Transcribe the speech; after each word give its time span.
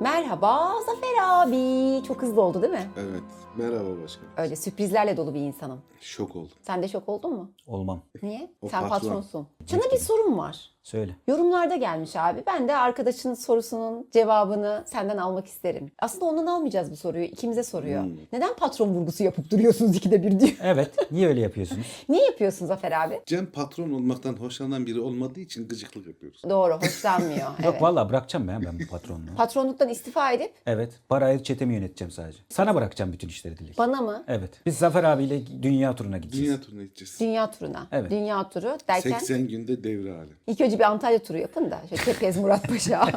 Merhaba 0.00 0.72
Zafer 0.86 1.14
abi. 1.20 2.02
Çok 2.08 2.22
hızlı 2.22 2.42
oldu 2.42 2.62
değil 2.62 2.72
mi? 2.72 2.90
Evet. 2.96 3.22
Merhaba 3.56 4.02
başkanım. 4.02 4.30
Öyle 4.36 4.56
sürprizlerle 4.56 5.16
dolu 5.16 5.34
bir 5.34 5.40
insanım. 5.40 5.80
Şok 6.00 6.36
oldum. 6.36 6.50
Sen 6.62 6.82
de 6.82 6.88
şok 6.88 7.08
oldun 7.08 7.32
mu? 7.32 7.50
Olmam. 7.66 8.02
Niye? 8.22 8.50
O 8.62 8.68
Sen 8.68 8.80
patron. 8.88 8.98
patronsun. 8.98 9.46
Sana 9.66 9.82
bir 9.92 9.96
sorum 9.98 10.38
var. 10.38 10.75
Söyle. 10.86 11.16
Yorumlarda 11.28 11.76
gelmiş 11.76 12.16
abi. 12.16 12.42
Ben 12.46 12.68
de 12.68 12.76
arkadaşının 12.76 13.34
sorusunun 13.34 14.08
cevabını 14.12 14.84
senden 14.86 15.16
almak 15.16 15.46
isterim. 15.46 15.90
Aslında 15.98 16.24
ondan 16.24 16.46
almayacağız 16.46 16.90
bu 16.90 16.96
soruyu. 16.96 17.24
İkimize 17.24 17.62
soruyor. 17.62 18.02
Hmm. 18.02 18.16
Neden 18.32 18.54
patron 18.56 18.88
vurgusu 18.88 19.24
yapıp 19.24 19.50
duruyorsunuz 19.50 19.96
ikide 19.96 20.22
bir 20.22 20.40
diyor. 20.40 20.52
Evet. 20.62 20.90
Niye 21.12 21.28
öyle 21.28 21.40
yapıyorsunuz? 21.40 21.86
Niye 22.08 22.24
yapıyorsun 22.24 22.66
Zafer 22.66 22.92
abi? 22.92 23.20
Cem 23.26 23.46
patron 23.46 23.90
olmaktan 23.90 24.32
hoşlanan 24.32 24.86
biri 24.86 25.00
olmadığı 25.00 25.40
için 25.40 25.68
gıcıklık 25.68 26.06
yapıyoruz. 26.06 26.42
Doğru, 26.48 26.74
hoşlanmıyor. 26.82 27.38
Yok 27.46 27.54
evet. 27.64 27.82
vallahi 27.82 28.08
bırakacağım 28.08 28.48
ya 28.48 28.60
ben 28.64 28.78
bu 28.80 28.86
patronluğu. 28.90 29.34
Patronluktan 29.36 29.88
istifa 29.88 30.32
edip 30.32 30.52
Evet. 30.66 30.92
Parayı 31.08 31.42
çetemi 31.42 31.74
yöneteceğim 31.74 32.10
sadece. 32.10 32.38
Sana 32.48 32.74
bırakacağım 32.74 33.12
bütün 33.12 33.28
işleri 33.28 33.58
Dilek. 33.58 33.78
bana 33.78 34.00
mı? 34.00 34.24
Evet. 34.28 34.50
Biz 34.66 34.78
Zafer 34.78 35.04
abiyle 35.04 35.40
dünya 35.62 35.94
turuna 35.94 36.18
gideceğiz. 36.18 36.48
Dünya 36.48 36.60
turuna 36.60 36.82
gideceğiz. 36.82 37.16
Dünya 37.20 37.50
turuna. 37.50 37.86
Evet. 37.92 38.10
Dünya 38.10 38.48
turu 38.48 38.78
derken 38.88 39.10
80 39.18 39.48
günde 39.48 39.84
devre 39.84 40.16
hali. 40.16 40.30
ilk 40.46 40.60
önce 40.60 40.75
bir 40.78 40.84
Antalya 40.84 41.18
turu 41.22 41.38
yapın 41.38 41.70
da. 41.70 41.80
Şöyle 41.88 42.02
Kepez 42.04 42.36
Murat 42.36 42.68
Paşa. 42.68 43.08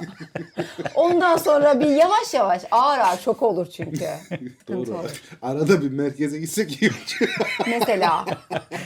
Ondan 0.95 1.37
sonra 1.37 1.79
bir 1.79 1.85
yavaş 1.87 2.33
yavaş 2.33 2.61
ağır 2.71 2.99
ağır 2.99 3.17
çok 3.19 3.43
olur 3.43 3.65
çünkü. 3.65 4.05
Doğru. 4.67 4.77
olur. 4.99 5.21
Arada 5.41 5.81
bir 5.81 5.91
merkeze 5.91 6.39
gitsek 6.39 6.81
iyi 6.81 6.91
olur. 6.91 7.35
Mesela 7.67 8.25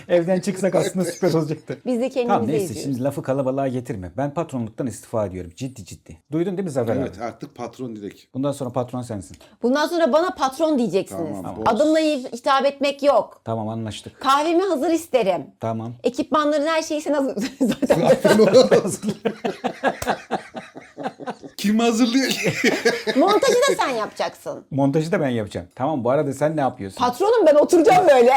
Evden 0.08 0.40
çıksak 0.40 0.76
aslında 0.76 1.06
süper 1.06 1.34
olacaktı. 1.34 1.78
biz 1.86 2.00
de 2.02 2.10
kendimize 2.10 2.28
Tamam 2.28 2.48
neyse 2.48 2.64
izliyoruz. 2.66 2.84
şimdi 2.84 3.04
lafı 3.04 3.24
kalabalığa 3.24 3.68
getirme. 3.68 4.12
Ben 4.18 4.34
patronluktan 4.34 4.88
istifa 4.88 5.26
ediyorum. 5.26 5.52
Ciddi 5.56 5.86
ciddi. 5.86 6.18
Duydun 6.32 6.58
değil 6.58 6.64
mi 6.66 6.72
Zafer 6.72 6.96
evet 6.96 7.18
abi? 7.18 7.24
artık 7.24 7.56
patron 7.56 7.96
direkt. 7.96 8.34
Bundan 8.34 8.52
sonra 8.52 8.70
patron 8.70 9.02
sensin. 9.02 9.38
Bundan 9.64 9.88
sonra 9.88 10.14
bana 10.14 10.30
patron 10.30 10.78
diyeceksiniz. 10.80 11.38
Tamam, 11.44 11.56
boş. 11.58 11.64
Adımla 11.68 12.00
hitap 12.00 12.66
etmek 12.66 13.04
yok. 13.04 13.42
Tamam 13.46 13.70
anlaştık. 13.70 14.20
Kahvemi 14.22 14.64
hazır 14.64 14.92
isterim. 14.92 15.44
Tamam. 15.60 15.94
Ekipmanların 16.04 16.68
her 16.68 16.82
şeyi 16.82 17.02
sen 17.02 17.14
hazır. 17.14 17.36
Zaten 17.62 18.38
basically. 18.70 19.22
Kim 21.58 21.80
hazırlıyor 21.80 22.26
montajı 23.16 23.54
da 23.54 23.76
sen 23.78 23.90
yapacaksın. 23.90 24.66
Montajı 24.72 25.12
da 25.12 25.22
ben 25.22 25.30
yapacağım. 25.30 25.68
Tamam 25.76 26.04
bu 26.04 26.10
arada 26.10 26.34
sen 26.34 26.58
ne 26.58 26.62
yapıyorsun? 26.62 26.98
Patronum 26.98 27.46
ben 27.48 27.56
oturacağım 27.56 28.08
böyle. 28.08 28.34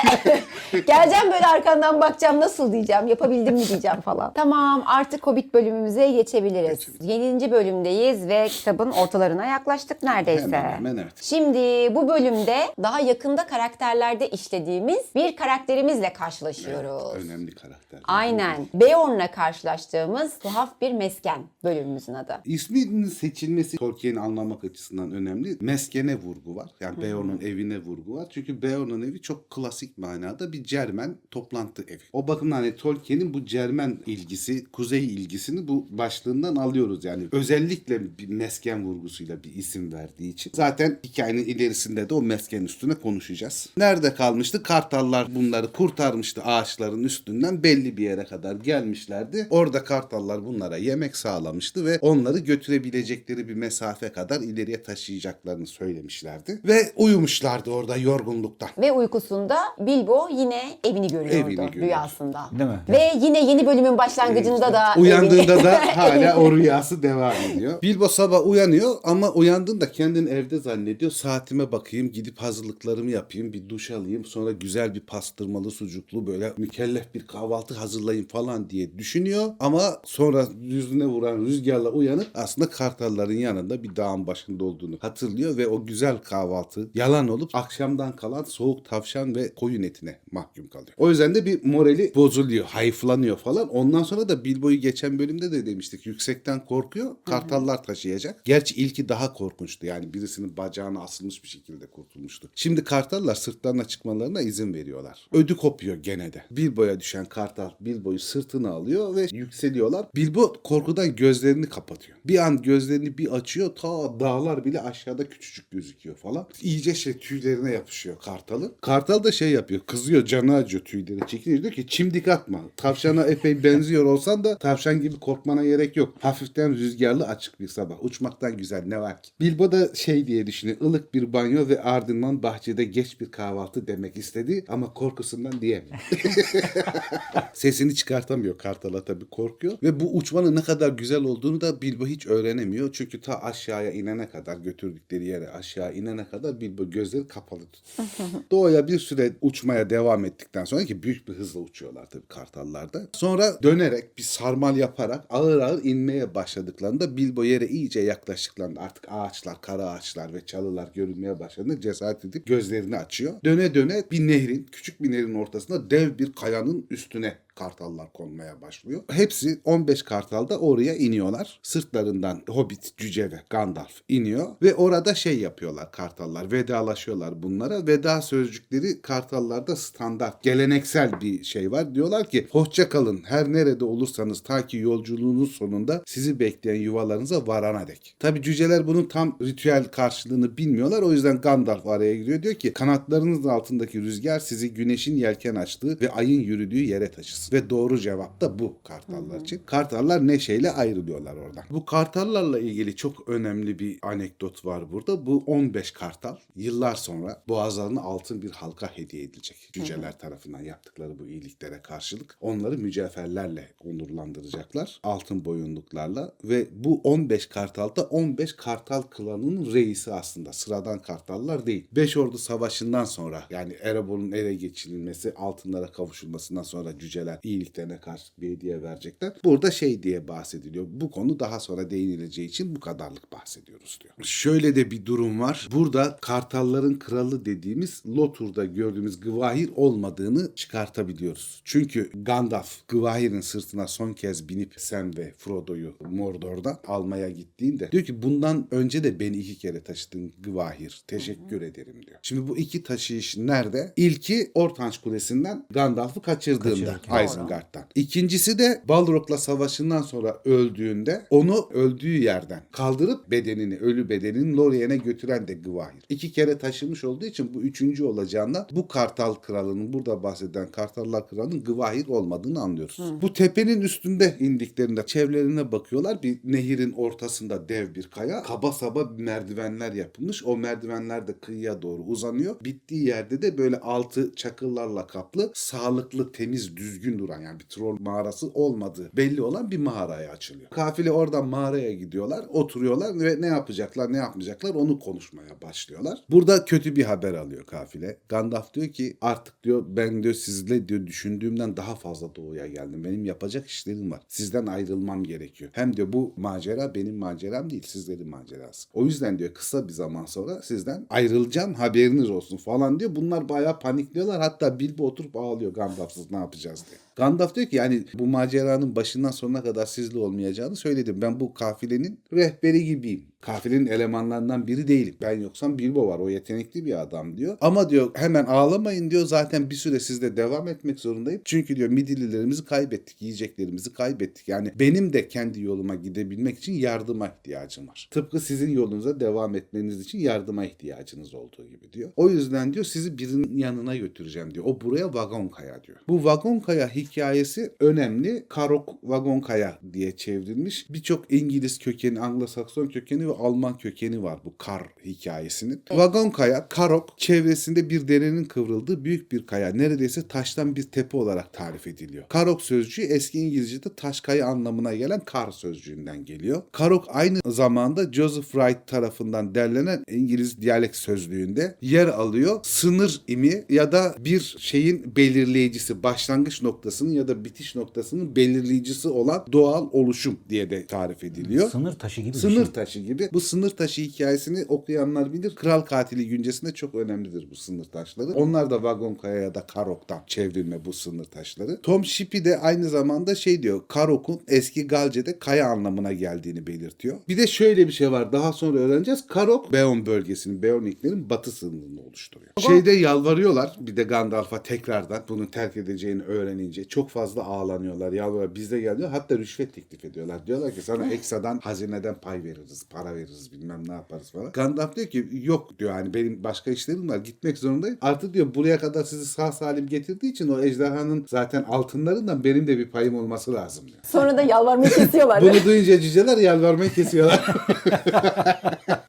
Geleceğim 0.87 1.33
böyle 1.33 1.47
arkandan 1.47 2.01
bakacağım 2.01 2.41
nasıl 2.41 2.73
diyeceğim. 2.73 3.07
Yapabildim 3.07 3.55
mi 3.55 3.69
diyeceğim 3.69 4.01
falan. 4.01 4.33
Tamam 4.35 4.83
artık 4.87 5.27
Hobbit 5.27 5.55
bölümümüze 5.55 6.11
geçebiliriz. 6.11 6.89
Yedinci 7.01 7.51
bölümdeyiz 7.51 8.29
ve 8.29 8.49
kitabın 8.49 8.91
ortalarına 8.91 9.47
yaklaştık 9.47 10.03
neredeyse. 10.03 10.43
Hemen 10.43 10.73
hemen 10.73 10.97
evet. 10.97 11.13
Şimdi 11.23 11.95
bu 11.95 12.09
bölümde 12.09 12.57
daha 12.83 13.01
yakında 13.01 13.47
karakterlerde 13.47 14.29
işlediğimiz 14.29 15.15
bir 15.15 15.37
karakterimizle 15.37 16.13
karşılaşıyoruz. 16.13 17.25
Önemli 17.25 17.55
karakter. 17.55 18.01
Aynen. 18.09 18.67
Beorn'la 18.75 19.31
karşılaştığımız 19.31 20.39
tuhaf 20.39 20.69
bir 20.81 20.93
mesken 20.93 21.39
bölümümüzün 21.65 22.15
adı. 22.15 22.41
İsminin 22.77 23.09
seçilmesi 23.09 23.77
Tolkien'i 23.77 24.21
anlamak 24.21 24.65
açısından 24.65 25.11
önemli. 25.13 25.57
Meskene 25.61 26.17
vurgu 26.17 26.57
var. 26.57 26.71
Yani 26.81 27.03
Beorn'un 27.03 27.41
evine 27.41 27.79
vurgu 27.79 28.15
var. 28.15 28.29
Çünkü 28.31 28.63
Beorn'un 28.63 29.03
evi 29.03 29.23
çok 29.23 29.51
klasik 29.51 29.99
manada 29.99 30.53
bir 30.53 30.65
Cermen 30.65 31.17
toplantı 31.31 31.83
evi. 31.83 32.01
O 32.13 32.29
bakımdan 32.29 32.57
hani 32.57 32.77
Tolkien'in 32.77 33.35
bu 33.35 33.47
Cermen 33.47 33.99
ilgisi, 34.07 34.65
kuzey 34.65 35.05
ilgisini 35.05 35.69
bu 35.69 35.87
başlığından 35.91 36.57
alıyoruz. 36.57 37.05
Yani 37.05 37.25
özellikle 37.33 38.19
bir 38.19 38.29
mesken 38.29 38.85
vurgusuyla 38.85 39.45
bir 39.45 39.55
isim 39.55 39.93
verdiği 39.93 40.33
için. 40.33 40.53
Zaten 40.55 40.99
hikayenin 41.05 41.45
ilerisinde 41.45 42.09
de 42.09 42.15
o 42.15 42.23
mesken 42.23 42.65
üstüne 42.65 42.95
konuşacağız. 42.95 43.69
Nerede 43.77 44.15
kalmıştı? 44.15 44.63
Kartallar 44.63 45.35
bunları 45.35 45.73
kurtarmıştı 45.73 46.43
ağaçların 46.43 47.05
üstünden 47.05 47.63
belli 47.63 47.97
bir 47.97 48.05
yere 48.05 48.25
kadar 48.25 48.57
gelmişlerdi. 48.57 49.47
Orada 49.51 49.85
kartallar 49.85 50.45
bunlara 50.45 50.77
yemek 50.77 51.17
sağlamıştı 51.17 51.85
ve 51.85 51.99
onları 52.01 52.39
götürebilecekleri 52.71 53.49
bir 53.49 53.55
mesafe 53.55 54.09
kadar 54.09 54.41
ileriye 54.41 54.83
taşıyacaklarını 54.83 55.67
söylemişlerdi. 55.67 56.61
Ve 56.65 56.93
uyumuşlardı 56.97 57.71
orada 57.71 57.97
yorgunluktan. 57.97 58.69
Ve 58.79 58.93
uykusunda 58.93 59.59
Bilbo 59.81 60.29
yine 60.33 60.63
evini 60.85 61.07
görüyordu 61.09 61.35
Evini 61.37 61.67
görüyor. 61.67 61.87
rüyasında. 61.87 62.51
Değil 62.59 62.71
mi? 62.71 62.81
Ve 62.89 63.27
yine 63.27 63.45
yeni 63.51 63.67
bölümün 63.67 63.99
başlangıcında 63.99 64.73
da 64.73 64.83
Uyandığında 64.99 65.43
evini- 65.55 65.65
da 65.65 65.73
hala 65.97 66.37
o 66.37 66.53
rüyası 66.53 67.03
devam 67.03 67.33
ediyor. 67.51 67.83
Bilbo 67.83 68.09
sabah 68.09 68.47
uyanıyor 68.47 68.95
ama 69.05 69.31
uyandığında 69.31 69.93
kendini 69.93 70.29
evde 70.31 70.59
zannediyor. 70.59 71.11
Saatime 71.11 71.73
bakayım, 71.73 72.13
gidip 72.13 72.39
hazırlıklarımı 72.39 73.11
yapayım, 73.11 73.53
bir 73.53 73.69
duş 73.69 73.91
alayım, 73.91 74.25
sonra 74.25 74.53
güzel 74.53 74.95
bir 74.95 75.01
pastırmalı 75.01 75.71
sucuklu 75.71 76.27
böyle 76.27 76.53
mükellef 76.57 77.15
bir 77.15 77.27
kahvaltı 77.27 77.75
hazırlayayım 77.75 78.29
falan 78.29 78.71
diye 78.71 78.99
düşünüyor. 78.99 79.47
Ama 79.61 79.83
sonra 80.05 80.47
yüzüne 80.63 81.07
vuran 81.07 81.37
rüzgarla 81.45 81.89
uyanıp 81.89 82.27
aslında 82.35 82.56
kartalların 82.65 83.35
yanında 83.35 83.83
bir 83.83 83.97
dağın 83.97 84.27
başında 84.27 84.65
olduğunu 84.65 84.97
hatırlıyor 85.01 85.57
ve 85.57 85.67
o 85.67 85.87
güzel 85.87 86.19
kahvaltı 86.19 86.91
yalan 86.95 87.29
olup 87.29 87.51
akşamdan 87.55 88.17
kalan 88.17 88.45
soğuk 88.45 88.85
tavşan 88.85 89.35
ve 89.35 89.55
koyun 89.55 89.83
etine 89.83 90.19
mahkum 90.33 90.69
kalıyor. 90.69 90.93
O 90.97 91.11
yüzden 91.11 91.35
de 91.35 91.47
bir 91.47 91.65
morali 91.65 92.13
bozuluyor, 92.15 92.65
hayıflanıyor 92.65 93.37
falan. 93.37 93.69
Ondan 93.69 94.03
sonra 94.03 94.29
da 94.29 94.45
Bilbo'yu 94.45 94.81
geçen 94.81 95.19
bölümde 95.19 95.53
de 95.53 95.67
demiştik. 95.67 96.07
Yüksekten 96.07 96.65
korkuyor, 96.65 97.17
kartallar 97.25 97.83
taşıyacak. 97.83 98.45
Gerçi 98.45 98.75
ilki 98.75 99.09
daha 99.09 99.33
korkunçtu. 99.33 99.87
Yani 99.87 100.15
birisinin 100.15 100.57
bacağına 100.57 101.01
asılmış 101.01 101.43
bir 101.43 101.49
şekilde 101.49 101.87
kurtulmuştu. 101.87 102.51
Şimdi 102.55 102.85
kartallar 102.85 103.35
sırtlarına 103.35 103.85
çıkmalarına 103.85 104.41
izin 104.41 104.75
veriyorlar. 104.75 105.29
Ödü 105.33 105.57
kopuyor 105.57 105.97
gene 105.97 106.33
de. 106.33 106.45
Bilbo'ya 106.51 107.01
düşen 107.01 107.25
kartal 107.25 107.71
Bilbo'yu 107.81 108.19
sırtına 108.19 108.71
alıyor 108.71 109.17
ve 109.17 109.29
yükseliyorlar. 109.33 110.07
Bilbo 110.15 110.53
korkudan 110.65 111.17
gözlerini 111.17 111.69
kapatıyor. 111.69 112.19
Bir 112.25 112.46
an 112.47 112.63
gözlerini 112.63 113.19
bir 113.19 113.33
açıyor. 113.33 113.75
Ta 113.75 114.21
dağlar 114.21 114.65
bile 114.65 114.81
aşağıda 114.81 115.29
küçücük 115.29 115.71
gözüküyor 115.71 116.17
falan. 116.17 116.47
İyice 116.63 116.95
şey 116.95 117.19
tüylerine 117.19 117.73
yapışıyor 117.73 118.17
kartalın. 118.21 118.73
Kartal 118.81 119.25
da 119.25 119.33
şey 119.33 119.51
yapıyor. 119.51 119.81
Kızıyor 119.87 120.25
canı 120.25 120.55
acıyor 120.55 120.85
tüyleri. 120.85 121.21
Çekince 121.27 121.63
diyor 121.63 121.75
ki 121.75 121.87
çimdik 121.87 122.29
atma. 122.29 122.61
Tavşana 122.77 123.25
epey 123.25 123.65
benziyor 123.65 124.05
olsan 124.05 124.45
da 124.45 124.59
tavşan 124.59 125.01
gibi 125.01 125.21
korkmana 125.21 125.65
gerek 125.65 125.97
yok. 125.97 126.15
Hafiften 126.21 126.75
rüzgarlı 126.75 127.29
açık 127.29 127.61
bir 127.61 127.69
sabah. 127.69 128.05
Uçmaktan 128.05 128.57
güzel 128.57 128.83
ne 128.87 129.01
var 129.01 129.23
ki? 129.23 129.31
Bilbo 129.41 129.73
da 129.73 129.95
şey 129.95 130.27
diye 130.27 130.47
düşünüyor. 130.47 130.81
ılık 130.81 131.15
bir 131.15 131.33
banyo 131.33 131.69
ve 131.69 131.83
ardından 131.83 132.43
bahçede 132.43 132.85
geç 132.85 133.21
bir 133.21 133.31
kahvaltı 133.31 133.87
demek 133.87 134.17
istedi 134.17 134.65
ama 134.69 134.95
korkusundan 134.95 135.61
diyemiyor. 135.61 135.97
Sesini 137.55 137.95
çıkartamıyor 137.95 138.59
kartala 138.59 139.05
tabii 139.05 139.25
korkuyor. 139.31 139.79
Ve 139.83 140.01
bu 140.01 140.17
uçmanın 140.17 140.57
ne 140.57 140.63
kadar 140.63 140.89
güzel 140.89 141.25
olduğunu 141.25 141.61
da 141.61 141.83
Bilbo 141.83 142.07
hiç 142.07 142.27
öğrenemiyor. 142.37 142.93
Çünkü 142.93 143.21
ta 143.21 143.43
aşağıya 143.43 143.91
inene 143.91 144.29
kadar 144.31 144.57
götürdükleri 144.57 145.27
yere 145.27 145.49
aşağı 145.49 145.95
inene 145.95 146.29
kadar 146.29 146.61
Bilbo 146.61 146.91
gözleri 146.91 147.27
kapalı 147.29 147.63
tutuyor. 147.73 148.09
Doğuya 148.51 148.89
bir 148.89 148.99
süre 148.99 149.33
uçmaya 149.41 149.91
devam 149.91 150.25
ettikten 150.25 150.65
sonra 150.65 150.85
ki 150.85 151.03
büyük 151.03 151.29
bir 151.29 151.35
hızla 151.35 151.61
uçuyorlar 151.61 152.11
tabii 152.11 152.27
kartallarda. 152.29 153.09
Sonra 153.13 153.63
dönerek 153.63 154.19
bir 154.19 154.23
sarmal 154.23 154.77
yaparak 154.77 155.25
ağır 155.31 155.61
ağır 155.61 155.85
inmeye 155.85 156.35
başladıklarında 156.35 157.17
Bilbo 157.17 157.45
yere 157.45 157.67
iyice 157.67 158.01
yaklaştıklarında 158.01 158.81
artık 158.81 159.05
ağaçlar, 159.09 159.61
kara 159.61 159.91
ağaçlar 159.91 160.35
ve 160.35 160.47
çalılar 160.47 160.91
görünmeye 160.95 161.41
başladığında 161.41 161.81
cesaret 161.81 162.25
edip 162.25 162.47
gözlerini 162.47 162.97
açıyor. 162.97 163.35
Döne 163.45 163.75
döne 163.75 164.03
bir 164.11 164.27
nehrin, 164.27 164.67
küçük 164.73 165.03
bir 165.03 165.11
nehrin 165.11 165.35
ortasında 165.35 165.91
dev 165.91 166.19
bir 166.19 166.33
kayanın 166.33 166.87
üstüne 166.91 167.46
kartallar 167.57 168.13
konmaya 168.13 168.61
başlıyor. 168.61 169.03
Hepsi 169.11 169.61
15 169.65 170.03
kartal 170.03 170.49
da 170.49 170.59
oraya 170.59 170.97
iniyorlar. 170.97 171.61
Sırtlarından 171.63 172.43
Hobbit, 172.49 172.97
Cüce 172.97 173.31
ve 173.31 173.41
Gandalf 173.51 174.01
iniyor 174.09 174.49
ve 174.63 174.75
orada 174.75 175.15
şey 175.15 175.39
yapıyorlar 175.39 175.93
kartallar. 175.93 176.53
Vedalaşıyorlar 176.53 177.43
bunlara. 177.43 177.87
Veda 177.87 178.23
sözcükleri 178.23 179.03
kartallarda 179.03 179.77
standart, 179.77 180.43
geleneksel 180.43 181.21
bir 181.21 181.45
şey 181.45 181.71
var. 181.71 181.95
Diyorlar 181.95 182.31
ki 182.31 182.47
hoşça 182.51 182.89
kalın 182.89 183.23
her 183.25 183.53
nerede 183.53 183.85
olursanız 183.85 184.43
ta 184.43 184.67
ki 184.67 184.77
yolculuğunuz 184.77 185.53
sonunda 185.53 186.03
sizi 186.07 186.41
bekleyen 186.41 186.81
yuvalarınıza 186.81 187.47
varana 187.47 187.89
dek. 187.89 188.17
Tabi 188.19 188.43
cüceler 188.43 188.87
bunun 188.87 189.05
tam 189.05 189.39
ritüel 189.43 189.85
karşılığını 189.85 190.57
bilmiyorlar. 190.57 191.03
O 191.03 191.13
yüzden 191.13 191.41
Gandalf 191.41 191.87
araya 191.87 192.17
giriyor. 192.17 192.43
Diyor 192.43 192.55
ki 192.55 192.73
kanatlarınız 192.73 193.47
altındaki 193.47 194.03
rüzgar 194.03 194.41
sizi 194.41 194.75
güneşin 194.75 195.17
yelken 195.17 195.55
açtığı 195.55 196.01
ve 196.01 196.11
ayın 196.11 196.41
yürüdüğü 196.41 196.83
yere 196.83 197.11
taşısın. 197.11 197.46
Ve 197.53 197.71
doğru 197.71 197.99
cevap 197.99 198.41
da 198.41 198.59
bu 198.59 198.77
kartallar 198.85 199.41
için. 199.41 199.63
Kartallar 199.67 200.27
neşeyle 200.27 200.71
ayrılıyorlar 200.71 201.37
oradan. 201.37 201.65
Bu 201.71 201.85
kartallarla 201.85 202.59
ilgili 202.59 202.97
çok 202.97 203.29
önemli 203.29 203.79
bir 203.79 203.99
anekdot 204.03 204.65
var 204.65 204.93
burada. 204.93 205.27
Bu 205.27 205.45
15 205.47 205.91
kartal 205.91 206.37
yıllar 206.57 206.95
sonra 206.95 207.43
boğazlarına 207.49 208.01
altın 208.01 208.43
bir 208.43 208.51
halka 208.51 208.87
hediye 208.87 209.23
edilecek. 209.23 209.57
Cüceler 209.73 210.19
tarafından 210.19 210.61
yaptıkları 210.61 211.19
bu 211.19 211.29
iyiliklere 211.29 211.83
karşılık 211.83 212.37
onları 212.41 212.79
mücevherlerle 212.79 213.69
onurlandıracaklar. 213.85 215.01
Altın 215.03 215.45
boyunluklarla 215.45 216.33
ve 216.45 216.67
bu 216.85 217.01
15 217.05 217.47
kartal 217.47 217.97
da 217.97 218.03
15 218.03 218.53
kartal 218.53 219.03
klanının 219.03 219.73
reisi 219.75 220.13
aslında. 220.13 220.53
Sıradan 220.53 221.03
kartallar 221.03 221.67
değil. 221.67 221.87
Beş 221.93 222.17
Ordu 222.17 222.39
Savaşı'ndan 222.39 223.05
sonra 223.05 223.45
yani 223.51 223.73
Erebor'un 223.73 224.33
ele 224.33 224.55
geçirilmesi, 224.55 225.35
altınlara 225.35 225.87
kavuşulmasından 225.87 226.63
sonra 226.63 226.99
cüceler 226.99 227.36
iyiliklerine 227.43 228.01
karşı 228.01 228.25
bir 228.39 228.51
hediye 228.51 228.83
verecekler. 228.83 229.33
Burada 229.45 229.71
şey 229.71 230.03
diye 230.03 230.29
bahsediliyor. 230.29 230.87
Bu 230.91 231.11
konu 231.11 231.41
daha 231.41 231.61
sonra 231.61 231.91
değinileceği 231.91 232.49
için 232.49 232.77
bu 232.77 232.81
kadarlık 232.81 233.33
bahsediyoruz 233.33 233.99
diyor. 234.03 234.15
Şöyle 234.23 234.77
de 234.77 234.91
bir 234.91 235.07
durum 235.07 235.41
var. 235.41 235.69
Burada 235.73 236.19
kartalların 236.23 236.99
kralı 236.99 237.45
dediğimiz 237.45 238.03
Lotur'da 238.07 238.65
gördüğümüz 238.65 239.21
Gvahir 239.21 239.71
olmadığını 239.77 240.55
çıkartabiliyoruz. 240.55 241.63
Çünkü 241.65 242.11
Gandalf 242.15 242.89
Gvahir'in 242.89 243.41
sırtına 243.41 243.89
son 243.89 244.13
kez 244.13 244.49
binip 244.49 244.75
Sam 244.77 245.17
ve 245.17 245.33
Frodo'yu 245.39 245.95
Mordor'da 246.11 246.81
almaya 246.87 247.31
gittiğinde 247.31 247.93
diyor 247.93 248.05
ki 248.05 248.23
bundan 248.23 248.69
önce 248.71 249.05
de 249.05 249.21
beni 249.21 249.37
iki 249.37 249.59
kere 249.59 249.83
taşıdın 249.83 250.33
Gvahir. 250.41 251.03
Teşekkür 251.07 251.63
ederim 251.63 252.07
diyor. 252.07 252.19
Şimdi 252.23 252.49
bu 252.49 252.59
iki 252.59 252.83
taşıyış 252.83 253.37
nerede? 253.37 253.93
İlki 253.97 254.51
Ortanç 254.55 254.99
Kulesi'nden 254.99 255.67
Gandalf'ı 255.71 256.23
kaçırdığında 256.23 256.71
Kaçırırken. 256.71 257.13
Isengard'dan. 257.27 257.85
İkincisi 257.95 258.59
de 258.59 258.83
Balrog'la 258.89 259.39
savaşından 259.39 260.03
sonra 260.03 260.41
öldüğünde 260.45 261.27
onu 261.31 261.69
öldüğü 261.73 262.23
yerden 262.23 262.63
kaldırıp 262.73 263.31
bedenini, 263.31 263.79
ölü 263.79 264.09
bedenini 264.09 264.57
Lorien'e 264.57 264.97
götüren 264.97 265.49
de 265.49 265.55
Gvahir. 265.55 266.03
İki 266.09 266.33
kere 266.33 266.59
taşımış 266.59 267.05
olduğu 267.05 267.25
için 267.25 267.55
bu 267.55 267.61
üçüncü 267.61 268.05
olacağından 268.05 268.67
bu 268.73 268.89
Kartal 268.89 269.35
Kralı'nın 269.35 269.93
burada 269.93 270.23
bahseden 270.23 270.71
Kartallar 270.71 271.29
Kralı'nın 271.29 271.65
Gvahir 271.65 272.09
olmadığını 272.09 272.61
anlıyoruz. 272.61 273.01
Bu 273.23 273.33
tepenin 273.33 273.81
üstünde 273.81 274.37
indiklerinde 274.41 275.07
çevrelerine 275.07 275.73
bakıyorlar. 275.73 276.23
Bir 276.23 276.39
nehirin 276.45 276.93
ortasında 276.93 277.69
dev 277.69 277.95
bir 277.95 278.11
kaya. 278.11 278.43
Kaba 278.43 278.73
saba 278.73 279.13
merdivenler 279.19 279.93
yapılmış. 279.93 280.45
O 280.45 280.57
merdivenler 280.57 281.27
de 281.29 281.33
kıyıya 281.39 281.83
doğru 281.83 282.03
uzanıyor. 282.03 282.57
Bittiği 282.65 283.07
yerde 283.07 283.43
de 283.43 283.59
böyle 283.59 283.81
altı 283.81 284.35
çakıllarla 284.35 285.07
kaplı, 285.07 285.51
sağlıklı, 285.55 286.33
temiz, 286.33 286.77
düzgün 286.77 287.16
duran 287.19 287.41
yani 287.41 287.61
bir 287.61 287.65
troll 287.65 287.97
mağarası 288.01 288.49
olmadığı 288.49 289.11
belli 289.17 289.43
olan 289.43 289.71
bir 289.71 289.79
mağaraya 289.79 290.33
açılıyor. 290.33 290.71
Kafile 290.71 291.11
oradan 291.11 291.49
mağaraya 291.49 291.93
gidiyorlar, 291.93 292.45
oturuyorlar 292.49 293.21
ve 293.21 293.41
ne 293.41 293.47
yapacaklar, 293.47 294.13
ne 294.13 294.17
yapmayacaklar 294.17 294.75
onu 294.75 294.99
konuşmaya 294.99 295.63
başlıyorlar. 295.63 296.19
Burada 296.31 296.65
kötü 296.65 296.97
bir 296.97 297.05
haber 297.05 297.35
alıyor 297.35 297.67
kafile. 297.67 298.19
Gandalf 298.29 298.75
diyor 298.75 298.89
ki 298.89 299.17
artık 299.21 299.65
diyor 299.65 299.85
ben 299.89 300.23
diyor 300.23 300.35
sizle 300.35 300.89
diyor 300.89 301.07
düşündüğümden 301.07 301.77
daha 301.77 301.95
fazla 301.95 302.35
doğuya 302.35 302.67
geldim. 302.67 303.05
Benim 303.05 303.25
yapacak 303.25 303.67
işlerim 303.67 304.11
var. 304.11 304.23
Sizden 304.29 304.67
ayrılmam 304.67 305.25
gerekiyor. 305.25 305.71
Hem 305.75 305.97
diyor 305.97 306.13
bu 306.13 306.35
macera 306.37 306.95
benim 306.95 307.19
maceram 307.19 307.71
değil, 307.71 307.83
sizlerin 307.87 308.29
macerası. 308.29 308.89
O 308.95 309.05
yüzden 309.05 309.39
diyor 309.39 309.55
kısa 309.55 309.89
bir 309.89 309.93
zaman 309.93 310.25
sonra 310.25 310.63
sizden 310.63 311.07
ayrılacağım 311.11 311.75
haberiniz 311.75 312.31
olsun 312.31 312.57
falan 312.57 313.01
diyor. 313.01 313.17
Bunlar 313.17 313.49
bayağı 313.49 313.79
panikliyorlar. 313.79 314.41
Hatta 314.41 314.81
Bilbo 314.81 315.07
oturup 315.07 315.37
ağlıyor 315.37 315.75
Gandalf'sız 315.75 316.31
ne 316.31 316.37
yapacağız 316.37 316.85
diye. 316.91 317.06
Gandalf 317.17 317.55
diyor 317.55 317.67
ki 317.67 317.77
yani 317.77 318.05
bu 318.15 318.27
maceranın 318.27 318.97
başından 318.97 319.31
sonuna 319.31 319.63
kadar 319.63 319.87
sizle 319.87 320.19
olmayacağını 320.19 320.77
söyledim. 320.77 321.23
Ben 321.23 321.41
bu 321.41 321.55
kafilenin 321.55 322.21
rehberi 322.33 322.85
gibiyim. 322.85 323.25
Kafilenin 323.47 323.87
elemanlarından 323.87 324.67
biri 324.67 324.89
değilim. 324.89 325.15
Ben 325.23 325.41
yoksam 325.41 325.79
Bilbo 325.79 326.09
var. 326.09 326.19
O 326.19 326.29
yetenekli 326.29 326.87
bir 326.87 327.03
adam 327.03 327.39
diyor. 327.39 327.59
Ama 327.61 327.91
diyor 327.91 328.11
hemen 328.15 328.45
ağlamayın 328.45 329.11
diyor. 329.11 329.27
Zaten 329.27 329.71
bir 329.71 329.75
süre 329.75 330.01
sizde 330.01 330.37
devam 330.37 330.69
etmek 330.69 331.01
zorundayım. 331.01 331.41
Çünkü 331.45 331.77
diyor 331.77 331.89
Midillilerimizi 331.89 332.65
kaybettik. 332.65 333.23
Yiyeceklerimizi 333.23 333.93
kaybettik. 333.93 334.49
Yani 334.49 334.73
benim 334.79 335.13
de 335.13 335.29
kendi 335.29 335.61
yoluma 335.61 335.95
gidebilmek 335.95 336.59
için 336.59 336.73
yardıma 336.73 337.29
ihtiyacım 337.29 337.89
var. 337.89 338.09
Tıpkı 338.11 338.41
sizin 338.41 338.71
yolunuza 338.71 339.21
devam 339.21 339.55
etmeniz 339.55 340.01
için 340.01 340.19
yardıma 340.19 340.65
ihtiyacınız 340.65 341.35
olduğu 341.35 341.69
gibi 341.69 341.93
diyor. 341.93 342.11
O 342.17 342.31
yüzden 342.31 342.75
diyor 342.75 342.85
sizi 342.85 343.19
birinin 343.19 343.59
yanına 343.59 343.97
götüreceğim 343.97 344.55
diyor. 344.55 344.65
O 344.69 344.81
buraya 344.81 345.15
vagon 345.15 345.49
kaya 345.49 345.85
diyor. 345.85 345.99
Bu 346.09 346.25
vagon 346.25 346.61
kaya 346.61 346.89
hikayesi 346.89 347.73
önemli. 347.81 348.47
Karok 348.49 348.95
vagon 349.03 349.41
kaya 349.41 349.79
diye 349.93 350.17
çevrilmiş. 350.17 350.91
Birçok 350.91 351.33
İngiliz 351.33 351.79
kökeni, 351.79 352.19
Anglo-Sakson 352.19 352.89
kökeni 352.89 353.29
ve 353.29 353.36
Alman 353.39 353.79
kökeni 353.79 354.23
var 354.23 354.39
bu 354.45 354.55
kar 354.59 354.83
hikayesinin. 355.05 355.83
Vagon 355.91 356.31
kaya, 356.31 356.69
Karok 356.69 357.19
çevresinde 357.19 357.91
bir 357.91 358.09
derenin 358.09 358.45
kıvrıldığı 358.45 359.05
büyük 359.05 359.33
bir 359.33 359.47
kaya. 359.47 359.69
Neredeyse 359.69 360.29
taştan 360.29 360.77
bir 360.77 360.83
tepe 360.83 361.17
olarak 361.17 361.53
tarif 361.53 361.87
ediliyor. 361.87 362.25
Karok 362.29 362.63
sözcüğü 362.63 363.03
eski 363.03 363.39
İngilizce'de 363.39 363.95
taş 363.95 364.21
kaya 364.21 364.47
anlamına 364.47 364.95
gelen 364.95 365.21
kar 365.21 365.51
sözcüğünden 365.51 366.25
geliyor. 366.25 366.63
Karok 366.73 367.05
aynı 367.09 367.39
zamanda 367.47 368.13
Joseph 368.13 368.45
Wright 368.45 368.87
tarafından 368.87 369.55
derlenen 369.55 370.05
İngiliz 370.11 370.61
diyalekt 370.61 370.97
sözlüğünde 370.97 371.77
yer 371.83 372.07
alıyor. 372.07 372.61
Sınır 372.63 373.21
imi 373.29 373.65
ya 373.69 373.93
da 373.93 374.15
bir 374.19 374.57
şeyin 374.59 375.17
belirleyicisi, 375.17 376.03
başlangıç 376.03 376.63
noktasının 376.63 377.11
ya 377.11 377.29
da 377.29 377.45
bitiş 377.45 377.75
noktasının 377.75 378.37
belirleyicisi 378.37 379.09
olan 379.09 379.45
doğal 379.53 379.89
oluşum 379.93 380.39
diye 380.49 380.71
de 380.71 380.87
tarif 380.87 381.25
ediliyor. 381.25 381.71
Sınır 381.71 381.93
taşı 381.93 382.21
gibi 382.21 382.35
bir 382.35 382.39
Sınır 382.39 382.65
şey. 382.65 382.73
taşı 382.73 383.01
gibi. 383.01 383.16
Bu 383.33 383.41
sınır 383.41 383.71
taşı 383.71 384.03
hikayesini 384.03 384.65
okuyanlar 384.69 385.33
bilir. 385.33 385.55
Kral 385.55 385.81
Katili 385.81 386.29
güncesinde 386.29 386.75
çok 386.75 386.95
önemlidir 386.95 387.51
bu 387.51 387.55
sınır 387.55 387.85
taşları. 387.85 388.33
Onlar 388.33 388.71
da 388.71 388.83
Vagon 388.83 389.15
Kaya 389.15 389.35
ya 389.35 389.55
da 389.55 389.67
Karok'tan 389.67 390.23
çevrilme 390.27 390.85
bu 390.85 390.93
sınır 390.93 391.25
taşları. 391.25 391.81
Tom 391.83 392.05
Shippey 392.05 392.45
de 392.45 392.59
aynı 392.59 392.89
zamanda 392.89 393.35
şey 393.35 393.63
diyor. 393.63 393.81
Karok'un 393.89 394.41
eski 394.49 394.87
Galce'de 394.87 395.39
kaya 395.39 395.69
anlamına 395.69 396.13
geldiğini 396.13 396.67
belirtiyor. 396.67 397.17
Bir 397.29 397.39
de 397.39 397.47
şöyle 397.47 397.87
bir 397.87 397.93
şey 397.93 398.13
var. 398.13 398.33
Daha 398.33 398.53
sonra 398.53 398.79
öğreneceğiz. 398.79 399.27
Karok 399.27 399.73
Beon 399.73 400.07
bölgesinin, 400.07 400.63
Beoniklerin 400.63 401.31
batı 401.31 401.51
sınırını 401.51 402.01
oluşturuyor. 402.01 402.51
Şeyde 402.61 402.93
yalvarıyorlar. 402.93 403.77
Bir 403.81 403.97
de 403.97 404.03
Gandalf'a 404.03 404.63
tekrardan 404.63 405.23
bunu 405.29 405.51
terk 405.51 405.77
edeceğini 405.77 406.23
öğrenince 406.23 406.85
çok 406.85 407.11
fazla 407.11 407.45
ağlanıyorlar. 407.45 408.13
Yalvarıyorlar. 408.13 408.55
Bizde 408.55 408.81
geliyor. 408.81 409.11
Hatta 409.11 409.39
rüşvet 409.39 409.75
teklif 409.75 410.05
ediyorlar. 410.05 410.47
Diyorlar 410.47 410.75
ki 410.75 410.83
sana 410.83 411.13
ekstradan 411.13 411.59
hazineden 411.59 412.15
pay 412.15 412.45
veririz, 412.45 412.87
para 412.91 413.06
veririz 413.15 413.53
bilmem 413.53 413.89
ne 413.89 413.93
yaparız 413.93 414.31
falan. 414.31 414.53
Gandalf 414.53 414.97
diyor 414.97 415.07
ki 415.07 415.29
yok 415.33 415.79
diyor 415.79 415.91
hani 415.91 416.15
benim 416.15 416.45
başka 416.45 416.71
işlerim 416.71 417.09
var 417.09 417.17
gitmek 417.17 417.59
zorundayım. 417.59 417.99
Artık 418.01 418.35
diyor 418.35 418.55
buraya 418.55 418.79
kadar 418.79 419.05
sizi 419.05 419.27
sağ 419.27 419.53
salim 419.53 419.87
getirdiği 419.87 420.31
için 420.31 420.49
o 420.49 420.61
ejderhanın 420.61 421.27
zaten 421.29 421.63
altınlarından 421.63 422.45
benim 422.45 422.67
de 422.67 422.79
bir 422.79 422.91
payım 422.91 423.15
olması 423.15 423.55
lazım 423.55 423.87
diyor. 423.89 423.99
Sonra 424.03 424.37
da 424.37 424.43
yalvarmayı 424.43 424.91
kesiyorlar. 424.91 425.43
Bunu 425.43 425.65
duyunca 425.65 426.01
cüceler 426.01 426.37
yalvarmayı 426.37 426.91
kesiyorlar. 426.91 427.45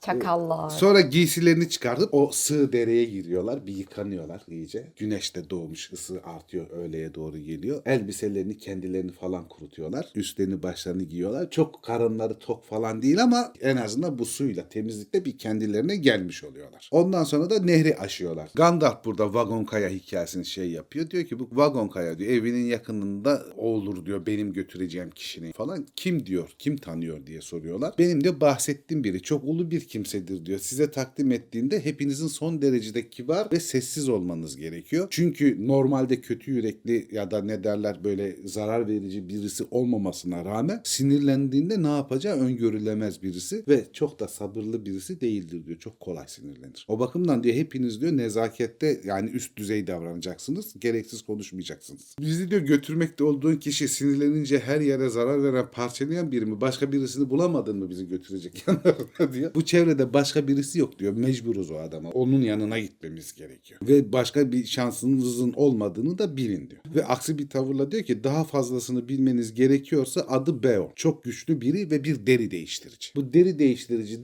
Çakallar. 0.01 0.69
Sonra 0.69 1.01
giysilerini 1.01 1.69
çıkartıp 1.69 2.13
o 2.13 2.29
sığ 2.33 2.73
dereye 2.73 3.05
giriyorlar. 3.05 3.65
Bir 3.65 3.75
yıkanıyorlar 3.75 4.41
iyice. 4.47 4.87
Güneş 4.97 5.35
de 5.35 5.49
doğmuş. 5.49 5.93
ısı 5.93 6.21
artıyor. 6.23 6.69
Öğleye 6.69 7.15
doğru 7.15 7.37
geliyor. 7.37 7.81
Elbiselerini 7.85 8.57
kendilerini 8.57 9.11
falan 9.11 9.47
kurutuyorlar. 9.47 10.05
Üstlerini 10.15 10.63
başlarını 10.63 11.03
giyiyorlar. 11.03 11.49
Çok 11.49 11.83
karınları 11.83 12.39
tok 12.39 12.65
falan 12.65 13.01
değil 13.01 13.23
ama 13.23 13.53
en 13.61 13.77
azından 13.87 14.19
bu 14.19 14.25
suyla 14.25 14.69
temizlikle 14.69 15.25
bir 15.25 15.37
kendilerine 15.37 15.95
gelmiş 15.95 16.43
oluyorlar. 16.43 16.89
Ondan 16.91 17.23
sonra 17.23 17.49
da 17.49 17.59
nehri 17.59 17.97
aşıyorlar. 17.97 18.49
Gandalf 18.55 19.05
burada 19.05 19.33
vagon 19.33 19.63
kaya 19.63 19.89
hikayesini 19.89 20.45
şey 20.45 20.71
yapıyor. 20.71 21.09
Diyor 21.09 21.23
ki 21.23 21.39
bu 21.39 21.49
vagon 21.51 21.87
kaya 21.87 22.19
diyor 22.19 22.31
evinin 22.31 22.65
yakınında 22.65 23.45
olur 23.57 24.05
diyor 24.05 24.25
benim 24.25 24.53
götüreceğim 24.53 25.11
kişinin 25.11 25.51
falan. 25.51 25.85
Kim 25.95 26.25
diyor? 26.25 26.49
Kim 26.59 26.77
tanıyor 26.77 27.25
diye 27.25 27.41
soruyorlar. 27.41 27.93
Benim 27.99 28.23
de 28.23 28.41
bahsettiğim 28.41 29.03
biri 29.03 29.21
çok 29.21 29.43
ulu 29.43 29.71
bir 29.71 29.81
kimsedir 29.81 30.45
diyor. 30.45 30.59
Size 30.59 30.91
takdim 30.91 31.31
ettiğinde 31.31 31.85
hepinizin 31.85 32.27
son 32.27 32.61
derecede 32.61 33.09
kibar 33.09 33.51
ve 33.51 33.59
sessiz 33.59 34.09
olmanız 34.09 34.57
gerekiyor. 34.57 35.07
Çünkü 35.09 35.67
normalde 35.67 36.21
kötü 36.21 36.51
yürekli 36.51 37.07
ya 37.11 37.31
da 37.31 37.41
ne 37.41 37.63
derler 37.63 38.03
böyle 38.03 38.35
zarar 38.45 38.87
verici 38.87 39.29
birisi 39.29 39.63
olmamasına 39.71 40.45
rağmen 40.45 40.81
sinirlendiğinde 40.83 41.83
ne 41.83 41.87
yapacağı 41.87 42.37
öngörülemez 42.39 43.23
birisi 43.23 43.63
ve 43.67 43.76
ve 43.77 43.85
çok 43.93 44.19
da 44.19 44.27
sabırlı 44.27 44.85
birisi 44.85 45.21
değildir 45.21 45.65
diyor. 45.65 45.79
Çok 45.79 45.99
kolay 45.99 46.27
sinirlenir. 46.27 46.85
O 46.87 46.99
bakımdan 46.99 47.43
diyor 47.43 47.55
hepiniz 47.55 48.01
diyor 48.01 48.17
nezakette 48.17 49.01
yani 49.03 49.29
üst 49.29 49.57
düzey 49.57 49.87
davranacaksınız. 49.87 50.75
Gereksiz 50.79 51.21
konuşmayacaksınız. 51.21 52.15
Bizi 52.19 52.51
diyor 52.51 52.61
götürmekte 52.61 53.23
olduğun 53.23 53.55
kişi 53.55 53.87
sinirlenince 53.87 54.59
her 54.59 54.81
yere 54.81 55.09
zarar 55.09 55.43
veren 55.43 55.71
parçalayan 55.71 56.31
biri 56.31 56.45
mi? 56.45 56.61
Başka 56.61 56.91
birisini 56.91 57.29
bulamadın 57.29 57.77
mı 57.77 57.89
bizi 57.89 58.07
götürecek 58.07 58.63
yanlarına 58.67 59.33
diyor. 59.33 59.53
Bu 59.55 59.65
çevrede 59.65 60.13
başka 60.13 60.47
birisi 60.47 60.79
yok 60.79 60.99
diyor. 60.99 61.13
Mecburuz 61.13 61.71
o 61.71 61.75
adama. 61.75 62.09
Onun 62.09 62.41
yanına 62.41 62.79
gitmemiz 62.79 63.33
gerekiyor. 63.33 63.79
Ve 63.83 64.13
başka 64.13 64.51
bir 64.51 64.65
şansınızın 64.65 65.53
olmadığını 65.53 66.17
da 66.17 66.37
bilin 66.37 66.69
diyor. 66.69 66.81
Ve 66.95 67.05
aksi 67.05 67.37
bir 67.37 67.49
tavırla 67.49 67.91
diyor 67.91 68.03
ki 68.03 68.23
daha 68.23 68.43
fazlasını 68.43 69.09
bilmeniz 69.09 69.53
gerekiyorsa 69.53 70.21
adı 70.21 70.63
Beo. 70.63 70.91
Çok 70.95 71.23
güçlü 71.23 71.61
biri 71.61 71.91
ve 71.91 72.03
bir 72.03 72.27
deri 72.27 72.51
değiştirici. 72.51 73.09
Bu 73.15 73.33
deri 73.33 73.59
değiştirici 73.59 73.66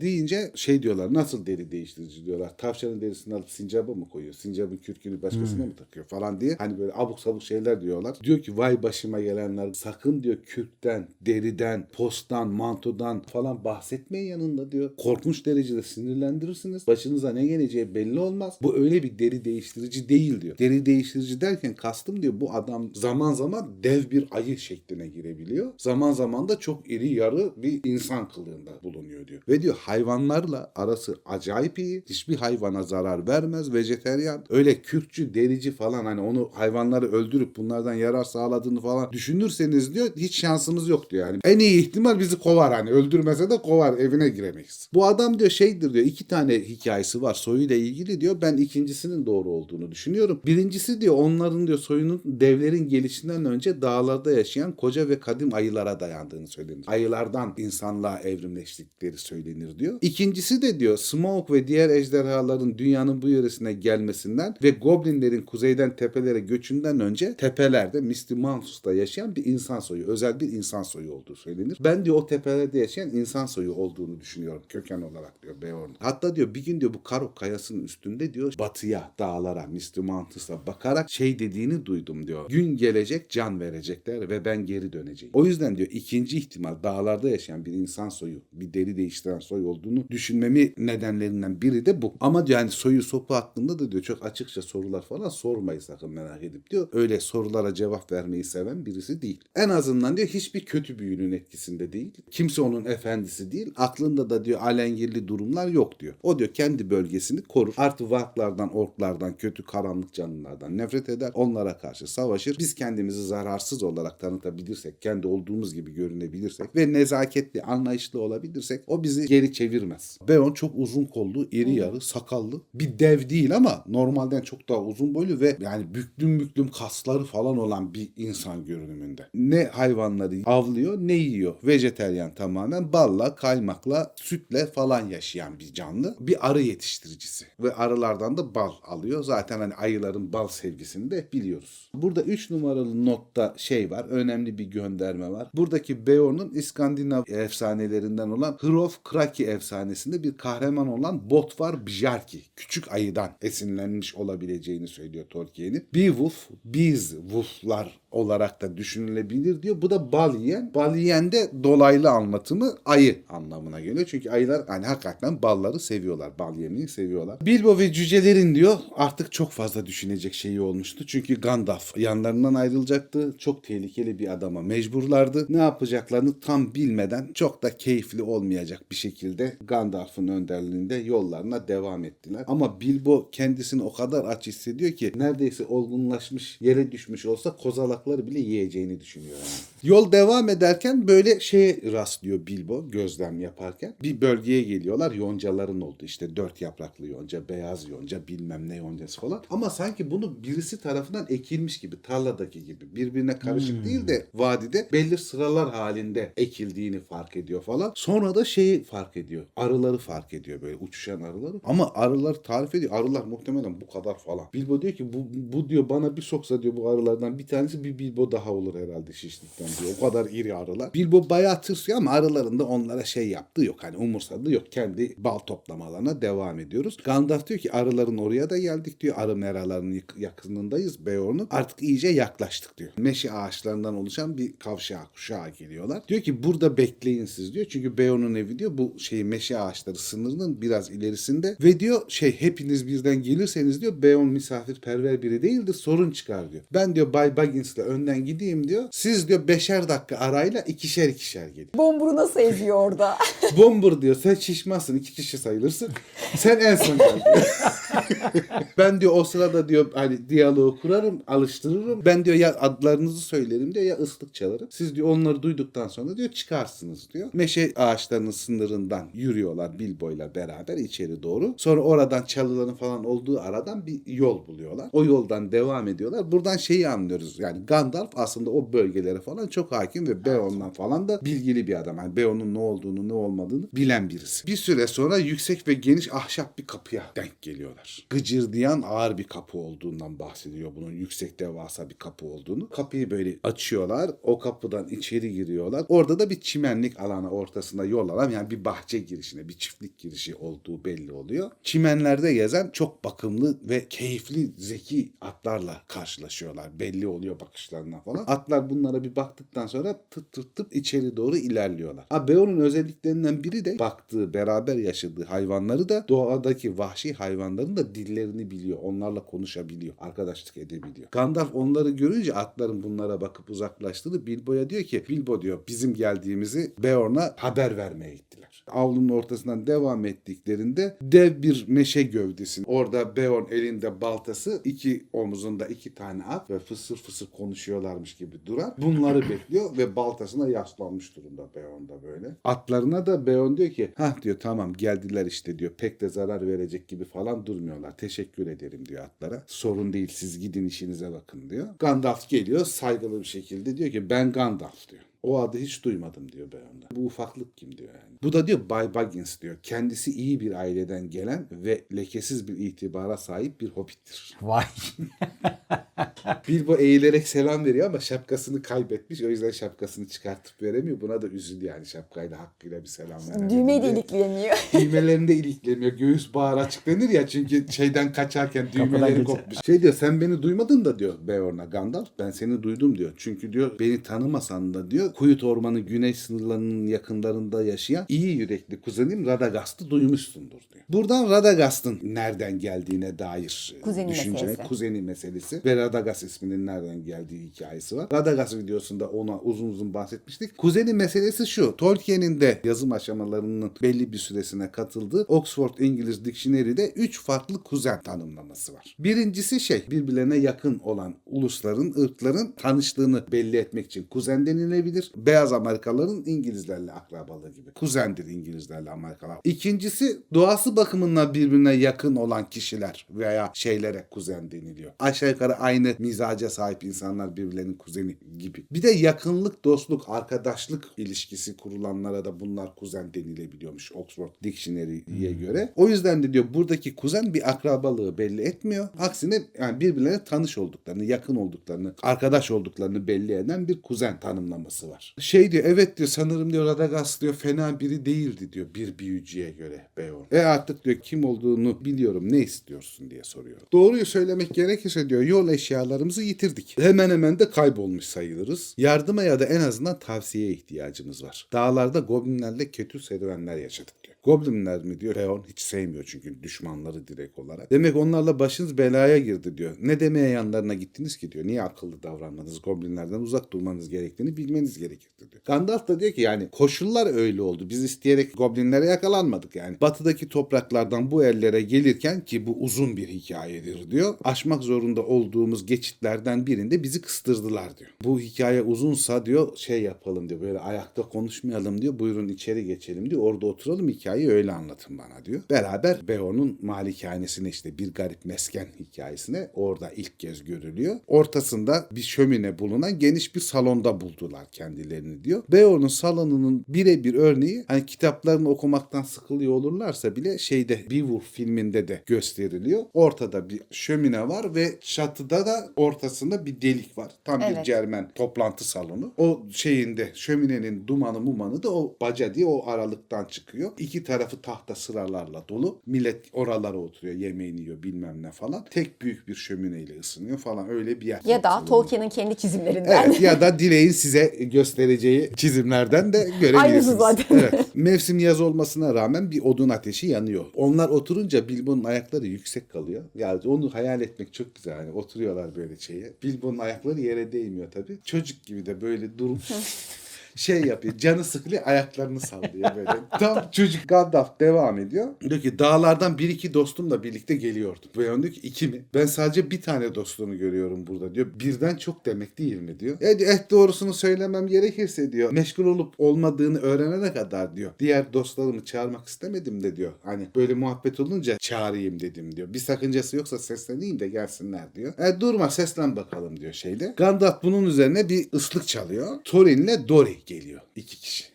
deyince 0.01 0.51
şey 0.55 0.83
diyorlar 0.83 1.13
nasıl 1.13 1.45
deri 1.45 1.71
değiştirici 1.71 2.25
diyorlar. 2.25 2.57
Tavşanın 2.57 3.01
derisini 3.01 3.33
alıp 3.33 3.49
sincaba 3.49 3.93
mı 3.93 4.09
koyuyor? 4.09 4.33
Sincabın 4.33 4.77
kürkünü 4.77 5.21
başkasına 5.21 5.65
mı 5.65 5.75
takıyor 5.75 6.05
falan 6.05 6.41
diye. 6.41 6.55
Hani 6.55 6.79
böyle 6.79 6.91
abuk 6.95 7.19
sabuk 7.19 7.43
şeyler 7.43 7.81
diyorlar. 7.81 8.17
Diyor 8.23 8.41
ki 8.41 8.57
vay 8.57 8.83
başıma 8.83 9.21
gelenler 9.21 9.73
sakın 9.73 10.23
diyor 10.23 10.37
kürkten, 10.45 11.07
deriden, 11.21 11.87
postan, 11.91 12.47
mantodan 12.47 13.21
falan 13.21 13.63
bahsetmeyin 13.63 14.27
yanında 14.27 14.71
diyor. 14.71 14.91
Korkunç 14.97 15.45
derecede 15.45 15.83
sinirlendirirsiniz. 15.83 16.87
Başınıza 16.87 17.33
ne 17.33 17.45
geleceği 17.45 17.95
belli 17.95 18.19
olmaz. 18.19 18.57
Bu 18.61 18.75
öyle 18.75 19.03
bir 19.03 19.19
deri 19.19 19.45
değiştirici 19.45 20.09
değil 20.09 20.41
diyor. 20.41 20.57
Deri 20.57 20.85
değiştirici 20.85 21.41
derken 21.41 21.75
kastım 21.75 22.21
diyor 22.21 22.33
bu 22.39 22.53
adam 22.53 22.95
zaman 22.95 23.33
zaman 23.33 23.83
dev 23.83 24.11
bir 24.11 24.27
ayı 24.31 24.57
şekline 24.57 25.07
girebiliyor. 25.07 25.73
Zaman 25.77 26.11
zaman 26.11 26.49
da 26.49 26.59
çok 26.59 26.91
iri 26.91 27.13
yarı 27.13 27.53
bir 27.57 27.81
insan 27.83 28.29
kılığında 28.29 28.71
bulunuyor 28.83 29.27
diyor. 29.27 29.32
Ve 29.47 29.61
diyor 29.61 29.75
hayvanlarla 29.79 30.71
arası 30.75 31.15
acayip 31.25 31.79
iyi. 31.79 32.03
Hiçbir 32.09 32.35
hayvana 32.35 32.83
zarar 32.83 33.27
vermez. 33.27 33.73
Vejeteryan. 33.73 34.45
Öyle 34.49 34.81
kürkçü, 34.81 35.33
derici 35.33 35.71
falan 35.71 36.05
hani 36.05 36.21
onu 36.21 36.51
hayvanları 36.53 37.11
öldürüp 37.11 37.57
bunlardan 37.57 37.93
yarar 37.93 38.23
sağladığını 38.23 38.81
falan 38.81 39.11
düşünürseniz 39.11 39.93
diyor 39.93 40.07
hiç 40.17 40.39
şansımız 40.39 40.89
yok 40.89 41.09
diyor. 41.09 41.27
Yani 41.27 41.39
en 41.43 41.59
iyi 41.59 41.81
ihtimal 41.81 42.19
bizi 42.19 42.39
kovar 42.39 42.73
hani 42.73 42.89
öldürmese 42.89 43.49
de 43.49 43.57
kovar 43.57 43.97
evine 43.97 44.29
giremeyiz. 44.29 44.89
Bu 44.93 45.05
adam 45.05 45.39
diyor 45.39 45.49
şeydir 45.49 45.93
diyor 45.93 46.05
iki 46.05 46.27
tane 46.27 46.59
hikayesi 46.59 47.21
var 47.21 47.33
soyuyla 47.33 47.75
ilgili 47.75 48.21
diyor. 48.21 48.41
Ben 48.41 48.57
ikincisinin 48.57 49.25
doğru 49.25 49.49
olduğunu 49.49 49.91
düşünüyorum. 49.91 50.41
Birincisi 50.45 51.01
diyor 51.01 51.15
onların 51.15 51.67
diyor 51.67 51.77
soyunun 51.77 52.21
devlerin 52.25 52.89
gelişinden 52.89 53.45
önce 53.45 53.81
dağlarda 53.81 54.31
yaşayan 54.31 54.71
koca 54.75 55.09
ve 55.09 55.19
kadim 55.19 55.53
ayılara 55.53 55.99
dayandığını 55.99 56.47
söylenir. 56.47 56.85
Ayılardan 56.87 57.53
insanlığa 57.57 58.19
evrimleştikleri 58.19 59.17
söylenir 59.23 59.79
diyor. 59.79 59.97
İkincisi 60.01 60.61
de 60.61 60.79
diyor 60.79 60.97
Smaug 60.97 61.51
ve 61.51 61.67
diğer 61.67 61.89
ejderhaların 61.89 62.77
dünyanın 62.77 63.21
bu 63.21 63.29
yöresine 63.29 63.73
gelmesinden 63.73 64.55
ve 64.63 64.69
goblinlerin 64.69 65.41
kuzeyden 65.41 65.95
tepelere 65.95 66.39
göçünden 66.39 66.99
önce 66.99 67.33
tepelerde 67.37 68.01
Misty 68.01 68.33
Mountain'da 68.33 68.93
yaşayan 68.93 69.35
bir 69.35 69.45
insan 69.45 69.79
soyu, 69.79 70.05
özel 70.07 70.39
bir 70.39 70.51
insan 70.51 70.83
soyu 70.83 71.11
olduğu 71.11 71.35
söylenir. 71.35 71.77
Ben 71.79 72.05
diyor 72.05 72.15
o 72.15 72.25
tepelerde 72.25 72.79
yaşayan 72.79 73.09
insan 73.09 73.45
soyu 73.45 73.73
olduğunu 73.73 74.19
düşünüyorum 74.21 74.61
köken 74.69 75.01
olarak 75.01 75.43
diyor 75.43 75.61
Beorn. 75.61 75.89
Hatta 75.99 76.35
diyor 76.35 76.53
bir 76.53 76.65
gün 76.65 76.81
diyor 76.81 76.93
bu 76.93 77.03
Karok 77.03 77.35
kayasının 77.35 77.83
üstünde 77.83 78.33
diyor 78.33 78.53
batıya, 78.59 79.11
dağlara, 79.19 79.67
Misty 79.67 80.01
Mountains'a 80.01 80.67
bakarak 80.67 81.11
şey 81.11 81.39
dediğini 81.39 81.85
duydum 81.85 82.27
diyor. 82.27 82.49
Gün 82.49 82.77
gelecek 82.77 83.29
can 83.29 83.59
verecekler 83.59 84.29
ve 84.29 84.45
ben 84.45 84.65
geri 84.65 84.93
döneceğim. 84.93 85.31
O 85.33 85.45
yüzden 85.45 85.77
diyor 85.77 85.89
ikinci 85.91 86.37
ihtimal 86.37 86.83
dağlarda 86.83 87.29
yaşayan 87.29 87.65
bir 87.65 87.73
insan 87.73 88.09
soyu, 88.09 88.41
bir 88.53 88.73
deri 88.73 88.97
değiştiren 89.13 89.39
soy 89.39 89.65
olduğunu 89.65 90.09
düşünmemi 90.09 90.73
nedenlerinden 90.77 91.61
biri 91.61 91.85
de 91.85 92.01
bu. 92.01 92.13
Ama 92.19 92.45
hani 92.49 92.71
soyu 92.71 93.03
sopu 93.03 93.33
hakkında 93.33 93.79
da 93.79 93.91
diyor 93.91 94.03
çok 94.03 94.25
açıkça 94.25 94.61
sorular 94.61 95.01
falan 95.01 95.29
sormayı 95.29 95.81
sakın 95.81 96.09
merak 96.09 96.43
edip 96.43 96.69
diyor. 96.69 96.87
Öyle 96.91 97.19
sorulara 97.19 97.73
cevap 97.73 98.11
vermeyi 98.11 98.43
seven 98.43 98.85
birisi 98.85 99.21
değil. 99.21 99.39
En 99.55 99.69
azından 99.69 100.17
diyor 100.17 100.27
hiçbir 100.27 100.65
kötü 100.65 100.99
büyünün 100.99 101.31
etkisinde 101.31 101.93
değil. 101.93 102.11
Kimse 102.31 102.61
onun 102.61 102.85
efendisi 102.85 103.51
değil. 103.51 103.73
Aklında 103.75 104.29
da 104.29 104.45
diyor 104.45 104.59
alengirli 104.61 105.27
durumlar 105.27 105.67
yok 105.67 105.99
diyor. 105.99 106.13
O 106.23 106.39
diyor 106.39 106.49
kendi 106.53 106.89
bölgesini 106.89 107.41
korur. 107.41 107.73
Artı 107.77 108.09
varklardan, 108.09 108.75
orklardan, 108.75 109.37
kötü 109.37 109.63
karanlık 109.63 110.13
canlılardan 110.13 110.77
nefret 110.77 111.09
eder. 111.09 111.31
Onlara 111.33 111.77
karşı 111.77 112.07
savaşır. 112.07 112.59
Biz 112.59 112.75
kendimizi 112.75 113.23
zararsız 113.23 113.83
olarak 113.83 114.19
tanıtabilirsek, 114.19 115.01
kendi 115.01 115.27
olduğumuz 115.27 115.73
gibi 115.73 115.93
görünebilirsek 115.93 116.75
ve 116.75 116.93
nezaketli, 116.93 117.61
anlayışlı 117.61 118.21
olabilirsek 118.21 118.83
o 118.93 119.03
bizi 119.03 119.25
geri 119.25 119.53
çevirmez. 119.53 120.17
Beon 120.27 120.53
çok 120.53 120.71
uzun 120.75 121.05
kollu, 121.05 121.47
iri 121.51 121.73
yarı, 121.73 122.01
sakallı. 122.01 122.61
Bir 122.73 122.99
dev 122.99 123.29
değil 123.29 123.55
ama 123.55 123.83
normalden 123.87 124.41
çok 124.41 124.69
daha 124.69 124.81
uzun 124.81 125.13
boylu 125.13 125.39
ve 125.39 125.57
yani 125.59 125.95
büklüm 125.95 126.39
büklüm 126.39 126.67
kasları 126.67 127.23
falan 127.23 127.57
olan 127.57 127.93
bir 127.93 128.09
insan 128.17 128.65
görünümünde. 128.65 129.27
Ne 129.33 129.63
hayvanları 129.63 130.33
avlıyor 130.45 130.97
ne 130.97 131.13
yiyor. 131.13 131.55
Vejeteryan 131.63 132.35
tamamen 132.35 132.93
balla, 132.93 133.35
kaymakla, 133.35 134.13
sütle 134.15 134.65
falan 134.65 135.07
yaşayan 135.07 135.59
bir 135.59 135.73
canlı. 135.73 136.15
Bir 136.19 136.49
arı 136.49 136.61
yetiştiricisi. 136.61 137.45
Ve 137.59 137.73
arılardan 137.73 138.37
da 138.37 138.55
bal 138.55 138.71
alıyor. 138.83 139.23
Zaten 139.23 139.59
hani 139.59 139.73
ayıların 139.73 140.33
bal 140.33 140.47
sevgisini 140.47 141.11
de 141.11 141.27
biliyoruz. 141.33 141.89
Burada 141.93 142.21
3 142.21 142.49
numaralı 142.49 143.05
notta 143.05 143.53
şey 143.57 143.91
var. 143.91 144.05
Önemli 144.09 144.57
bir 144.57 144.65
gönderme 144.65 145.31
var. 145.31 145.47
Buradaki 145.53 146.07
Beorn'un 146.07 146.49
İskandinav 146.49 147.23
efsanelerinden 147.27 148.29
olan 148.29 148.57
Hrof 148.83 149.03
Kraki 149.03 149.45
efsanesinde 149.45 150.23
bir 150.23 150.37
kahraman 150.37 150.87
olan 150.87 151.29
Botvar 151.29 151.87
Bjarki. 151.87 152.41
Küçük 152.55 152.91
ayıdan 152.91 153.29
esinlenmiş 153.41 154.15
olabileceğini 154.15 154.87
söylüyor 154.87 155.25
Tolkien'in. 155.29 155.87
Beowulf, 155.95 156.49
Beowulf'lar 156.65 157.99
olarak 158.11 158.61
da 158.61 158.77
düşünülebilir 158.77 159.61
diyor. 159.61 159.81
Bu 159.81 159.89
da 159.89 160.11
bal 160.11 160.35
yiyen. 160.35 160.71
Bal 160.75 160.95
yiyen 160.95 161.31
de 161.31 161.51
dolaylı 161.63 162.09
anlatımı 162.09 162.77
ayı 162.85 163.19
anlamına 163.29 163.79
geliyor. 163.79 164.05
Çünkü 164.09 164.29
ayılar 164.29 164.63
hani 164.67 164.85
hakikaten 164.85 165.41
balları 165.41 165.79
seviyorlar. 165.79 166.39
Bal 166.39 166.55
yemeyi 166.55 166.87
seviyorlar. 166.87 167.45
Bilbo 167.45 167.79
ve 167.79 167.93
cücelerin 167.93 168.55
diyor 168.55 168.77
artık 168.95 169.31
çok 169.31 169.51
fazla 169.51 169.85
düşünecek 169.85 170.33
şeyi 170.33 170.61
olmuştu. 170.61 171.05
Çünkü 171.07 171.41
Gandalf 171.41 171.97
yanlarından 171.97 172.53
ayrılacaktı. 172.53 173.35
Çok 173.37 173.63
tehlikeli 173.63 174.19
bir 174.19 174.33
adama 174.33 174.61
mecburlardı. 174.61 175.45
Ne 175.49 175.57
yapacaklarını 175.57 176.39
tam 176.39 176.75
bilmeden 176.75 177.29
çok 177.33 177.63
da 177.63 177.77
keyifli 177.77 178.21
olmayacak 178.21 178.72
bir 178.91 178.95
şekilde 178.95 179.57
Gandalf'ın 179.67 180.27
önderliğinde 180.27 180.95
yollarına 180.95 181.67
devam 181.67 182.05
ettiler. 182.05 182.43
Ama 182.47 182.81
Bilbo 182.81 183.29
kendisini 183.31 183.83
o 183.83 183.93
kadar 183.93 184.25
aç 184.25 184.47
hissediyor 184.47 184.91
ki 184.91 185.11
neredeyse 185.15 185.65
olgunlaşmış 185.65 186.57
yere 186.61 186.91
düşmüş 186.91 187.25
olsa 187.25 187.55
kozalakları 187.55 188.27
bile 188.27 188.39
yiyeceğini 188.39 188.99
düşünüyor 188.99 189.37
yani. 189.37 189.72
Yol 189.83 190.11
devam 190.11 190.49
ederken 190.49 191.07
böyle 191.07 191.39
şeye 191.39 191.79
rastlıyor 191.91 192.47
Bilbo 192.47 192.91
gözlem 192.91 193.41
yaparken. 193.41 193.95
Bir 194.03 194.21
bölgeye 194.21 194.61
geliyorlar 194.61 195.11
yoncaların 195.11 195.81
oldu 195.81 196.05
işte 196.05 196.35
dört 196.35 196.61
yapraklı 196.61 197.07
yonca, 197.07 197.49
beyaz 197.49 197.89
yonca 197.89 198.27
bilmem 198.27 198.69
ne 198.69 198.75
yoncası 198.75 199.21
falan. 199.21 199.43
Ama 199.49 199.69
sanki 199.69 200.11
bunu 200.11 200.43
birisi 200.43 200.81
tarafından 200.81 201.25
ekilmiş 201.29 201.79
gibi 201.79 202.01
tarladaki 202.01 202.65
gibi 202.65 202.95
birbirine 202.95 203.39
karışık 203.39 203.85
değil 203.85 204.07
de 204.07 204.25
vadide 204.33 204.89
belli 204.93 205.17
sıralar 205.17 205.71
halinde 205.73 206.33
ekildiğini 206.37 206.99
fark 206.99 207.35
ediyor 207.35 207.61
falan. 207.61 207.91
Sonra 207.95 208.35
da 208.35 208.45
şeyi 208.45 208.83
fark 208.83 209.17
ediyor. 209.17 209.45
Arıları 209.55 209.97
fark 209.97 210.33
ediyor 210.33 210.61
böyle 210.61 210.75
uçuşan 210.75 211.21
arıları. 211.21 211.57
Ama 211.63 211.91
arılar 211.93 212.33
tarif 212.33 212.75
ediyor. 212.75 212.91
Arılar 212.91 213.23
muhtemelen 213.23 213.81
bu 213.81 213.87
kadar 213.87 214.17
falan. 214.17 214.45
Bilbo 214.53 214.81
diyor 214.81 214.93
ki 214.93 215.13
bu, 215.13 215.27
bu 215.33 215.69
diyor 215.69 215.89
bana 215.89 216.17
bir 216.17 216.21
soksa 216.21 216.61
diyor 216.61 216.75
bu 216.75 216.89
arılardan 216.89 217.39
bir 217.39 217.47
tanesi 217.47 217.83
bir 217.83 217.99
Bilbo 217.99 218.31
daha 218.31 218.51
olur 218.51 218.75
herhalde 218.79 219.13
şişlikten 219.13 219.72
diyor. 219.81 219.91
O 220.01 220.09
kadar 220.09 220.29
iri 220.29 220.55
arılar. 220.55 220.93
Bilbo 220.93 221.29
bayağı 221.29 221.61
tırsıyor 221.61 221.97
ama 221.97 222.11
arıların 222.11 222.59
da 222.59 222.63
onlara 222.65 223.03
şey 223.03 223.27
yaptığı 223.27 223.65
yok. 223.65 223.83
Hani 223.83 223.97
umursadığı 223.97 224.51
yok. 224.51 224.71
Kendi 224.71 225.13
bal 225.17 225.37
toplamalarına 225.39 226.21
devam 226.21 226.59
ediyoruz. 226.59 226.97
Gandalf 227.05 227.47
diyor 227.47 227.59
ki 227.59 227.71
arıların 227.71 228.17
oraya 228.17 228.49
da 228.49 228.57
geldik 228.57 229.01
diyor. 229.01 229.15
Arı 229.17 229.35
meralarının 229.35 229.93
yak- 229.93 230.15
yakınındayız 230.17 231.05
Beorn'un. 231.05 231.47
Artık 231.51 231.83
iyice 231.83 232.07
yaklaştık 232.07 232.77
diyor. 232.77 232.91
Meşe 232.97 233.31
ağaçlarından 233.31 233.95
oluşan 233.95 234.37
bir 234.37 234.53
kavşağa 234.59 235.07
kuşağa 235.13 235.49
geliyorlar. 235.59 236.03
Diyor 236.07 236.21
ki 236.21 236.43
burada 236.43 236.77
bekleyin 236.77 237.25
siz 237.25 237.53
diyor. 237.53 237.65
Çünkü 237.69 237.97
Beorn'un 237.97 238.35
evi 238.35 238.59
diyor 238.59 238.77
bu 238.77 238.93
şey 238.97 239.23
meşe 239.23 239.57
ağaçları 239.59 239.95
sınırının 239.97 240.61
biraz 240.61 240.89
ilerisinde 240.89 241.57
ve 241.63 241.79
diyor 241.79 242.01
şey 242.07 242.41
hepiniz 242.41 242.87
birden 242.87 243.21
gelirseniz 243.23 243.81
diyor 243.81 244.01
Beorn 244.01 244.25
misafirperver 244.27 245.21
biri 245.21 245.41
değildir 245.41 245.73
sorun 245.73 246.11
çıkar 246.11 246.51
diyor. 246.51 246.63
Ben 246.73 246.95
diyor 246.95 247.13
Bay 247.13 247.37
Baggins'le 247.37 247.77
önden 247.77 248.25
gideyim 248.25 248.67
diyor. 248.67 248.83
Siz 248.91 249.27
diyor 249.27 249.47
beşer 249.63 249.87
dakika 249.89 250.17
arayla 250.17 250.61
ikişer 250.61 251.09
ikişer 251.09 251.47
gelin. 251.47 251.69
Bomburu 251.77 252.15
nasıl 252.15 252.39
eziyor 252.39 252.77
orada? 252.77 253.17
Bombur 253.57 254.01
diyor 254.01 254.15
sen 254.15 254.35
şişmazsın 254.35 254.97
iki 254.97 255.13
kişi 255.13 255.37
sayılırsın. 255.37 255.89
Sen 256.37 256.59
en 256.59 256.75
son 256.75 256.97
gel 256.97 257.21
diyor. 257.25 257.45
ben 258.77 259.01
diyor 259.01 259.11
o 259.15 259.23
sırada 259.23 259.69
diyor 259.69 259.91
hani 259.93 260.29
diyaloğu 260.29 260.79
kurarım, 260.81 261.21
alıştırırım. 261.27 262.05
Ben 262.05 262.25
diyor 262.25 262.37
ya 262.37 262.55
adlarınızı 262.59 263.21
söylerim 263.21 263.75
diyor 263.75 263.85
ya 263.85 263.95
ıslık 263.97 264.33
çalarım. 264.33 264.67
Siz 264.71 264.95
diyor 264.95 265.07
onları 265.07 265.41
duyduktan 265.41 265.87
sonra 265.87 266.17
diyor 266.17 266.29
çıkarsınız 266.29 267.09
diyor. 267.13 267.29
Meşe 267.33 267.73
ağaçlarının 267.75 268.31
sınırından 268.31 269.09
yürüyorlar 269.13 269.79
Bilbo'yla 269.79 270.35
beraber 270.35 270.77
içeri 270.77 271.23
doğru. 271.23 271.53
Sonra 271.57 271.81
oradan 271.81 272.23
çalıların 272.23 272.75
falan 272.75 273.05
olduğu 273.05 273.39
aradan 273.39 273.85
bir 273.85 274.01
yol 274.05 274.47
buluyorlar. 274.47 274.89
O 274.93 275.05
yoldan 275.05 275.51
devam 275.51 275.87
ediyorlar. 275.87 276.31
Buradan 276.31 276.57
şeyi 276.57 276.87
anlıyoruz. 276.87 277.39
Yani 277.39 277.65
Gandalf 277.65 278.09
aslında 278.15 278.49
o 278.49 278.73
bölgelere 278.73 279.19
falan 279.21 279.47
çok 279.53 279.71
hakim 279.71 280.07
ve 280.07 280.25
Beorn'dan 280.25 280.73
falan 280.73 281.07
da 281.07 281.25
bilgili 281.25 281.67
bir 281.67 281.79
adam. 281.79 281.97
Yani 281.97 282.15
Beorn'un 282.15 282.53
ne 282.53 282.59
olduğunu 282.59 283.07
ne 283.07 283.13
olmadığını 283.13 283.67
bilen 283.73 284.09
birisi. 284.09 284.47
Bir 284.47 284.55
süre 284.55 284.87
sonra 284.87 285.17
yüksek 285.17 285.67
ve 285.67 285.73
geniş 285.73 286.13
ahşap 286.13 286.57
bir 286.57 286.67
kapıya 286.67 287.03
denk 287.15 287.41
geliyorlar. 287.41 288.07
Gıcırdayan 288.09 288.83
ağır 288.85 289.17
bir 289.17 289.23
kapı 289.23 289.57
olduğundan 289.57 290.19
bahsediyor 290.19 290.71
bunun 290.75 290.91
yüksek 290.91 291.39
devasa 291.39 291.89
bir 291.89 291.95
kapı 291.95 292.25
olduğunu. 292.25 292.69
Kapıyı 292.69 293.11
böyle 293.11 293.39
açıyorlar. 293.43 294.11
O 294.23 294.39
kapıdan 294.39 294.87
içeri 294.87 295.33
giriyorlar. 295.33 295.85
Orada 295.89 296.19
da 296.19 296.29
bir 296.29 296.41
çimenlik 296.41 296.99
alana 296.99 297.29
ortasında 297.29 297.85
yol 297.85 298.09
alan 298.09 298.29
yani 298.29 298.51
bir 298.51 298.65
bahçe 298.65 298.99
girişine 298.99 299.47
bir 299.47 299.53
çiftlik 299.53 299.97
girişi 299.97 300.35
olduğu 300.35 300.85
belli 300.85 301.11
oluyor. 301.11 301.51
Çimenlerde 301.63 302.33
gezen 302.33 302.69
çok 302.73 303.03
bakımlı 303.03 303.57
ve 303.63 303.87
keyifli 303.89 304.51
zeki 304.57 305.13
atlarla 305.21 305.81
karşılaşıyorlar. 305.87 306.79
Belli 306.79 307.07
oluyor 307.07 307.39
bakışlarına 307.39 308.01
falan. 308.01 308.23
Atlar 308.27 308.69
bunlara 308.69 309.03
bir 309.03 309.15
baktıktan 309.33 309.67
sonra 309.67 309.99
tıp 310.11 310.31
tıp 310.31 310.55
tıp 310.55 310.75
içeri 310.75 311.17
doğru 311.17 311.37
ilerliyorlar. 311.37 312.05
Ha 312.09 312.27
Beorn'un 312.27 312.59
özelliklerinden 312.59 313.43
biri 313.43 313.65
de 313.65 313.79
baktığı 313.79 314.33
beraber 314.33 314.75
yaşadığı 314.75 315.23
hayvanları 315.23 315.89
da 315.89 316.05
doğadaki 316.09 316.77
vahşi 316.77 317.13
hayvanların 317.13 317.77
da 317.77 317.95
dillerini 317.95 318.51
biliyor. 318.51 318.77
Onlarla 318.81 319.25
konuşabiliyor. 319.25 319.93
Arkadaşlık 319.99 320.57
edebiliyor. 320.57 321.07
Gandalf 321.11 321.55
onları 321.55 321.89
görünce 321.89 322.33
atların 322.33 322.83
bunlara 322.83 323.21
bakıp 323.21 323.49
uzaklaştığını 323.49 324.25
Bilbo'ya 324.25 324.69
diyor 324.69 324.83
ki 324.83 325.03
Bilbo 325.09 325.41
diyor 325.41 325.59
bizim 325.67 325.93
geldiğimizi 325.93 326.73
Beorn'a 326.83 327.33
haber 327.37 327.77
vermeye 327.77 328.15
gittiler. 328.15 328.52
Avlunun 328.67 329.09
ortasından 329.09 329.67
devam 329.67 330.05
ettiklerinde 330.05 330.97
dev 331.01 331.41
bir 331.41 331.65
meşe 331.67 332.03
gövdesi. 332.03 332.63
Orada 332.65 333.15
Beorn 333.15 333.51
elinde 333.51 334.01
baltası, 334.01 334.61
iki 334.63 335.05
omuzunda 335.13 335.65
iki 335.65 335.95
tane 335.95 336.23
at 336.23 336.49
ve 336.49 336.59
fısır 336.59 336.95
fısır 336.95 337.27
konuşuyorlarmış 337.27 338.15
gibi 338.15 338.35
duran. 338.45 338.75
Bunları 338.77 339.21
bekliyor 339.29 339.77
ve 339.77 339.95
baltasına 339.95 340.49
yaslanmış 340.49 341.15
durumda 341.15 341.49
Beorn 341.55 341.87
da 341.87 342.03
böyle. 342.03 342.35
Atlarına 342.43 343.05
da 343.05 343.27
Beorn 343.27 343.57
diyor 343.57 343.69
ki 343.69 343.93
ha 343.95 344.15
diyor 344.21 344.39
tamam 344.39 344.73
geldiler 344.73 345.25
işte 345.25 345.59
diyor. 345.59 345.71
Pek 345.77 346.01
de 346.01 346.09
zarar 346.09 346.47
verecek 346.47 346.87
gibi 346.87 347.03
falan 347.03 347.45
durmuyorlar. 347.45 347.97
Teşekkür 347.97 348.47
ederim 348.47 348.85
diyor 348.85 349.03
atlara. 349.03 349.43
Sorun 349.47 349.93
değil 349.93 350.07
siz 350.11 350.39
gidin 350.39 350.67
işinize 350.67 351.11
bakın 351.11 351.49
diyor. 351.49 351.67
Gandalf 351.79 352.29
geliyor 352.29 352.65
saygılı 352.65 353.19
bir 353.19 353.27
şekilde 353.27 353.77
diyor 353.77 353.91
ki 353.91 354.09
ben 354.09 354.31
Gandalf 354.31 354.89
diyor. 354.89 355.01
O 355.23 355.39
adı 355.39 355.57
hiç 355.57 355.83
duymadım 355.83 356.31
diyor 356.31 356.51
Beorn'da. 356.51 356.85
Bu 356.95 357.05
ufaklık 357.05 357.57
kim 357.57 357.77
diyor 357.77 357.89
yani. 357.93 358.17
Bu 358.23 358.33
da 358.33 358.47
diyor 358.47 358.69
Bay 358.69 358.93
Baggins 358.93 359.41
diyor. 359.41 359.55
Kendisi 359.63 360.11
iyi 360.11 360.39
bir 360.39 360.51
aileden 360.51 361.09
gelen 361.09 361.47
ve 361.51 361.85
lekesiz 361.95 362.47
bir 362.47 362.57
itibara 362.57 363.17
sahip 363.17 363.61
bir 363.61 363.69
hobbittir. 363.69 364.37
Vay. 364.41 364.63
Bilbo 366.47 366.75
eğilerek 366.75 367.27
selam 367.27 367.65
veriyor 367.65 367.87
ama 367.87 367.99
şapkasını 367.99 368.61
kaybetmiş. 368.61 369.21
O 369.21 369.29
yüzden 369.29 369.51
şapkasını 369.51 370.07
çıkartıp 370.07 370.61
veremiyor. 370.61 371.01
Buna 371.01 371.21
da 371.21 371.27
üzüldü 371.27 371.65
yani 371.65 371.85
şapkayla 371.85 372.39
hakkıyla 372.39 372.81
bir 372.81 372.87
selam 372.87 373.21
veremedim 373.29 373.57
Düğmeyi 373.57 373.81
de 373.81 373.89
ilikleniyor. 373.89 374.69
Düğmelerinde 374.73 375.35
ilikleniyor. 375.35 375.91
Göğüs 375.91 376.33
bağır 376.33 376.57
açık 376.57 376.85
denir 376.87 377.09
ya 377.09 377.27
çünkü 377.27 377.65
şeyden 377.69 378.13
kaçarken 378.13 378.67
düğmeleri 378.73 379.23
kopmuş. 379.23 379.57
Şey 379.65 379.81
diyor 379.81 379.93
sen 379.93 380.21
beni 380.21 380.41
duymadın 380.41 380.85
da 380.85 380.99
diyor 380.99 381.13
Beorn'a 381.27 381.65
Gandalf. 381.65 382.09
Ben 382.19 382.31
seni 382.31 382.63
duydum 382.63 382.97
diyor. 382.97 383.11
Çünkü 383.17 383.53
diyor 383.53 383.79
beni 383.79 384.03
tanımasan 384.03 384.73
da 384.73 384.91
diyor 384.91 385.12
Kuyut 385.13 385.43
Ormanı 385.43 385.79
güney 385.79 386.13
sınırlarının 386.13 386.87
yakınlarında 386.87 387.63
yaşayan 387.63 388.05
iyi 388.09 388.35
yürekli 388.37 388.81
kuzenim 388.81 389.25
Radagast'ı 389.25 389.89
duymuşsundur 389.89 390.61
diyor. 390.73 390.85
Buradan 390.89 391.29
Radagast'ın 391.29 391.99
nereden 392.03 392.59
geldiğine 392.59 393.19
dair 393.19 393.75
Kuzeni 393.81 394.11
düşünce, 394.11 394.45
meselesi. 394.45 394.67
kuzeni 394.67 395.01
meselesi 395.01 395.61
ve 395.65 395.75
Radagast 395.75 396.23
isminin 396.23 396.65
nereden 396.65 397.03
geldiği 397.05 397.47
hikayesi 397.47 397.97
var. 397.97 398.07
Radagast 398.13 398.55
videosunda 398.55 399.09
ona 399.09 399.39
uzun 399.39 399.69
uzun 399.69 399.93
bahsetmiştik. 399.93 400.57
Kuzeni 400.57 400.93
meselesi 400.93 401.47
şu. 401.47 401.75
Tolkien'in 401.77 402.41
de 402.41 402.61
yazım 402.63 402.91
aşamalarının 402.91 403.71
belli 403.81 404.11
bir 404.11 404.17
süresine 404.17 404.71
katıldığı 404.71 405.23
Oxford 405.27 405.77
İngiliz 405.79 406.25
Dictionary'de 406.25 406.89
3 406.95 407.21
farklı 407.21 407.63
kuzen 407.63 408.01
tanımlaması 408.01 408.73
var. 408.73 408.95
Birincisi 408.99 409.59
şey 409.59 409.83
birbirlerine 409.91 410.35
yakın 410.35 410.79
olan 410.79 411.15
ulusların, 411.25 411.93
ırkların 412.03 412.51
tanıştığını 412.57 413.23
belli 413.31 413.57
etmek 413.57 413.85
için 413.85 414.03
kuzen 414.03 414.45
denilebilir. 414.45 415.02
Beyaz 415.15 415.53
Amerikalıların 415.53 416.23
İngilizlerle 416.25 416.91
akrabalığı 416.91 417.49
gibi. 417.49 417.71
Kuzendir 417.71 418.25
İngilizlerle 418.25 418.89
Amerikalılar. 418.89 419.37
İkincisi 419.43 420.17
doğası 420.33 420.75
bakımından 420.75 421.33
birbirine 421.33 421.73
yakın 421.73 422.15
olan 422.15 422.49
kişiler 422.49 423.07
veya 423.09 423.51
şeylere 423.53 424.07
kuzen 424.11 424.51
deniliyor. 424.51 424.91
Aşağı 424.99 425.29
yukarı 425.29 425.55
aynı 425.55 425.95
mizaca 425.99 426.49
sahip 426.49 426.83
insanlar 426.83 427.37
birbirlerinin 427.37 427.73
kuzeni 427.73 428.17
gibi. 428.37 428.65
Bir 428.71 428.81
de 428.81 428.91
yakınlık, 428.91 429.65
dostluk, 429.65 430.05
arkadaşlık 430.07 430.83
ilişkisi 430.97 431.57
kurulanlara 431.57 432.25
da 432.25 432.39
bunlar 432.39 432.75
kuzen 432.75 433.13
denilebiliyormuş 433.13 433.91
Oxford 433.91 434.29
Dictionary'ye 434.43 435.31
göre. 435.31 435.73
O 435.75 435.87
yüzden 435.87 436.23
de 436.23 436.33
diyor 436.33 436.45
buradaki 436.53 436.95
kuzen 436.95 437.33
bir 437.33 437.49
akrabalığı 437.49 438.17
belli 438.17 438.41
etmiyor. 438.41 438.89
Aksine 438.99 439.41
yani 439.59 439.79
birbirlerine 439.79 440.23
tanış 440.23 440.57
olduklarını, 440.57 441.05
yakın 441.05 441.35
olduklarını, 441.35 441.93
arkadaş 442.03 442.51
olduklarını 442.51 443.07
belli 443.07 443.33
eden 443.33 443.67
bir 443.67 443.81
kuzen 443.81 444.19
tanımlaması 444.19 444.89
var. 444.89 444.92
Şey 445.19 445.51
diyor 445.51 445.63
evet 445.67 445.97
diyor 445.97 446.09
sanırım 446.09 446.53
diyor 446.53 446.65
Radagast 446.65 447.21
diyor 447.21 447.33
fena 447.33 447.79
biri 447.79 448.05
değildi 448.05 448.53
diyor 448.53 448.67
bir 448.75 448.97
büyücüye 448.97 449.51
göre 449.51 449.87
Beorn. 449.97 450.25
E 450.31 450.39
artık 450.39 450.85
diyor 450.85 450.99
kim 450.99 451.23
olduğunu 451.23 451.85
biliyorum 451.85 452.31
ne 452.31 452.39
istiyorsun 452.39 453.09
diye 453.09 453.23
soruyor. 453.23 453.57
Doğruyu 453.71 454.05
söylemek 454.05 454.53
gerekirse 454.53 455.09
diyor 455.09 455.21
yol 455.21 455.49
eşyalarımızı 455.49 456.21
yitirdik. 456.21 456.75
Hemen 456.79 457.09
hemen 457.09 457.39
de 457.39 457.49
kaybolmuş 457.49 458.05
sayılırız. 458.05 458.75
Yardıma 458.77 459.23
ya 459.23 459.39
da 459.39 459.45
en 459.45 459.61
azından 459.61 459.99
tavsiyeye 459.99 460.51
ihtiyacımız 460.51 461.23
var. 461.23 461.47
Dağlarda 461.53 461.99
goblinlerle 461.99 462.71
kötü 462.71 462.99
serüvenler 462.99 463.57
yaşadık 463.57 463.93
diyor. 464.03 464.12
Goblinler 464.23 464.83
mi 464.83 464.99
diyor 464.99 465.15
Beorn 465.15 465.41
hiç 465.49 465.59
sevmiyor 465.59 466.03
çünkü 466.07 466.43
düşmanları 466.43 467.07
direkt 467.07 467.39
olarak. 467.39 467.71
Demek 467.71 467.95
onlarla 467.95 468.39
başınız 468.39 468.77
belaya 468.77 469.17
girdi 469.17 469.57
diyor. 469.57 469.77
Ne 469.81 469.99
demeye 469.99 470.29
yanlarına 470.29 470.73
gittiniz 470.73 471.17
ki 471.17 471.31
diyor. 471.31 471.45
Niye 471.45 471.61
akıllı 471.61 472.03
davranmadınız? 472.03 472.61
Goblinlerden 472.61 473.19
uzak 473.19 473.53
durmanız 473.53 473.89
gerektiğini 473.89 474.37
bilmeniz 474.37 474.79
gerekirdi 474.79 475.31
diyor. 475.31 475.41
Gandalf 475.45 475.87
da 475.87 475.99
diyor 475.99 476.11
ki 476.11 476.21
yani 476.21 476.49
koşullar 476.51 477.15
öyle 477.15 477.41
oldu. 477.41 477.69
Biz 477.69 477.83
isteyerek 477.83 478.37
goblinlere 478.37 478.85
yakalanmadık 478.85 479.55
yani. 479.55 479.77
Batıdaki 479.81 480.29
topraklardan 480.29 481.11
bu 481.11 481.23
ellere 481.23 481.61
gelirken 481.61 482.25
ki 482.25 482.47
bu 482.47 482.57
uzun 482.59 482.97
bir 482.97 483.07
hikayedir 483.07 483.91
diyor. 483.91 484.15
Aşmak 484.23 484.63
zorunda 484.63 485.05
olduğumuz 485.05 485.65
geçitlerden 485.65 486.47
birinde 486.47 486.83
bizi 486.83 487.01
kıstırdılar 487.01 487.77
diyor. 487.77 487.89
Bu 488.03 488.19
hikaye 488.19 488.61
uzunsa 488.61 489.25
diyor 489.25 489.57
şey 489.57 489.81
yapalım 489.81 490.29
diyor. 490.29 490.41
Böyle 490.41 490.59
ayakta 490.59 491.01
konuşmayalım 491.01 491.81
diyor. 491.81 491.99
Buyurun 491.99 492.27
içeri 492.27 492.65
geçelim 492.65 493.11
diyor. 493.11 493.21
Orada 493.21 493.45
oturalım 493.45 493.89
hikayeyi 494.13 494.31
öyle 494.31 494.51
anlatın 494.51 494.97
bana 494.97 495.25
diyor. 495.25 495.41
Beraber 495.49 496.07
Beorn'un 496.07 496.59
malikanesine 496.61 497.49
işte 497.49 497.77
bir 497.77 497.93
garip 497.93 498.25
mesken 498.25 498.67
hikayesine 498.79 499.49
orada 499.53 499.91
ilk 499.91 500.19
kez 500.19 500.43
görülüyor. 500.43 500.95
Ortasında 501.07 501.87
bir 501.91 502.01
şömine 502.01 502.59
bulunan 502.59 502.99
geniş 502.99 503.35
bir 503.35 503.39
salonda 503.39 504.01
buldular 504.01 504.45
kendilerini 504.51 505.23
diyor. 505.23 505.43
Beorn'un 505.51 505.87
salonunun 505.87 506.65
birebir 506.67 507.13
örneği 507.13 507.65
hani 507.67 507.85
kitaplarını 507.85 508.49
okumaktan 508.49 509.01
sıkılıyor 509.01 509.51
olurlarsa 509.51 510.15
bile 510.15 510.37
şeyde 510.37 510.79
Beowulf 510.91 511.31
filminde 511.31 511.87
de 511.87 512.03
gösteriliyor. 512.05 512.83
Ortada 512.93 513.49
bir 513.49 513.61
şömine 513.71 514.27
var 514.27 514.55
ve 514.55 514.79
çatıda 514.81 515.45
da 515.45 515.69
ortasında 515.75 516.45
bir 516.45 516.61
delik 516.61 516.97
var. 516.97 517.11
Tam 517.23 517.39
bir 517.39 517.45
Evet. 517.45 517.65
Cermen 517.65 518.09
toplantı 518.15 518.63
salonu. 518.69 519.13
O 519.17 519.43
şeyinde 519.51 520.11
şöminenin 520.13 520.87
dumanı 520.87 521.19
mumanı 521.19 521.63
da 521.63 521.73
o 521.73 521.95
baca 522.01 522.33
diye 522.33 522.45
o 522.45 522.69
aralıktan 522.69 523.25
çıkıyor. 523.25 523.71
İki 523.77 524.02
tarafı 524.03 524.41
tahta 524.41 524.75
sıralarla 524.75 525.45
dolu. 525.49 525.81
Millet 525.85 526.25
oralara 526.33 526.77
oturuyor 526.77 527.15
yemeğini 527.15 527.61
yiyor 527.61 527.83
bilmem 527.83 528.21
ne 528.23 528.31
falan. 528.31 528.65
Tek 528.71 529.01
büyük 529.01 529.27
bir 529.27 529.35
şömineyle 529.35 529.99
ısınıyor 529.99 530.37
falan 530.37 530.69
öyle 530.69 531.01
bir 531.01 531.05
yer. 531.05 531.21
ya 531.25 531.43
da. 531.43 531.65
Tolkien'in 531.65 532.09
kendi 532.09 532.35
çizimlerinden. 532.35 533.03
Evet 533.05 533.21
ya 533.21 533.41
da 533.41 533.59
Dilek'in 533.59 533.91
size 533.91 534.25
göstereceği 534.39 535.31
çizimlerden 535.35 536.13
de 536.13 536.17
görebilirsiniz. 536.41 536.55
Aynısı 536.63 536.97
zaten. 536.97 537.37
Evet. 537.37 537.65
Mevsim 537.75 538.19
yaz 538.19 538.41
olmasına 538.41 538.93
rağmen 538.93 539.31
bir 539.31 539.41
odun 539.41 539.69
ateşi 539.69 540.07
yanıyor. 540.07 540.45
Onlar 540.55 540.89
oturunca 540.89 541.47
Bilbo'nun 541.47 541.83
ayakları 541.83 542.27
yüksek 542.27 542.69
kalıyor. 542.69 543.03
Yani 543.15 543.41
onu 543.45 543.73
hayal 543.73 544.01
etmek 544.01 544.33
çok 544.33 544.55
güzel. 544.55 544.71
Yani 544.77 544.91
oturuyorlar 544.91 545.55
böyle 545.55 545.77
şeye. 545.79 546.13
Bilbo'nun 546.23 546.57
ayakları 546.57 547.01
yere 547.01 547.31
değmiyor 547.31 547.71
tabii. 547.71 547.97
Çocuk 548.05 548.45
gibi 548.45 548.65
de 548.65 548.81
böyle 548.81 549.17
durup 549.17 549.39
şey 550.35 550.61
yapıyor. 550.61 550.97
Canı 550.97 551.23
sıkılıyor 551.23 551.61
ayaklarını 551.65 552.19
sallıyor 552.19 552.75
böyle. 552.75 552.91
Tam 553.19 553.51
çocuk 553.51 553.89
Gandalf 553.89 554.39
devam 554.39 554.79
ediyor. 554.79 555.07
Diyor 555.29 555.41
ki 555.41 555.59
dağlardan 555.59 556.17
bir 556.17 556.29
iki 556.29 556.53
dostumla 556.53 557.03
birlikte 557.03 557.35
geliyordum. 557.35 557.89
Ve 557.97 558.21
diyor 558.21 558.33
ki 558.33 558.39
iki 558.43 558.67
mi? 558.67 558.81
Ben 558.93 559.05
sadece 559.05 559.51
bir 559.51 559.61
tane 559.61 559.95
dostunu 559.95 560.37
görüyorum 560.37 560.87
burada 560.87 561.15
diyor. 561.15 561.27
Birden 561.39 561.75
çok 561.75 562.05
demek 562.05 562.37
değil 562.37 562.55
mi 562.55 562.79
diyor. 562.79 562.97
E, 563.01 563.09
eh 563.11 563.49
doğrusunu 563.51 563.93
söylemem 563.93 564.47
gerekirse 564.47 565.11
diyor. 565.11 565.31
Meşgul 565.33 565.65
olup 565.65 565.93
olmadığını 565.97 566.59
öğrenene 566.59 567.13
kadar 567.13 567.55
diyor. 567.55 567.71
Diğer 567.79 568.13
dostlarımı 568.13 568.65
çağırmak 568.65 569.07
istemedim 569.07 569.63
de 569.63 569.75
diyor. 569.75 569.91
Hani 570.03 570.27
böyle 570.35 570.53
muhabbet 570.53 570.99
olunca 570.99 571.37
çağırayım 571.37 571.99
dedim 571.99 572.35
diyor. 572.35 572.53
Bir 572.53 572.59
sakıncası 572.59 573.17
yoksa 573.17 573.39
sesleneyim 573.39 573.99
de 573.99 574.07
gelsinler 574.07 574.75
diyor. 574.75 574.93
E 574.97 575.21
durma 575.21 575.49
seslen 575.49 575.95
bakalım 575.95 576.39
diyor 576.39 576.53
şeyde. 576.53 576.93
Gandalf 576.97 577.43
bunun 577.43 577.65
üzerine 577.65 578.09
bir 578.09 578.27
ıslık 578.33 578.67
çalıyor. 578.67 579.07
Thorin'le 579.25 579.87
Dori 579.87 580.22
geliyor. 580.27 580.61
iki 580.75 580.99
kişi. 580.99 581.32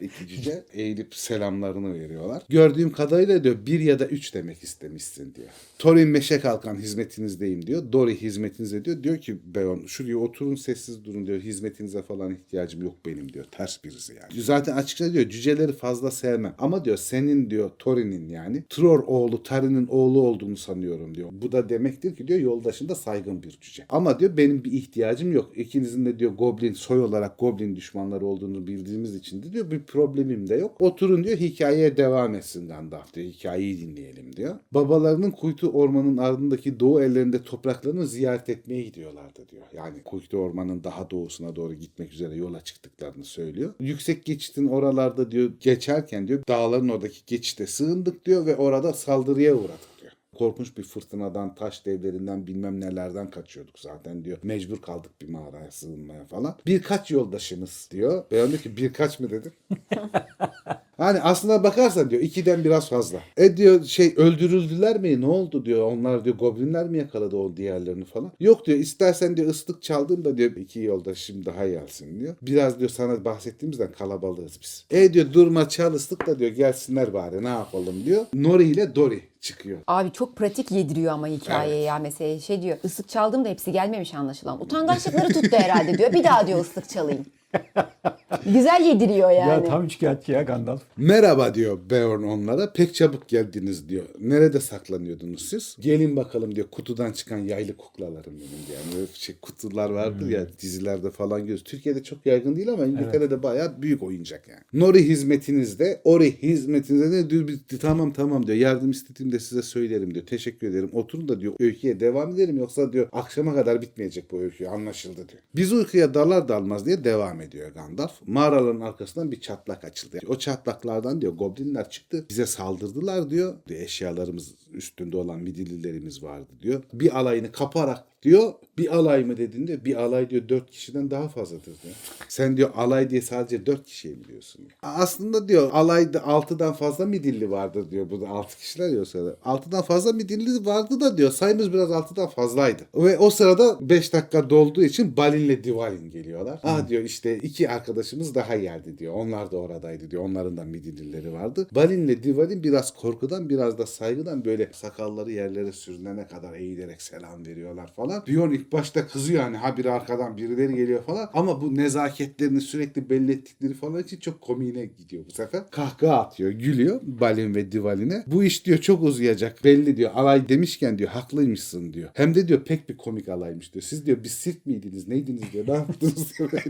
İki 0.00 0.28
cüce 0.28 0.64
eğilip 0.72 1.14
selamlarını 1.14 1.94
veriyorlar. 1.94 2.42
Gördüğüm 2.48 2.92
kadarıyla 2.92 3.44
diyor 3.44 3.56
bir 3.66 3.80
ya 3.80 3.98
da 3.98 4.06
üç 4.06 4.34
demek 4.34 4.62
istemişsin 4.62 5.34
diyor. 5.34 5.48
Thorin 5.78 6.08
meşe 6.08 6.40
kalkan 6.40 6.76
hizmetinizdeyim 6.76 7.66
diyor. 7.66 7.92
Dory 7.92 8.16
hizmetinizde 8.16 8.84
diyor. 8.84 9.02
Diyor 9.02 9.18
ki 9.18 9.38
Beon 9.54 9.86
şuraya 9.86 10.18
oturun 10.18 10.54
sessiz 10.54 11.04
durun 11.04 11.26
diyor. 11.26 11.40
Hizmetinize 11.40 12.02
falan 12.02 12.34
ihtiyacım 12.34 12.82
yok 12.82 12.94
benim 13.06 13.32
diyor. 13.32 13.44
Ters 13.50 13.84
birisi 13.84 14.14
yani. 14.14 14.42
Zaten 14.42 14.76
açıkça 14.76 15.12
diyor 15.12 15.28
cüceleri 15.28 15.72
fazla 15.72 16.10
sevmem. 16.10 16.54
Ama 16.58 16.84
diyor 16.84 16.96
senin 16.96 17.50
diyor 17.50 17.70
Thorin'in 17.78 18.28
yani 18.28 18.62
Tror 18.68 19.04
oğlu 19.06 19.42
Tarin'in 19.42 19.86
oğlu 19.86 20.20
olduğunu 20.20 20.56
sanıyorum 20.56 21.14
diyor. 21.14 21.28
Bu 21.32 21.52
da 21.52 21.68
demektir 21.68 22.16
ki 22.16 22.28
diyor 22.28 22.40
yoldaşında 22.40 22.94
saygın 22.94 23.42
bir 23.42 23.50
cüce. 23.60 23.86
Ama 23.88 24.20
diyor 24.20 24.36
benim 24.36 24.64
bir 24.64 24.72
ihtiyacım 24.72 25.32
yok. 25.32 25.52
İkinizin 25.56 26.06
de 26.06 26.18
diyor 26.18 26.32
Goblin 26.32 26.72
soy 26.72 27.00
olarak 27.00 27.38
Goblin 27.38 27.76
düşmanları 27.76 28.26
olduğunu 28.26 28.66
bildiğimiz 28.66 29.14
için 29.14 29.42
de 29.42 29.51
diyor 29.52 29.70
bir 29.70 29.82
problemim 29.82 30.48
de 30.48 30.54
yok. 30.54 30.80
Oturun 30.80 31.24
diyor 31.24 31.36
hikayeye 31.36 31.96
devam 31.96 32.34
etsin 32.34 32.68
Gandalf 32.68 33.14
diyor. 33.14 33.26
Hikayeyi 33.26 33.80
dinleyelim 33.80 34.36
diyor. 34.36 34.54
Babalarının 34.72 35.30
kuytu 35.30 35.68
ormanın 35.68 36.16
ardındaki 36.16 36.80
doğu 36.80 37.02
ellerinde 37.02 37.42
topraklarını 37.42 38.06
ziyaret 38.06 38.48
etmeye 38.48 38.82
gidiyorlardı 38.82 39.48
diyor. 39.48 39.62
Yani 39.72 40.02
kuytu 40.02 40.36
ormanın 40.36 40.84
daha 40.84 41.10
doğusuna 41.10 41.56
doğru 41.56 41.74
gitmek 41.74 42.12
üzere 42.12 42.34
yola 42.34 42.64
çıktıklarını 42.64 43.24
söylüyor. 43.24 43.74
Yüksek 43.80 44.24
geçitin 44.24 44.68
oralarda 44.68 45.30
diyor 45.30 45.50
geçerken 45.60 46.28
diyor 46.28 46.42
dağların 46.48 46.88
oradaki 46.88 47.20
geçite 47.26 47.66
sığındık 47.66 48.24
diyor 48.24 48.46
ve 48.46 48.56
orada 48.56 48.92
saldırıya 48.92 49.54
uğradık. 49.54 49.91
Korkunç 50.38 50.76
bir 50.76 50.82
fırtınadan, 50.82 51.54
taş 51.54 51.86
devlerinden 51.86 52.46
bilmem 52.46 52.80
nelerden 52.80 53.30
kaçıyorduk 53.30 53.78
zaten 53.78 54.24
diyor. 54.24 54.38
Mecbur 54.42 54.82
kaldık 54.82 55.20
bir 55.20 55.28
mağaraya 55.28 55.70
sığınmaya 55.70 56.24
falan. 56.24 56.56
Birkaç 56.66 57.10
yoldaşımız 57.10 57.88
diyor. 57.90 58.24
Ben 58.30 58.48
diyor 58.48 58.60
ki 58.60 58.76
birkaç 58.76 59.20
mı 59.20 59.30
dedim. 59.30 59.52
Hani 61.02 61.20
aslına 61.20 61.64
bakarsan 61.64 62.10
diyor 62.10 62.22
ikiden 62.22 62.64
biraz 62.64 62.88
fazla. 62.88 63.18
E 63.36 63.56
diyor 63.56 63.84
şey 63.84 64.14
öldürüldüler 64.16 65.00
mi? 65.00 65.20
Ne 65.20 65.26
oldu 65.26 65.64
diyor. 65.64 65.92
Onlar 65.92 66.24
diyor 66.24 66.36
goblinler 66.36 66.88
mi 66.88 66.98
yakaladı 66.98 67.36
o 67.36 67.56
diğerlerini 67.56 68.04
falan. 68.04 68.32
Yok 68.40 68.66
diyor 68.66 68.78
istersen 68.78 69.36
diyor 69.36 69.50
ıslık 69.50 69.82
çaldım 69.82 70.24
da 70.24 70.38
diyor 70.38 70.56
iki 70.56 70.80
yoldaşım 70.80 71.44
daha 71.46 71.68
gelsin 71.68 72.20
diyor. 72.20 72.34
Biraz 72.42 72.78
diyor 72.78 72.90
sana 72.90 73.24
bahsettiğimizden 73.24 73.92
kalabalığız 73.92 74.58
biz. 74.62 74.84
E 74.90 75.12
diyor 75.12 75.32
durma 75.32 75.68
çal 75.68 75.94
ıslık 75.94 76.26
da 76.26 76.38
diyor 76.38 76.50
gelsinler 76.50 77.12
bari 77.12 77.44
ne 77.44 77.48
yapalım 77.48 78.04
diyor. 78.04 78.26
Nori 78.34 78.64
ile 78.64 78.94
Dori 78.94 79.20
çıkıyor. 79.40 79.78
Abi 79.86 80.12
çok 80.12 80.36
pratik 80.36 80.70
yediriyor 80.70 81.12
ama 81.12 81.26
hikayeye 81.26 81.82
ya 81.82 81.98
mesela 81.98 82.40
şey 82.40 82.62
diyor 82.62 82.76
ıslık 82.84 83.08
çaldım 83.08 83.44
da 83.44 83.48
hepsi 83.48 83.72
gelmemiş 83.72 84.14
anlaşılan. 84.14 84.62
Utangaçlıkları 84.62 85.32
tuttu 85.32 85.56
herhalde 85.56 85.98
diyor. 85.98 86.12
Bir 86.12 86.24
daha 86.24 86.46
diyor 86.46 86.60
ıslık 86.60 86.88
çalayım. 86.88 87.24
Güzel 88.46 88.82
yediriyor 88.86 89.30
yani. 89.30 89.48
Ya 89.50 89.64
tam 89.64 89.84
üçkağıtçı 89.84 90.32
ya 90.32 90.42
Gandalf. 90.42 90.82
Merhaba 90.96 91.54
diyor 91.54 91.78
Beorn 91.90 92.22
onlara. 92.22 92.72
Pek 92.72 92.94
çabuk 92.94 93.28
geldiniz 93.28 93.88
diyor. 93.88 94.04
Nerede 94.20 94.60
saklanıyordunuz 94.60 95.48
siz? 95.48 95.76
Gelin 95.80 96.16
bakalım 96.16 96.56
diyor. 96.56 96.66
Kutudan 96.70 97.12
çıkan 97.12 97.38
yaylı 97.38 97.76
kuklalarım 97.76 98.32
benim 98.32 98.66
diyor. 98.66 98.78
Yani 98.84 98.94
böyle 98.96 99.06
şey, 99.14 99.34
kutular 99.42 99.90
vardır 99.90 100.28
ya 100.30 100.46
dizilerde 100.62 101.10
falan 101.10 101.40
görüyoruz. 101.40 101.64
Türkiye'de 101.64 102.02
çok 102.02 102.26
yaygın 102.26 102.56
değil 102.56 102.68
ama 102.68 102.86
İngiltere'de 102.86 103.42
bayağı 103.42 103.82
büyük 103.82 104.02
oyuncak 104.02 104.48
yani. 104.48 104.60
Nori 104.72 105.08
hizmetinizde, 105.08 106.00
Ori 106.04 106.42
hizmetinizde 106.42 107.30
diyor? 107.30 107.48
Bir- 107.48 107.78
Tamam 107.80 108.12
tamam 108.12 108.46
diyor. 108.46 108.58
Yardım 108.58 108.90
istediğimde 108.90 109.38
size 109.40 109.62
söylerim 109.62 110.14
diyor. 110.14 110.26
Teşekkür 110.26 110.66
ederim. 110.70 110.90
Oturun 110.92 111.28
da 111.28 111.40
diyor 111.40 111.52
öyküye 111.60 112.00
devam 112.00 112.30
edelim 112.34 112.58
yoksa 112.58 112.92
diyor 112.92 113.08
akşama 113.12 113.54
kadar 113.54 113.82
bitmeyecek 113.82 114.30
bu 114.32 114.38
öykü. 114.40 114.66
Anlaşıldı 114.66 115.16
diyor. 115.16 115.42
Biz 115.56 115.72
uykuya 115.72 116.14
dalar 116.14 116.48
dalmaz 116.48 116.86
diye 116.86 117.04
devam 117.04 117.40
ediyor 117.42 117.72
Gandalf. 117.72 118.12
Mağaraların 118.26 118.80
arkasından 118.80 119.32
bir 119.32 119.40
çatlak 119.40 119.84
açıldı. 119.84 120.18
O 120.26 120.38
çatlaklardan 120.38 121.20
diyor 121.20 121.32
goblinler 121.32 121.90
çıktı. 121.90 122.26
Bize 122.28 122.46
saldırdılar 122.46 123.30
diyor. 123.30 123.54
eşyalarımız 123.68 124.54
üstünde 124.72 125.16
olan 125.16 125.40
midillilerimiz 125.40 126.22
vardı 126.22 126.50
diyor. 126.62 126.82
Bir 126.92 127.18
alayını 127.18 127.52
kaparak 127.52 128.11
diyor. 128.22 128.52
Bir 128.78 128.96
alay 128.96 129.24
mı 129.24 129.36
dediğinde 129.36 129.84
bir 129.84 129.96
alay 129.96 130.30
diyor 130.30 130.48
dört 130.48 130.70
kişiden 130.70 131.10
daha 131.10 131.28
fazladır 131.28 131.64
diyor. 131.64 131.94
Sen 132.28 132.56
diyor 132.56 132.70
alay 132.76 133.10
diye 133.10 133.22
sadece 133.22 133.66
dört 133.66 133.86
kişiye 133.86 134.14
mi 134.14 134.24
diyorsun? 134.28 134.58
diyor. 134.58 134.72
Aslında 134.82 135.48
diyor 135.48 135.70
alayda 135.72 136.26
altıdan 136.26 136.72
fazla 136.72 137.06
midilli 137.06 137.50
vardır 137.50 137.90
diyor. 137.90 138.10
Burada 138.10 138.28
altı 138.28 138.56
kişiler 138.58 139.00
o 139.00 139.04
sırada. 139.04 139.36
Altıdan 139.44 139.82
fazla 139.82 140.12
midilli 140.12 140.66
vardı 140.66 141.00
da 141.00 141.18
diyor. 141.18 141.30
Sayımız 141.30 141.72
biraz 141.72 141.90
altıdan 141.90 142.28
fazlaydı. 142.28 142.82
Ve 142.94 143.18
o 143.18 143.30
sırada 143.30 143.78
beş 143.80 144.12
dakika 144.12 144.50
dolduğu 144.50 144.82
için 144.82 145.16
Balin'le 145.16 145.64
Divalin 145.64 146.10
geliyorlar. 146.10 146.60
Ah 146.62 146.88
diyor 146.88 147.02
işte 147.02 147.38
iki 147.38 147.70
arkadaşımız 147.70 148.34
daha 148.34 148.56
geldi 148.56 148.98
diyor. 148.98 149.14
Onlar 149.14 149.50
da 149.50 149.56
oradaydı 149.56 150.10
diyor. 150.10 150.24
Onların 150.24 150.56
da 150.56 150.64
midillileri 150.64 151.32
vardı. 151.32 151.66
Balin'le 151.72 152.22
Divalin 152.22 152.62
biraz 152.62 152.94
korkudan 152.94 153.48
biraz 153.48 153.78
da 153.78 153.86
saygıdan 153.86 154.44
böyle 154.44 154.68
sakalları 154.72 155.30
yerlere 155.32 155.72
sürünene 155.72 156.26
kadar 156.26 156.52
eğilerek 156.52 157.02
selam 157.02 157.46
veriyorlar 157.46 157.92
falan. 157.96 158.11
Bjorn 158.26 158.52
ilk 158.52 158.72
başta 158.72 159.06
kızıyor 159.06 159.42
hani 159.42 159.56
ha 159.56 159.76
biri 159.76 159.90
arkadan 159.90 160.36
birileri 160.36 160.74
geliyor 160.74 161.02
falan. 161.02 161.30
Ama 161.34 161.62
bu 161.62 161.76
nezaketlerini 161.76 162.60
sürekli 162.60 163.10
belli 163.10 163.32
ettikleri 163.32 163.74
falan 163.74 164.02
için 164.02 164.20
çok 164.20 164.40
komiğine 164.40 164.86
gidiyor 164.86 165.24
bu 165.26 165.30
sefer. 165.30 165.70
Kahkaha 165.70 166.20
atıyor, 166.20 166.50
gülüyor 166.50 167.00
Balin 167.02 167.54
ve 167.54 167.72
Divalin'e. 167.72 168.24
Bu 168.26 168.44
iş 168.44 168.66
diyor 168.66 168.78
çok 168.78 169.02
uzayacak. 169.02 169.64
Belli 169.64 169.96
diyor. 169.96 170.10
Alay 170.14 170.48
demişken 170.48 170.98
diyor 170.98 171.10
haklıymışsın 171.10 171.92
diyor. 171.92 172.10
Hem 172.14 172.34
de 172.34 172.48
diyor 172.48 172.64
pek 172.64 172.88
bir 172.88 172.96
komik 172.96 173.28
alaymış 173.28 173.74
diyor. 173.74 173.82
Siz 173.82 174.06
diyor 174.06 174.24
bir 174.24 174.28
sirk 174.28 174.66
miydiniz? 174.66 175.08
Neydiniz 175.08 175.42
diyor. 175.52 175.68
Ne 175.68 175.72
yaptınız 175.72 176.38
diyor 176.38 176.50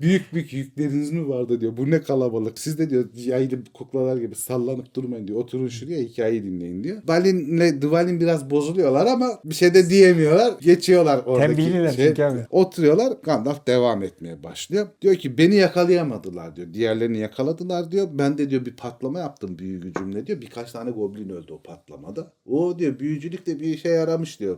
büyük 0.00 0.32
büyük 0.32 0.52
yükleriniz 0.52 1.10
mi 1.12 1.28
vardı 1.28 1.60
diyor. 1.60 1.76
Bu 1.76 1.90
ne 1.90 2.02
kalabalık. 2.02 2.58
Siz 2.58 2.78
de 2.78 2.90
diyor 2.90 3.08
yaylı 3.14 3.64
kuklalar 3.74 4.16
gibi 4.16 4.34
sallanıp 4.34 4.94
durmayın 4.94 5.28
diyor. 5.28 5.38
Oturun 5.38 5.68
şuraya 5.68 6.00
hikayeyi 6.00 6.44
dinleyin 6.44 6.84
diyor. 6.84 7.02
Balin'le 7.08 7.82
Divalin 7.82 8.20
biraz 8.20 8.50
bozuluyorlar 8.50 9.06
ama 9.06 9.40
bir 9.44 9.54
şey 9.54 9.74
de 9.74 9.81
diyemiyorlar. 9.90 10.54
Geçiyorlar 10.60 11.22
oradaki 11.26 11.62
şey. 11.92 12.08
çünkü. 12.08 12.46
Oturuyorlar. 12.50 13.12
Gandalf 13.22 13.66
devam 13.66 14.02
etmeye 14.02 14.42
başlıyor. 14.42 14.86
Diyor 15.02 15.14
ki 15.14 15.38
beni 15.38 15.54
yakalayamadılar 15.54 16.56
diyor. 16.56 16.74
Diğerlerini 16.74 17.18
yakaladılar 17.18 17.90
diyor. 17.92 18.08
Ben 18.12 18.38
de 18.38 18.50
diyor 18.50 18.66
bir 18.66 18.76
patlama 18.76 19.18
yaptım 19.18 19.58
büyü 19.58 19.80
gücümle 19.80 20.26
diyor. 20.26 20.40
Birkaç 20.40 20.72
tane 20.72 20.90
goblin 20.90 21.28
öldü 21.28 21.52
o 21.52 21.62
patlamada. 21.62 22.32
O 22.46 22.78
diyor 22.78 22.98
büyücülük 22.98 23.46
de 23.46 23.60
bir 23.60 23.74
işe 23.74 23.88
yaramış 23.88 24.40
diyor. 24.40 24.56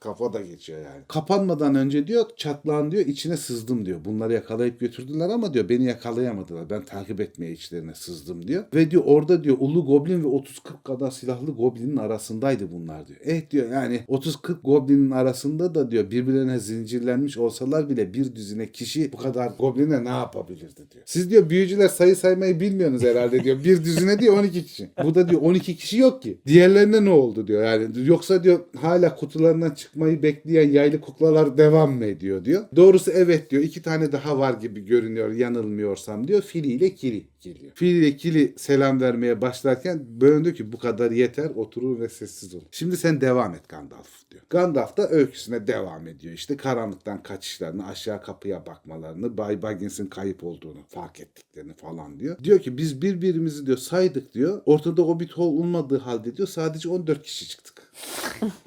Kafa 0.00 0.32
da 0.32 0.40
geçiyor 0.40 0.78
yani. 0.78 1.02
Kapanmadan 1.08 1.74
önce 1.74 2.06
diyor 2.06 2.24
çatlağın 2.36 2.90
diyor 2.90 3.06
içine 3.06 3.36
sızdım 3.36 3.86
diyor. 3.86 4.04
Bunları 4.04 4.32
yakalayıp 4.32 4.80
götürdüler 4.80 5.28
ama 5.28 5.54
diyor 5.54 5.68
beni 5.68 5.84
yakalayamadılar. 5.84 6.70
Ben 6.70 6.84
takip 6.84 7.20
etmeye 7.20 7.52
içlerine 7.52 7.94
sızdım 7.94 8.48
diyor. 8.48 8.64
Ve 8.74 8.90
diyor 8.90 9.02
orada 9.06 9.44
diyor 9.44 9.56
ulu 9.60 9.84
goblin 9.86 10.24
ve 10.24 10.28
30-40 10.28 10.44
kadar 10.84 11.10
silahlı 11.10 11.50
goblinin 11.52 11.96
arasındaydı 11.96 12.72
bunlar 12.72 13.06
diyor. 13.06 13.18
Eh 13.24 13.50
diyor 13.50 13.70
yani 13.72 14.00
30-40 14.48 14.62
goblinin 14.64 15.10
arasında 15.10 15.74
da 15.74 15.90
diyor 15.90 16.10
birbirlerine 16.10 16.58
zincirlenmiş 16.58 17.38
olsalar 17.38 17.88
bile 17.88 18.14
bir 18.14 18.34
düzine 18.34 18.72
kişi 18.72 19.12
bu 19.12 19.16
kadar 19.16 19.52
gobline 19.58 20.04
ne 20.04 20.08
yapabilirdi 20.08 20.90
diyor. 20.90 21.04
Siz 21.06 21.30
diyor 21.30 21.50
büyücüler 21.50 21.88
sayı 21.88 22.16
saymayı 22.16 22.60
bilmiyorsunuz 22.60 23.02
herhalde 23.02 23.44
diyor. 23.44 23.64
Bir 23.64 23.84
düzine 23.84 24.18
diyor 24.18 24.38
12 24.38 24.66
kişi. 24.66 24.90
Burada 25.04 25.28
diyor 25.28 25.42
12 25.42 25.76
kişi 25.76 25.98
yok 25.98 26.22
ki. 26.22 26.38
Diğerlerine 26.46 27.04
ne 27.04 27.10
oldu 27.10 27.46
diyor. 27.46 27.64
Yani 27.64 27.86
yoksa 28.06 28.44
diyor 28.44 28.60
hala 28.76 29.16
kutularından 29.16 29.70
çıkmayı 29.70 30.22
bekleyen 30.22 30.70
yaylı 30.70 31.00
kuklalar 31.00 31.58
devam 31.58 31.92
mı 31.92 32.04
ediyor 32.04 32.44
diyor. 32.44 32.64
Doğrusu 32.76 33.10
evet 33.10 33.50
diyor. 33.50 33.62
iki 33.62 33.82
tane 33.82 34.12
daha 34.12 34.38
var 34.38 34.54
gibi 34.54 34.84
görünüyor 34.86 35.32
yanılmıyorsam 35.32 36.28
diyor. 36.28 36.42
Fili 36.42 36.66
ile 36.66 36.94
Kili 36.94 37.24
geliyor. 37.40 37.72
Kili 38.18 38.54
selam 38.56 39.00
vermeye 39.00 39.40
başlarken 39.40 40.04
böyle 40.08 40.44
diyor 40.44 40.56
ki 40.56 40.72
bu 40.72 40.78
kadar 40.78 41.10
yeter 41.10 41.50
oturun 41.56 42.00
ve 42.00 42.08
sessiz 42.08 42.54
olun. 42.54 42.66
Şimdi 42.70 42.96
sen 42.96 43.20
devam 43.20 43.54
et 43.54 43.68
Gandalf 43.68 44.30
diyor. 44.30 44.42
Gandalf 44.50 44.96
da 44.96 45.08
öyküsüne 45.08 45.66
devam 45.66 46.08
ediyor. 46.08 46.34
İşte 46.34 46.56
karanlıktan 46.56 47.22
kaçışlarını, 47.22 47.86
aşağı 47.86 48.22
kapıya 48.22 48.66
bakmalarını, 48.66 49.38
Bay 49.38 49.62
Baggins'in 49.62 50.06
kayıp 50.06 50.44
olduğunu 50.44 50.78
fark 50.88 51.20
ettiklerini 51.20 51.74
falan 51.74 52.20
diyor. 52.20 52.38
Diyor 52.44 52.58
ki 52.58 52.78
biz 52.78 53.02
birbirimizi 53.02 53.66
diyor 53.66 53.78
saydık 53.78 54.34
diyor. 54.34 54.62
Ortada 54.66 55.02
Hobbit 55.02 55.38
olmadığı 55.38 55.98
halde 55.98 56.36
diyor 56.36 56.48
sadece 56.48 56.88
14 56.88 57.22
kişi 57.22 57.48
çıktık. 57.48 57.82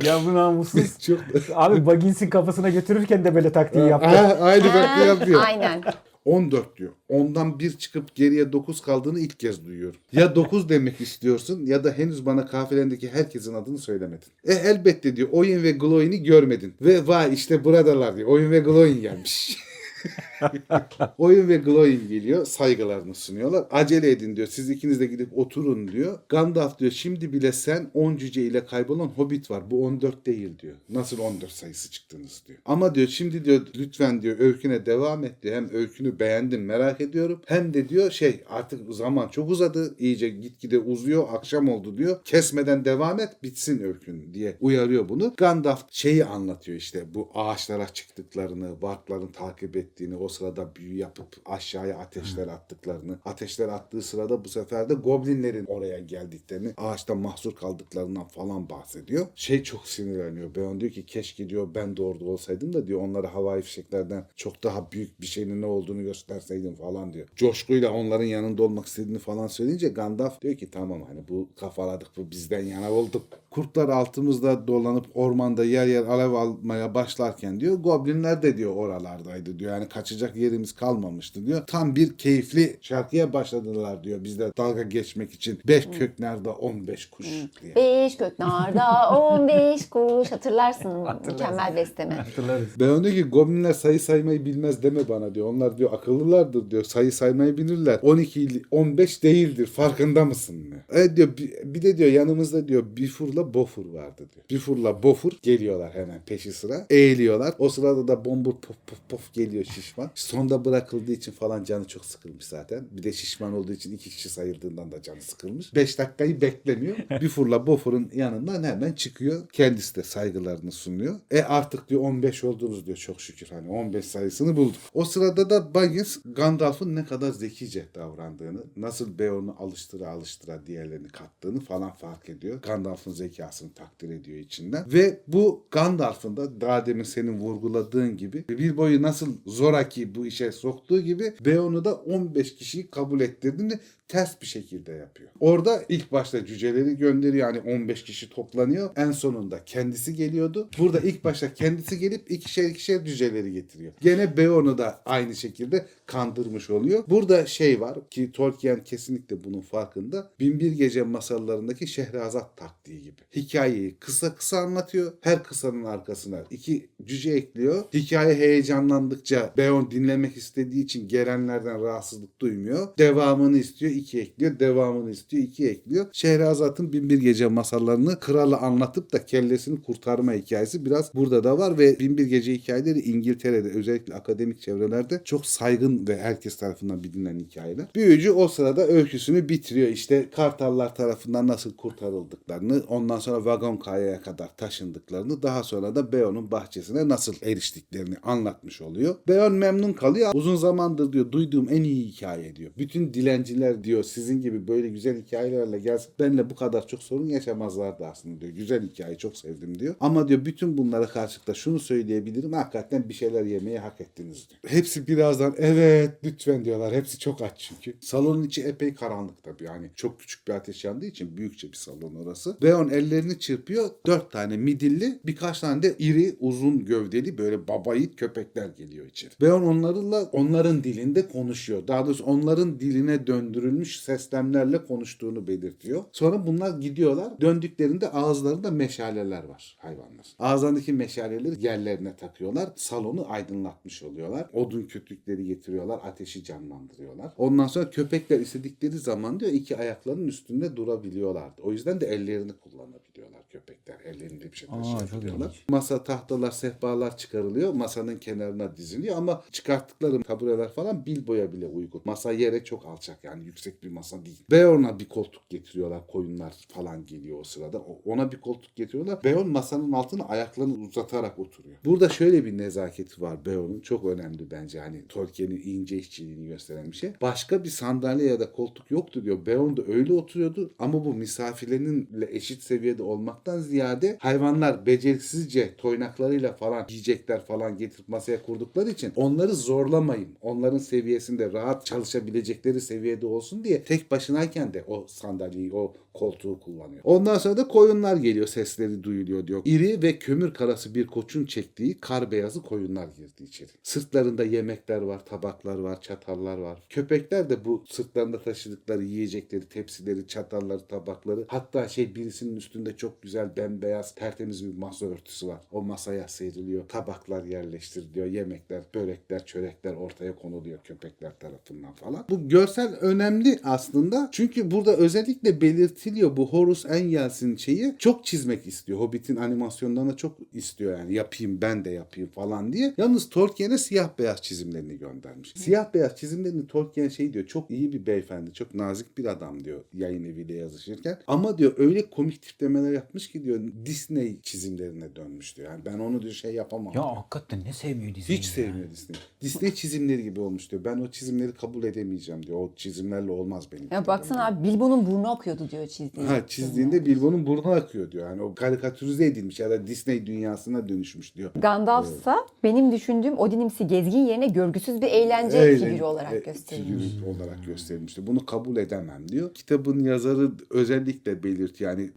Ya 0.04 0.20
bu 0.26 0.34
namussuz. 0.34 1.00
Çok 1.08 1.20
Abi 1.54 1.86
Baggins'in 1.86 2.30
kafasına 2.30 2.70
götürürken 2.70 3.26
de 3.26 3.36
böyle 3.36 3.52
taktiği 3.52 3.88
yaptı. 3.88 4.10
Aynı 4.42 4.64
taktiği 4.64 5.08
yapıyor. 5.08 5.44
Aynen. 5.46 5.84
14 6.26 6.78
diyor. 6.78 6.92
Ondan 7.10 7.60
bir 7.60 7.78
çıkıp 7.78 8.16
geriye 8.16 8.54
9 8.54 8.82
kaldığını 8.82 9.20
ilk 9.20 9.40
kez 9.40 9.66
duyuyorum. 9.66 10.00
Ya 10.12 10.36
9 10.36 10.70
demek 10.70 11.02
istiyorsun 11.02 11.66
ya 11.66 11.84
da 11.84 11.92
henüz 11.92 12.26
bana 12.26 12.46
kafilendeki 12.46 13.10
herkesin 13.10 13.54
adını 13.54 13.78
söylemedin. 13.78 14.28
E 14.44 14.54
elbette 14.54 15.16
diyor 15.16 15.30
Oyin 15.32 15.64
ve 15.64 15.72
Glowin'i 15.72 16.24
görmedin. 16.24 16.74
Ve 16.82 17.08
vay 17.08 17.34
işte 17.34 17.64
buradalar 17.64 18.18
diyor. 18.18 18.28
Oyin 18.28 18.52
ve 18.52 18.60
Glowin 18.60 19.02
gelmiş. 19.02 19.58
Oyun 21.18 21.48
ve 21.48 21.58
Glowing 21.58 22.10
geliyor. 22.10 22.46
Saygılarını 22.46 23.16
sunuyorlar. 23.16 23.66
Acele 23.72 24.12
edin 24.12 24.36
diyor. 24.36 24.48
Siz 24.48 24.70
ikiniz 24.70 25.00
de 25.00 25.06
gidip 25.06 25.38
oturun 25.38 25.88
diyor. 25.88 26.20
Gandalf 26.30 26.80
diyor 26.80 26.92
şimdi 26.92 27.34
bile 27.34 27.52
sen 27.52 27.92
10 27.94 28.18
cüce 28.18 28.42
ile 28.42 28.66
kaybolan 28.66 29.08
hobbit 29.08 29.52
var. 29.52 29.72
Bu 29.72 29.86
14 29.86 30.26
değil 30.26 30.60
diyor. 30.60 30.76
Nasıl 30.90 31.20
14 31.20 31.52
sayısı 31.52 31.92
çıktınız 31.92 32.44
diyor. 32.48 32.60
Ama 32.66 32.96
diyor 32.96 33.08
şimdi 33.08 33.46
diyor 33.46 33.62
lütfen 33.76 34.22
diyor 34.22 34.40
öyküne 34.40 34.86
devam 34.86 35.24
et 35.24 35.44
diyor. 35.44 35.56
Hem 35.56 35.74
öykünü 35.74 36.20
beğendim 36.20 36.66
merak 36.66 37.02
ediyorum. 37.02 37.42
Hem 37.46 37.74
de 37.74 37.90
diyor 37.90 38.12
şey 38.12 38.44
artık 38.50 38.94
zaman 38.94 39.28
çok 39.28 39.50
uzadı. 39.50 39.96
İyice 40.00 40.30
gitgide 40.30 40.80
uzuyor. 40.80 41.28
Akşam 41.32 41.70
oldu 41.70 41.98
diyor. 41.98 42.20
Kesmeden 42.26 42.86
devam 42.86 43.20
et 43.20 43.44
bitsin 43.44 43.84
öykün 43.84 44.34
diye 44.34 44.58
uyarıyor 44.62 45.10
bunu. 45.10 45.34
Gandalf 45.38 45.86
şeyi 45.92 46.26
anlatıyor 46.26 46.78
işte 46.78 47.14
bu 47.14 47.30
ağaçlara 47.34 47.88
çıktıklarını, 47.88 48.82
barkların 48.82 49.32
takip 49.32 49.76
ettiğini, 49.76 50.16
o 50.16 50.30
sırada 50.32 50.76
büyü 50.76 50.98
yapıp 50.98 51.28
aşağıya 51.46 51.98
ateşler 51.98 52.48
attıklarını, 52.48 53.20
ateşler 53.26 53.68
attığı 53.68 54.02
sırada 54.02 54.46
bu 54.46 54.50
sefer 54.50 54.90
de 54.90 54.94
goblinlerin 54.94 55.66
oraya 55.66 56.00
geldiklerini, 56.00 56.74
ağaçta 56.78 57.16
mahsur 57.16 57.56
kaldıklarından 57.56 58.28
falan 58.28 58.70
bahsediyor. 58.70 59.28
Şey 59.36 59.64
çok 59.64 59.88
sinirleniyor. 59.88 60.56
Beon 60.56 60.82
diyor 60.82 60.92
ki 60.92 61.06
keşke 61.06 61.50
diyor 61.50 61.68
ben 61.76 61.98
de 61.98 62.02
orada 62.02 62.26
olsaydım 62.26 62.74
da 62.74 62.88
diyor 62.88 63.02
onlara 63.02 63.34
havai 63.34 63.62
fişeklerden 63.62 64.26
çok 64.36 64.64
daha 64.64 64.92
büyük 64.92 65.22
bir 65.22 65.26
şeyin 65.26 65.62
ne 65.62 65.66
olduğunu 65.66 66.04
gösterseydim 66.04 66.76
falan 66.76 67.14
diyor. 67.14 67.28
Coşkuyla 67.36 67.92
onların 67.92 68.26
yanında 68.26 68.64
olmak 68.64 68.86
istediğini 68.86 69.20
falan 69.20 69.48
söyleyince 69.48 69.90
Gandalf 69.90 70.42
diyor 70.42 70.56
ki 70.58 70.72
tamam 70.72 71.02
hani 71.08 71.28
bu 71.28 71.50
kafaladık 71.60 72.08
bu 72.18 72.32
bizden 72.32 72.64
yana 72.66 72.92
olduk. 72.92 73.24
Kurtlar 73.52 73.90
altımızda 73.90 74.68
dolanıp 74.68 75.06
ormanda 75.14 75.64
yer 75.64 75.88
yer 75.88 76.04
alev 76.06 76.34
almaya 76.34 76.94
başlarken 76.94 77.60
diyor 77.60 77.76
goblinler 77.76 78.42
de 78.42 78.58
diyor 78.58 78.76
oralardaydı 78.76 79.60
diyor. 79.60 79.72
Yani 79.72 79.90
kaçacak 79.90 80.36
yerimiz 80.36 80.72
kalmamıştı 80.76 81.46
diyor. 81.46 81.62
Tam 81.68 81.96
bir 81.96 82.18
keyifli 82.18 82.78
şarkıya 82.82 83.34
başladılar 83.34 84.04
diyor 84.04 84.24
bizde 84.24 84.52
dalga 84.58 84.82
geçmek 84.84 85.32
için. 85.34 85.60
Beş 85.68 85.88
kök 86.00 86.20
nerede 86.20 86.50
15 86.50 87.06
kuş 87.06 87.28
diye. 87.62 87.76
Beş 87.76 88.18
göknarda 88.18 89.18
15 89.20 89.90
kuş 89.90 90.32
hatırlarsın 90.32 90.92
mükemmel 91.28 91.76
bestemi. 91.76 92.14
Hatırlarız. 92.14 92.68
Ben 92.80 93.04
diyor 93.04 93.16
ki 93.16 93.24
goblinler 93.24 93.74
sayı 93.74 94.00
saymayı 94.00 94.46
bilmez 94.46 94.84
deme 94.84 95.10
bana 95.10 95.36
diyor. 95.36 95.48
Onlar 95.48 95.78
diyor 95.78 95.94
akıllılardır 95.94 96.72
diyor. 96.72 96.84
Sayı 96.84 97.12
saymayı 97.12 97.58
bilirler. 97.58 98.00
12 98.02 98.42
il- 98.42 98.64
15 98.72 99.24
değildir. 99.24 99.66
Farkında 99.68 100.26
mısın 100.26 100.64
diyor. 100.64 100.80
Evet 100.92 101.16
diyor 101.18 101.38
bir, 101.38 101.52
bir 101.64 101.82
de 101.82 101.98
diyor 101.98 102.12
yanımızda 102.12 102.68
diyor 102.68 102.84
Bifur'la 102.98 103.41
Bofur 103.54 103.86
vardı 103.86 104.26
diyor. 104.36 104.46
Bifur'la 104.50 105.04
Bofur 105.04 105.32
geliyorlar 105.42 105.94
hemen 105.94 106.22
peşi 106.26 106.52
sıra. 106.52 106.86
Eğiliyorlar. 106.90 107.54
O 107.60 107.70
sırada 107.70 108.08
da 108.08 108.26
bombur 108.26 108.54
pof 108.54 108.78
pof 108.88 109.00
pof 109.10 109.34
geliyor 109.34 109.64
şişman. 109.64 110.12
Sonda 110.16 110.66
bırakıldığı 110.66 111.12
için 111.12 111.32
falan 111.32 111.64
canı 111.64 111.88
çok 111.88 112.06
sıkılmış 112.06 112.46
zaten. 112.46 112.88
Bir 112.92 113.04
de 113.04 113.14
şişman 113.14 113.54
olduğu 113.54 113.74
için 113.74 113.94
iki 113.96 114.10
kişi 114.10 114.30
sayıldığından 114.30 114.92
da 114.92 115.02
canı 115.02 115.22
sıkılmış. 115.22 115.76
5 115.76 116.00
dakikayı 116.00 116.42
beklemiyor. 116.42 116.98
Bifur'la 117.22 117.68
Bofur'un 117.68 118.12
yanından 118.14 118.64
hemen 118.64 118.94
çıkıyor. 118.94 119.50
Kendisi 119.50 119.96
de 119.96 120.04
saygılarını 120.04 120.72
sunuyor. 120.72 121.20
E 121.32 121.42
artık 121.42 121.90
diyor 121.90 122.02
15 122.02 122.44
oldunuz 122.44 122.86
diyor 122.86 122.98
çok 122.98 123.22
şükür. 123.22 123.48
Hani 123.50 123.70
15 123.70 124.06
sayısını 124.06 124.56
bulduk. 124.56 124.82
O 124.94 125.06
sırada 125.06 125.50
da 125.50 125.74
Baggins 125.74 126.18
Gandalf'ın 126.26 126.96
ne 126.96 127.06
kadar 127.06 127.32
zekice 127.32 127.86
davrandığını, 127.96 128.64
nasıl 128.78 129.20
Beorn'u 129.20 129.56
alıştıra 129.60 130.10
alıştıra 130.10 130.68
diğerlerini 130.68 131.08
kattığını 131.08 131.60
falan 131.60 131.92
fark 131.92 132.30
ediyor. 132.30 132.62
Gandalf'ın 132.62 133.12
zekasını 133.32 133.74
takdir 133.74 134.10
ediyor 134.10 134.38
içinden. 134.38 134.86
Ve 134.94 135.20
bu 135.28 135.66
Gandalf'ın 135.72 136.38
da 136.38 136.62
daha 136.62 136.86
demin 136.86 137.04
senin 137.04 137.40
vurguladığın 137.40 138.18
gibi 138.18 138.46
bir 138.50 138.78
boyu 138.78 139.02
nasıl 139.02 139.38
zoraki 139.46 140.16
bu 140.16 140.26
işe 140.26 140.52
soktuğu 140.52 141.02
gibi 141.02 141.34
Beorn'u 141.46 141.86
da 141.86 141.96
15 141.96 142.56
kişiyi 142.56 142.90
kabul 142.90 143.22
ettirdiğini 143.22 143.80
ters 144.08 144.42
bir 144.42 144.48
şekilde 144.48 144.92
yapıyor. 144.92 145.30
Orada 145.40 145.84
ilk 145.90 146.12
başta 146.12 146.46
cüceleri 146.46 146.98
gönderiyor 146.98 147.54
yani 147.54 147.76
15 147.76 148.04
kişi 148.04 148.30
toplanıyor. 148.30 148.90
En 148.96 149.12
sonunda 149.12 149.66
kendisi 149.66 150.16
geliyordu. 150.16 150.70
Burada 150.78 151.00
ilk 151.00 151.24
başta 151.24 151.54
kendisi 151.54 152.00
gelip 152.00 152.32
ikişer 152.32 152.64
ikişer 152.64 153.06
cüceleri 153.06 153.54
getiriyor. 153.54 153.94
Gene 154.02 154.38
Beorn'u 154.38 154.78
da 154.78 155.02
aynı 155.06 155.36
şekilde 155.36 155.86
kandırmış 156.06 156.70
oluyor. 156.70 157.04
Burada 157.08 157.46
şey 157.46 157.82
var 157.82 158.10
ki 158.10 158.32
Tolkien 158.32 158.84
kesinlikle 158.84 159.44
bunun 159.44 159.62
farkında. 159.62 160.32
Binbir 160.40 160.72
Gece 160.72 161.04
masallarındaki 161.04 161.88
Şehrazat 161.88 162.58
taktiği 162.58 163.02
gibi. 163.02 163.21
Hikayeyi 163.36 163.98
kısa 164.00 164.36
kısa 164.36 164.58
anlatıyor. 164.58 165.14
Her 165.22 165.44
kısanın 165.44 165.84
arkasına 165.84 166.44
iki 166.50 166.90
cüce 167.06 167.32
ekliyor. 167.32 167.84
Hikaye 167.94 168.36
heyecanlandıkça 168.36 169.54
Beorn 169.58 169.92
dinlemek 169.92 170.38
istediği 170.38 170.84
için 170.84 171.08
gelenlerden 171.08 171.84
rahatsızlık 171.84 172.42
duymuyor. 172.42 172.88
Devamını 172.98 173.58
istiyor 173.58 173.92
iki 173.92 174.20
ekliyor. 174.20 174.60
Devamını 174.60 175.12
istiyor 175.12 175.44
iki 175.44 175.68
ekliyor. 175.68 176.06
Şehrazat'ın 176.12 176.94
Binbir 176.94 177.18
Gece 177.18 177.48
masallarını 177.48 178.20
krala 178.20 178.62
anlatıp 178.62 179.14
da 179.14 179.26
kellesini 179.26 179.82
kurtarma 179.82 180.34
hikayesi 180.34 180.86
biraz 180.86 181.14
burada 181.16 181.44
da 181.44 181.58
var 181.58 181.78
ve 181.78 182.00
Binbir 182.00 182.26
Gece 182.26 182.54
hikayeleri 182.54 183.00
İngiltere'de 183.00 183.70
özellikle 183.70 184.14
akademik 184.14 184.62
çevrelerde 184.62 185.22
çok 185.26 185.46
saygın 185.46 186.08
ve 186.08 186.18
herkes 186.18 186.58
tarafından 186.58 187.04
bilinen 187.04 187.40
hikayeler. 187.40 187.86
Büyücü 187.96 188.32
o 188.32 188.48
sırada 188.48 188.88
öyküsünü 188.88 189.50
bitiriyor. 189.50 189.88
İşte 189.88 190.30
Kartallar 190.36 190.96
tarafından 190.96 191.48
nasıl 191.48 191.76
kurtarıldıklarını, 191.76 192.84
ondan 192.88 193.20
sonra 193.20 193.46
Vagon 193.46 193.78
Kaya'ya 193.78 194.22
kadar 194.22 194.58
taşındıklarını, 194.58 195.44
daha 195.44 195.64
sonra 195.64 195.96
da 195.96 196.12
Beorn'un 196.12 196.52
bahçesine 196.92 197.10
nasıl 197.10 197.34
eriştiklerini 197.42 198.16
anlatmış 198.24 198.82
oluyor. 198.82 199.16
Beorn 199.28 199.52
memnun 199.52 199.94
kalıyor. 199.94 200.32
Uzun 200.34 200.56
zamandır 200.56 201.14
diyor 201.14 201.32
duyduğum 201.32 201.68
en 201.70 201.84
iyi 201.84 202.06
hikaye 202.06 202.56
diyor. 202.56 202.72
Bütün 202.78 203.14
dilenciler 203.14 203.84
diyor 203.84 204.04
sizin 204.04 204.42
gibi 204.42 204.68
böyle 204.68 204.90
güzel 204.90 205.22
hikayelerle 205.22 205.80
gelse 205.80 206.10
benimle 206.20 206.50
bu 206.50 206.56
kadar 206.56 206.88
çok 206.88 207.04
sorun 207.04 207.28
yaşamazlardı 207.28 208.06
aslında 208.06 208.42
diyor. 208.42 208.52
Güzel 208.52 208.90
hikaye 208.90 209.18
çok 209.18 209.38
sevdim 209.38 209.80
diyor. 209.80 209.96
Ama 210.00 210.28
diyor 210.28 210.46
bütün 210.46 210.78
bunlara 210.78 211.08
karşılık 211.08 211.48
da 211.48 211.54
şunu 211.54 211.80
söyleyebilirim. 211.80 212.54
Hakikaten 212.54 213.10
bir 213.10 213.14
şeyler 213.14 213.46
yemeyi 213.46 213.80
hak 213.80 214.02
ettiniz 214.02 214.48
diyor. 214.50 214.60
Hepsi 214.68 215.08
birazdan 215.08 215.56
evet 215.58 216.12
lütfen 216.24 216.66
diyorlar. 216.66 216.94
Hepsi 216.94 217.20
çok 217.20 217.42
aç 217.42 217.54
çünkü. 217.58 217.98
Salonun 218.00 218.44
içi 218.44 218.64
epey 218.64 218.94
karanlık 218.94 219.44
tabii. 219.44 219.64
Yani 219.64 219.90
çok 219.96 220.20
küçük 220.20 220.48
bir 220.48 220.54
ateş 220.54 220.86
yandığı 220.86 221.06
için 221.06 221.38
büyükçe 221.38 221.68
bir 221.68 221.78
salon 221.78 222.16
orası. 222.16 222.58
Beon 222.62 222.90
ellerini 222.90 223.40
çırpıyor. 223.40 223.90
Dört 224.06 224.32
tane 224.32 224.58
midilli 224.58 225.20
birkaç 225.26 225.60
tane 225.60 225.84
de 225.84 225.96
iri 226.00 226.36
uzun 226.40 226.81
gövdeli 226.86 227.38
böyle 227.38 227.68
babayit 227.68 228.16
köpekler 228.16 228.70
geliyor 228.70 229.06
içeri. 229.06 229.32
Beon 229.42 229.62
onlarla 229.62 230.30
onların 230.32 230.84
dilinde 230.84 231.28
konuşuyor. 231.28 231.88
Daha 231.88 232.06
doğrusu 232.06 232.24
onların 232.24 232.80
diline 232.80 233.28
döndürülmüş 233.28 234.00
seslemlerle 234.00 234.86
konuştuğunu 234.86 235.48
belirtiyor. 235.48 236.04
Sonra 236.12 236.48
bunlar 236.48 236.80
gidiyorlar. 236.80 237.42
Döndüklerinde 237.42 238.10
ağızlarında 238.10 238.72
meşaleler 238.72 239.44
var 239.44 239.78
hayvanlar. 239.80 240.28
Ağızlarındaki 240.40 240.94
meşaleleri 240.94 241.66
yerlerine 241.66 242.16
takıyorlar. 242.16 242.70
Salonu 242.76 243.32
aydınlatmış 243.32 244.04
oluyorlar. 244.04 244.50
Odun 244.54 244.82
kütükleri 244.82 245.46
getiriyorlar. 245.46 246.00
Ateşi 246.04 246.44
canlandırıyorlar. 246.44 247.34
Ondan 247.38 247.68
sonra 247.68 247.90
köpekler 247.90 248.40
istedikleri 248.40 248.98
zaman 248.98 249.40
diyor 249.40 249.52
iki 249.52 249.78
ayaklarının 249.78 250.28
üstünde 250.28 250.76
durabiliyorlardı. 250.76 251.62
O 251.62 251.72
yüzden 251.72 252.02
de 252.02 252.06
ellerini 252.06 252.54
kullanabiliyorlar 252.54 253.41
köpekler. 253.52 254.00
Ellerinde 254.06 254.52
bir 254.52 254.58
şey 254.58 254.70
ilginç. 254.70 255.64
Masa, 255.70 256.04
tahtalar, 256.04 256.52
sehpalar 256.52 257.18
çıkarılıyor. 257.18 257.74
Masanın 257.74 258.20
kenarına 258.20 258.78
diziliyor 258.78 259.18
ama 259.18 259.44
çıkarttıkları 259.52 260.24
tabureler 260.24 260.70
falan 260.70 261.06
Bilbo'ya 261.06 261.54
bile 261.54 261.66
uygun. 261.68 262.02
Masa 262.06 262.32
yere 262.32 262.64
çok 262.64 262.86
alçak 262.86 263.24
yani 263.24 263.46
yüksek 263.46 263.84
bir 263.84 263.90
masa 263.90 264.26
değil. 264.26 264.44
Beorn'a 264.52 265.00
bir 265.00 265.10
koltuk 265.10 265.50
getiriyorlar. 265.50 266.08
Koyunlar 266.08 266.56
falan 266.74 267.06
geliyor 267.06 267.40
o 267.40 267.44
sırada. 267.44 267.82
Ona 268.06 268.32
bir 268.32 268.42
koltuk 268.42 268.76
getiriyorlar. 268.76 269.24
Beorn 269.24 269.48
masanın 269.48 269.92
altına 269.92 270.24
ayaklarını 270.24 270.74
uzatarak 270.74 271.40
oturuyor. 271.40 271.76
Burada 271.86 272.10
şöyle 272.10 272.46
bir 272.46 272.58
nezaketi 272.58 273.22
var 273.22 273.46
Beorn'un. 273.46 273.80
Çok 273.80 274.06
önemli 274.06 274.52
bence. 274.52 274.80
Hani 274.80 275.08
Tolkien'in 275.08 275.62
ince 275.66 275.98
işçiliğini 275.98 276.48
gösteren 276.48 276.92
bir 276.92 276.98
şey. 276.98 277.14
Başka 277.22 277.64
bir 277.64 277.70
sandalye 277.70 278.28
ya 278.28 278.40
da 278.40 278.52
koltuk 278.52 278.92
yoktu 278.92 279.26
diyor. 279.26 279.46
Beorn 279.46 279.78
da 279.78 279.84
öyle 279.88 280.14
oturuyordu 280.14 280.74
ama 280.80 281.06
bu 281.06 281.14
misafirlerinle 281.14 282.36
eşit 282.36 282.64
seviyede 282.64 283.04
olmak 283.04 283.41
zorlamaktan 283.46 283.60
ziyade 283.60 284.18
hayvanlar 284.20 284.86
beceriksizce 284.86 285.76
toynaklarıyla 285.78 286.54
falan 286.54 286.86
yiyecekler 286.90 287.46
falan 287.46 287.78
getirip 287.78 288.10
masaya 288.10 288.44
kurdukları 288.44 288.90
için 288.90 289.14
onları 289.16 289.56
zorlamayın. 289.56 290.36
Onların 290.42 290.78
seviyesinde 290.78 291.54
rahat 291.54 291.86
çalışabilecekleri 291.86 292.82
seviyede 292.82 293.26
olsun 293.26 293.64
diye 293.64 293.84
tek 293.84 294.12
başınayken 294.12 294.74
de 294.74 294.84
o 294.88 295.06
sandalyeyi, 295.08 295.74
o 295.74 295.94
koltuğu 296.14 296.60
kullanıyor. 296.60 297.02
Ondan 297.04 297.38
sonra 297.38 297.58
da 297.58 297.68
koyunlar 297.68 298.16
geliyor 298.16 298.48
sesleri 298.48 299.04
duyuluyor 299.04 299.48
diyor. 299.48 299.62
İri 299.66 300.02
ve 300.02 300.20
kömür 300.20 300.54
karası 300.54 300.96
bir 300.96 301.08
koçun 301.08 301.46
çektiği 301.46 302.00
kar 302.00 302.32
beyazı 302.32 302.62
koyunlar 302.62 303.08
girdi 303.08 303.44
içeri. 303.44 303.70
Sırtlarında 303.84 304.44
yemekler 304.44 305.02
var, 305.02 305.26
tabaklar 305.26 305.78
var, 305.78 306.02
çatallar 306.02 306.58
var. 306.58 306.80
Köpekler 306.90 307.50
de 307.50 307.66
bu 307.66 307.84
sırtlarında 307.90 308.42
taşıdıkları 308.42 309.04
yiyecekleri, 309.04 309.70
tepsileri, 309.70 310.28
çatalları, 310.28 310.88
tabakları 310.88 311.46
hatta 311.48 311.88
şey 311.88 312.16
birisinin 312.16 312.56
üstünde 312.56 312.98
çok 312.98 313.22
güzel 313.22 313.31
bembeyaz 313.58 314.16
tertemiz 314.16 314.66
bir 314.66 314.78
masa 314.78 315.06
örtüsü 315.06 315.48
var. 315.48 315.62
O 315.72 315.82
masaya 315.82 316.28
seriliyor. 316.28 316.90
Tabaklar 316.90 317.44
yerleştiriliyor. 317.44 318.26
Yemekler, 318.26 318.84
börekler, 318.96 319.46
çörekler 319.46 319.94
ortaya 319.94 320.36
konuluyor 320.36 320.80
köpekler 320.84 321.40
tarafından 321.40 321.94
falan. 321.94 322.26
Bu 322.30 322.50
görsel 322.50 322.96
önemli 322.96 323.60
aslında. 323.64 324.30
Çünkü 324.32 324.72
burada 324.72 324.96
özellikle 324.96 325.62
belirtiliyor 325.62 326.38
bu 326.38 326.48
Horus 326.48 326.86
Engels'in 326.86 327.56
şeyi 327.56 327.96
çok 328.00 328.26
çizmek 328.26 328.68
istiyor. 328.68 329.00
Hobbit'in 329.00 329.36
animasyonlarına 329.36 330.16
çok 330.18 330.38
istiyor 330.54 331.00
yani 331.00 331.14
yapayım 331.14 331.62
ben 331.62 331.86
de 331.86 331.90
yapayım 331.90 332.30
falan 332.30 332.74
diye. 332.74 332.94
Yalnız 332.98 333.30
Tolkien'e 333.30 333.78
siyah 333.78 334.10
beyaz 334.20 334.42
çizimlerini 334.42 334.98
göndermiş. 334.98 335.54
Siyah 335.56 335.94
beyaz 335.94 336.16
çizimlerini 336.16 336.68
Tolkien 336.68 337.10
şey 337.10 337.34
diyor 337.34 337.46
çok 337.46 337.72
iyi 337.72 337.94
bir 337.94 338.06
beyefendi, 338.06 338.54
çok 338.54 338.76
nazik 338.76 339.18
bir 339.18 339.26
adam 339.26 339.64
diyor 339.64 339.84
yayın 339.94 340.24
eviyle 340.24 340.54
yazışırken. 340.54 341.18
Ama 341.28 341.58
diyor 341.58 341.74
öyle 341.78 342.10
komik 342.10 342.42
tiplemeler 342.42 342.92
yapmış 342.92 343.21
ki 343.28 343.44
diyor 343.44 343.60
Disney 343.86 344.38
çizimlerine 344.42 345.16
dönmüş 345.16 345.58
diyor. 345.58 345.72
Yani 345.72 345.86
ben 345.86 346.00
onu 346.00 346.22
diyor 346.22 346.34
şey 346.34 346.54
yapamam. 346.54 346.94
Ya 346.96 347.16
hakikaten 347.18 347.64
ne 347.66 347.74
sevmiyor 347.74 348.16
Disney 348.16 348.38
Hiç 348.38 348.46
ya. 348.46 348.52
sevmiyor 348.54 348.92
Disney. 348.92 349.18
Disney 349.42 349.74
çizimleri 349.74 350.24
gibi 350.24 350.40
olmuş 350.40 350.72
diyor. 350.72 350.84
Ben 350.86 350.98
o 350.98 351.08
çizimleri 351.08 351.52
kabul 351.54 351.84
edemeyeceğim 351.84 352.46
diyor. 352.46 352.58
O 352.60 352.72
çizimlerle 352.76 353.32
olmaz 353.32 353.68
benim. 353.72 353.88
Ya 353.92 354.08
baksana 354.08 354.46
abi 354.48 354.64
Bilbo'nun 354.70 355.06
burnu 355.06 355.32
akıyordu 355.32 355.70
diyor 355.72 355.88
çizdiği. 355.88 356.26
Ha 356.28 356.48
çizdiğinde 356.48 357.06
Bilbo'nun 357.06 357.46
burnu 357.46 357.72
akıyor 357.72 358.12
diyor. 358.12 358.30
Yani 358.30 358.42
o 358.42 358.56
karikatürize 358.56 359.26
edilmiş 359.26 359.60
ya 359.60 359.70
da 359.70 359.88
Disney 359.88 360.26
dünyasına 360.26 360.90
dönüşmüş 360.90 361.36
diyor. 361.36 361.52
Gandalf'sa 361.56 362.38
benim 362.64 362.92
düşündüğüm 362.92 363.38
Odinimsi 363.38 363.88
gezgin 363.88 364.26
yerine 364.26 364.48
görgüsüz 364.48 365.02
bir 365.02 365.08
eğlence 365.08 365.58
Eğlen- 365.58 365.80
figürü 365.86 366.04
olarak 366.04 366.34
e, 366.34 366.40
gösterilmiş. 366.40 367.06
figürü 367.12 367.26
olarak 367.26 367.66
gösterilmişti. 367.66 368.28
Bunu 368.28 368.46
kabul 368.46 368.78
edemem 368.78 369.28
diyor. 369.30 369.54
Kitabın 369.54 370.00
yazarı 370.04 370.52
özellikle 370.70 371.44
belirt 371.44 371.82
yani 371.82 372.10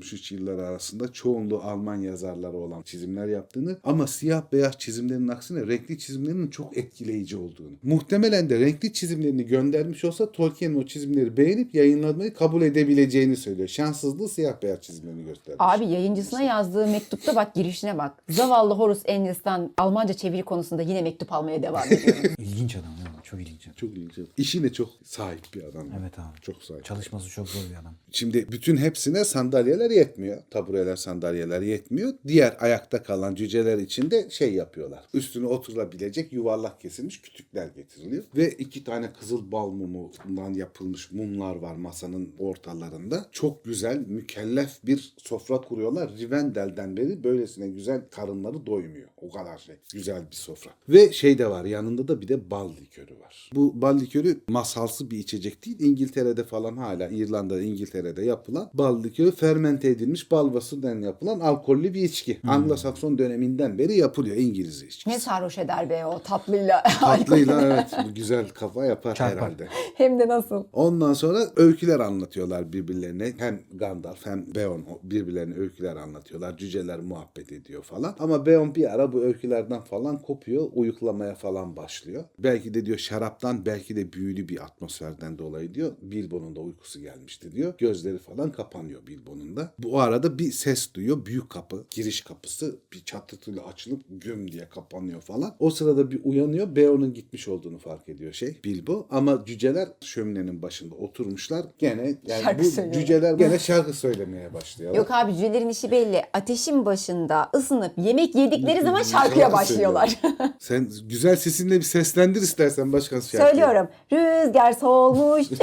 1951-63 0.00 0.34
yılları 0.34 0.66
arasında 0.66 1.12
çoğunluğu 1.12 1.60
Alman 1.62 1.96
yazarları 1.96 2.56
olan 2.56 2.82
çizimler 2.82 3.26
yaptığını 3.26 3.76
ama 3.84 4.06
siyah 4.06 4.42
beyaz 4.52 4.78
çizimlerin 4.78 5.28
aksine 5.28 5.66
renkli 5.66 5.98
çizimlerinin 5.98 6.50
çok 6.50 6.76
etkileyici 6.76 7.36
olduğunu. 7.36 7.72
Muhtemelen 7.82 8.50
de 8.50 8.60
renkli 8.60 8.92
çizimlerini 8.92 9.46
göndermiş 9.46 10.04
olsa 10.04 10.32
Tolkien'in 10.32 10.74
o 10.74 10.86
çizimleri 10.86 11.36
beğenip 11.36 11.74
yayınlamayı 11.74 12.34
kabul 12.34 12.62
edebileceğini 12.62 13.36
söylüyor. 13.36 13.68
Şanssızlığı 13.68 14.28
siyah 14.28 14.62
beyaz 14.62 14.80
çizimlerini 14.80 15.24
göstermiş. 15.24 15.56
Abi 15.58 15.84
yayıncısına 15.84 16.42
yazdığı 16.42 16.86
mektupta 16.86 17.36
bak 17.36 17.54
girişine 17.54 17.98
bak. 17.98 18.22
Zavallı 18.28 18.74
Horus 18.74 19.02
Engels'ten 19.04 19.70
Almanca 19.78 20.14
çeviri 20.14 20.42
konusunda 20.42 20.82
yine 20.82 21.02
mektup 21.02 21.32
almaya 21.32 21.62
devam 21.62 21.86
ediyor. 21.86 22.16
İlginç 22.38 22.76
adam 22.76 22.90
ya. 22.90 23.14
Çok 23.24 23.40
ilginç. 23.40 23.66
adam. 23.66 23.74
çok 23.76 23.90
ilginç. 23.90 24.28
İşine 24.36 24.72
çok 24.72 24.88
sahip 25.04 25.54
bir 25.54 25.62
adam. 25.62 25.86
Evet 26.00 26.18
abi. 26.18 26.40
Çok 26.42 26.62
sahip. 26.62 26.84
Çalışması 26.84 27.28
çok 27.28 27.48
zor 27.48 27.60
bir 27.70 27.74
adam. 27.74 27.94
Şimdi 28.10 28.46
bütün 28.52 28.76
hepsine 28.76 29.24
sandalyeler 29.24 29.83
yetmiyor. 29.90 30.42
Tabureler, 30.50 30.96
sandalyeler 30.96 31.62
yetmiyor. 31.62 32.12
Diğer 32.26 32.56
ayakta 32.60 33.02
kalan 33.02 33.34
cüceler 33.34 33.78
için 33.78 34.10
de 34.10 34.30
şey 34.30 34.54
yapıyorlar. 34.54 35.04
Üstüne 35.14 35.46
oturulabilecek 35.46 36.32
yuvarlak 36.32 36.80
kesilmiş 36.80 37.20
kütükler 37.20 37.66
getiriliyor. 37.66 38.24
Ve 38.36 38.50
iki 38.50 38.84
tane 38.84 39.12
kızıl 39.12 39.52
bal 39.52 39.70
mumundan 39.70 40.54
yapılmış 40.54 41.12
mumlar 41.12 41.56
var 41.56 41.74
masanın 41.74 42.32
ortalarında. 42.38 43.26
Çok 43.32 43.64
güzel, 43.64 44.04
mükellef 44.06 44.86
bir 44.86 45.14
sofra 45.16 45.60
kuruyorlar. 45.60 46.16
Rivendel'den 46.18 46.96
beri 46.96 47.24
böylesine 47.24 47.68
güzel 47.68 48.02
karınları 48.10 48.66
doymuyor. 48.66 49.08
O 49.16 49.30
kadar 49.30 49.58
şey. 49.58 49.76
Güzel 49.92 50.22
bir 50.30 50.36
sofra. 50.36 50.70
Ve 50.88 51.12
şey 51.12 51.38
de 51.38 51.50
var 51.50 51.64
yanında 51.64 52.08
da 52.08 52.20
bir 52.20 52.28
de 52.28 52.50
bal 52.50 52.70
likörü 52.76 53.20
var. 53.20 53.50
Bu 53.54 53.82
bal 53.82 54.00
likörü 54.00 54.40
masalsı 54.48 55.10
bir 55.10 55.18
içecek 55.18 55.66
değil. 55.66 55.80
İngiltere'de 55.80 56.44
falan 56.44 56.76
hala 56.76 57.08
İrlanda, 57.08 57.62
İngiltere'de 57.62 58.24
yapılan 58.24 58.70
bal 58.74 59.04
likörü 59.04 59.30
fermente 59.74 59.88
edilmiş 59.88 60.30
bal 60.30 60.54
vasıdan 60.54 61.02
yapılan 61.02 61.40
alkollü 61.40 61.94
bir 61.94 62.02
içki. 62.02 62.40
Anglo-Sakson 62.46 63.18
döneminden 63.18 63.78
beri 63.78 63.96
yapılıyor 63.96 64.36
İngiliz 64.36 64.82
içki. 64.82 65.10
ne 65.10 65.18
sarhoş 65.20 65.58
eder 65.58 65.90
be 65.90 66.06
o 66.06 66.22
tatlıyla. 66.22 66.82
Tatlıyla 67.00 67.62
evet 67.62 67.90
bu 68.08 68.14
güzel 68.14 68.48
kafa 68.48 68.84
yapar 68.84 69.14
Çarpar. 69.14 69.36
herhalde. 69.36 69.68
Hem 69.96 70.18
de 70.18 70.28
nasıl. 70.28 70.64
Ondan 70.72 71.12
sonra 71.12 71.38
öyküler 71.56 72.00
anlatıyorlar 72.00 72.72
birbirlerine. 72.72 73.32
Hem 73.38 73.60
Gandalf 73.74 74.26
hem 74.26 74.54
Beon 74.54 74.84
birbirlerine 75.02 75.54
öyküler 75.54 75.96
anlatıyorlar. 75.96 76.56
Cüceler 76.56 77.00
muhabbet 77.00 77.52
ediyor 77.52 77.82
falan. 77.82 78.14
Ama 78.18 78.46
Beon 78.46 78.74
bir 78.74 78.94
ara 78.94 79.12
bu 79.12 79.22
öykülerden 79.22 79.80
falan 79.80 80.18
kopuyor. 80.18 80.68
Uyuklamaya 80.72 81.34
falan 81.34 81.76
başlıyor. 81.76 82.24
Belki 82.38 82.74
de 82.74 82.86
diyor 82.86 82.98
şaraptan 82.98 83.66
belki 83.66 83.96
de 83.96 84.12
büyülü 84.12 84.48
bir 84.48 84.64
atmosferden 84.64 85.38
dolayı 85.38 85.74
diyor. 85.74 85.92
Bilbo'nun 86.02 86.56
da 86.56 86.60
uykusu 86.60 87.00
gelmişti 87.00 87.52
diyor. 87.52 87.74
Gözleri 87.78 88.18
falan 88.18 88.52
kapanıyor 88.52 89.06
Bilbo'nun 89.06 89.56
da. 89.56 89.63
Bu 89.78 90.00
arada 90.00 90.38
bir 90.38 90.52
ses 90.52 90.94
duyuyor. 90.94 91.26
Büyük 91.26 91.50
kapı, 91.50 91.84
giriş 91.90 92.20
kapısı 92.20 92.78
bir 92.92 93.04
çatırtıyla 93.04 93.66
açılıp 93.66 94.00
güm 94.08 94.52
diye 94.52 94.68
kapanıyor 94.68 95.20
falan. 95.20 95.56
O 95.58 95.70
sırada 95.70 96.10
bir 96.10 96.20
uyanıyor. 96.24 96.76
Beon'un 96.76 97.14
gitmiş 97.14 97.48
olduğunu 97.48 97.78
fark 97.78 98.08
ediyor 98.08 98.32
şey 98.32 98.60
Bilbo. 98.64 99.06
Ama 99.10 99.44
cüceler 99.46 99.88
şöminenin 100.00 100.62
başında 100.62 100.94
oturmuşlar. 100.94 101.66
Gene 101.78 102.14
yani 102.26 102.42
Şarkı 102.42 102.64
bu 102.64 102.68
söylüyorlar. 102.68 103.00
cüceler 103.00 103.34
gene 103.34 103.58
şarkı 103.58 103.92
söylemeye 103.92 104.54
başlıyorlar. 104.54 104.98
Yok 104.98 105.10
abi 105.10 105.32
cücelerin 105.34 105.68
işi 105.68 105.90
belli. 105.90 106.22
Ateşin 106.32 106.86
başında 106.86 107.50
ısınıp 107.56 107.92
yemek 107.98 108.34
yedikleri 108.34 108.82
zaman 108.82 109.02
şarkıya 109.02 109.44
Şarkı 109.44 109.52
başlıyorlar. 109.52 110.20
Sen 110.58 110.90
güzel 111.08 111.36
sesinle 111.36 111.76
bir 111.76 111.82
seslendir 111.82 112.42
istersen 112.42 112.92
başkan 112.92 113.20
şarkıyı. 113.20 113.42
Söylüyorum. 113.42 113.88
Rüzgar 114.12 114.72
solmuş. 114.72 115.46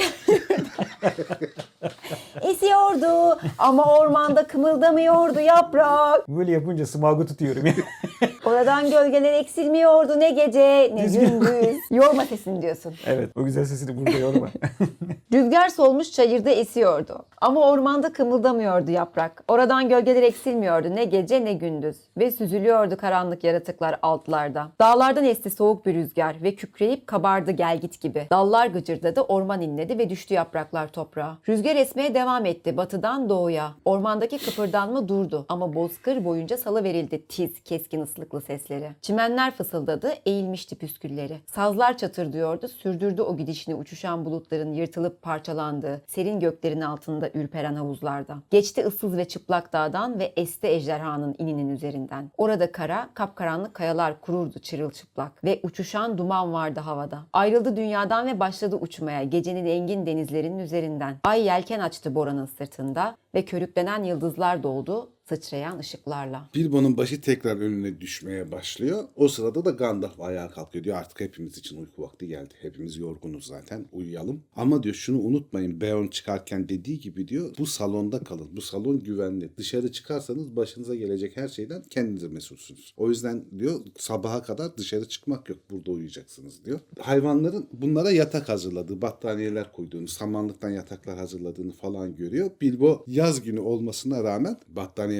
Esiyordu 2.42 3.40
ama 3.58 3.81
ormanda 3.82 4.48
kımıldamıyordu 4.48 5.40
yaprak. 5.40 6.30
Böyle 6.30 6.52
yapınca 6.52 6.86
smagu 6.86 7.26
tutuyorum 7.26 7.66
ya. 7.66 7.74
Oradan 8.46 8.90
gölgeler 8.90 9.34
eksilmiyordu 9.34 10.20
ne 10.20 10.30
gece 10.30 10.92
ne 10.96 11.06
gündüz. 11.06 11.78
Yorma 11.92 12.26
sesini 12.26 12.62
diyorsun. 12.62 12.94
evet. 13.06 13.30
O 13.36 13.44
güzel 13.44 13.66
sesini 13.66 13.98
burada 13.98 14.18
yorma. 14.18 14.48
Rüzgar 15.34 15.70
solmuş 15.70 16.12
çayırda 16.12 16.50
esiyordu. 16.50 17.26
Ama 17.42 17.70
ormanda 17.70 18.14
kımıldamıyordu 18.14 18.92
yaprak. 18.92 19.44
Oradan 19.48 19.90
gölgeler 19.90 20.24
eksilmiyordu 20.24 20.96
ne 20.96 21.04
gece 21.04 21.46
ne 21.46 21.54
gündüz. 21.54 21.98
Ve 22.18 22.32
süzülüyordu 22.32 22.98
karanlık 22.98 23.44
yaratıklar 23.44 24.00
altlarda. 24.02 24.68
Dağlardan 24.82 25.26
esti 25.26 25.50
soğuk 25.50 25.86
bir 25.86 25.94
rüzgar 25.94 26.36
ve 26.44 26.56
kükreyip 26.56 27.08
kabardı 27.08 27.52
gelgit 27.52 28.02
gibi. 28.02 28.28
Dallar 28.32 28.68
gıcırdadı, 28.68 29.22
orman 29.22 29.62
inledi 29.62 29.98
ve 29.98 30.10
düştü 30.10 30.34
yapraklar 30.34 30.88
toprağa. 30.88 31.38
Rüzgar 31.50 31.76
esmeye 31.76 32.14
devam 32.16 32.46
etti 32.46 32.78
batıdan 32.78 33.30
doğuya. 33.30 33.71
Ormandaki 33.86 34.38
kıpırdanma 34.38 35.08
durdu 35.08 35.46
ama 35.50 35.74
bozkır 35.74 36.26
boyunca 36.26 36.58
salı 36.58 36.84
verildi 36.84 37.28
tiz, 37.28 37.64
keskin 37.64 38.02
ıslıklı 38.02 38.42
sesleri. 38.42 38.92
Çimenler 39.02 39.52
fısıldadı, 39.52 40.14
eğilmişti 40.26 40.76
püskülleri. 40.76 41.38
Sazlar 41.48 41.98
çatırdıyordu, 41.98 42.68
sürdürdü 42.68 43.22
o 43.22 43.38
gidişini 43.38 43.76
uçuşan 43.76 44.26
bulutların 44.26 44.74
yırtılıp 44.74 45.22
parçalandığı, 45.22 46.02
serin 46.08 46.40
göklerin 46.40 46.82
altında 46.82 47.30
ürperen 47.34 47.76
havuzlarda. 47.76 48.38
Geçti 48.50 48.84
ıssız 48.86 49.18
ve 49.18 49.26
çıplak 49.26 49.74
dağdan 49.74 50.20
ve 50.20 50.34
esti 50.38 50.68
ejderhanın 50.68 51.36
ininin 51.38 51.70
üzerinden. 51.70 52.32
Orada 52.38 52.72
kara, 52.72 53.10
kapkaranlık 53.14 53.74
kayalar 53.74 54.22
kururdu 54.22 54.60
çırılçıplak 54.60 55.44
ve 55.44 55.60
uçuşan 55.64 56.18
duman 56.18 56.54
vardı 56.54 56.80
havada. 56.80 57.20
Ayrıldı 57.34 57.76
dünyadan 57.76 58.28
ve 58.28 58.40
başladı 58.40 58.76
uçmaya 58.76 59.24
gecenin 59.24 59.66
engin 59.66 60.06
denizlerinin 60.06 60.60
üzerinden. 60.60 61.16
Ay 61.24 61.46
yelken 61.46 61.80
açtı 61.80 62.16
Bora'nın 62.16 62.46
sırtında 62.46 63.16
ve 63.36 63.46
körüklenen 63.46 64.04
yıldızlar 64.04 64.64
doldu 64.64 65.14
sıçrayan 65.36 65.80
ışıklarla. 65.80 66.50
Bilbo'nun 66.56 66.98
başı 66.98 67.22
tekrar 67.22 67.58
önüne 67.58 68.02
düşmeye 68.02 68.52
başlıyor. 68.52 69.04
O 69.16 69.28
sırada 69.28 69.66
da 69.66 69.70
Gandalf 69.70 70.22
ayağa 70.22 70.50
kalkıyor 70.50 70.84
diyor 70.84 70.98
artık 70.98 71.20
hepimiz 71.20 71.58
için 71.58 71.78
uyku 71.78 72.02
vakti 72.02 72.28
geldi. 72.28 72.54
Hepimiz 72.62 72.98
yorgunuz 72.98 73.46
zaten 73.46 73.86
uyuyalım. 73.92 74.44
Ama 74.56 74.84
diyor 74.84 74.96
şunu 74.96 75.20
unutmayın 75.20 75.82
Beorn 75.82 76.08
çıkarken 76.08 76.70
dediği 76.70 77.00
gibi 77.00 77.28
diyor 77.28 77.56
bu 77.58 77.66
salonda 77.66 78.20
kalın. 78.20 78.50
Bu 78.56 78.62
salon 78.62 79.00
güvenli. 79.00 79.58
Dışarı 79.58 79.92
çıkarsanız 79.92 80.56
başınıza 80.56 80.96
gelecek 80.96 81.38
her 81.38 81.48
şeyden 81.48 81.84
kendiniz 81.90 82.24
mesulsünüz. 82.24 82.94
O 82.98 83.10
yüzden 83.10 83.46
diyor 83.60 83.80
sabaha 83.98 84.44
kadar 84.44 84.78
dışarı 84.78 85.08
çıkmak 85.08 85.50
yok. 85.50 85.60
Burada 85.72 85.92
uyuyacaksınız 85.92 86.66
diyor. 86.66 86.80
Hayvanların 87.00 87.68
bunlara 87.74 88.12
yatak 88.12 88.50
hazırladığı, 88.50 89.02
battaniyeler 89.02 89.72
koyduğunu, 89.72 90.08
samanlıktan 90.08 90.70
yataklar 90.70 91.18
hazırladığını 91.18 91.72
falan 91.72 92.16
görüyor. 92.16 92.52
Bilbo 92.62 93.04
yaz 93.08 93.42
günü 93.42 93.60
olmasına 93.60 94.24
rağmen 94.24 94.58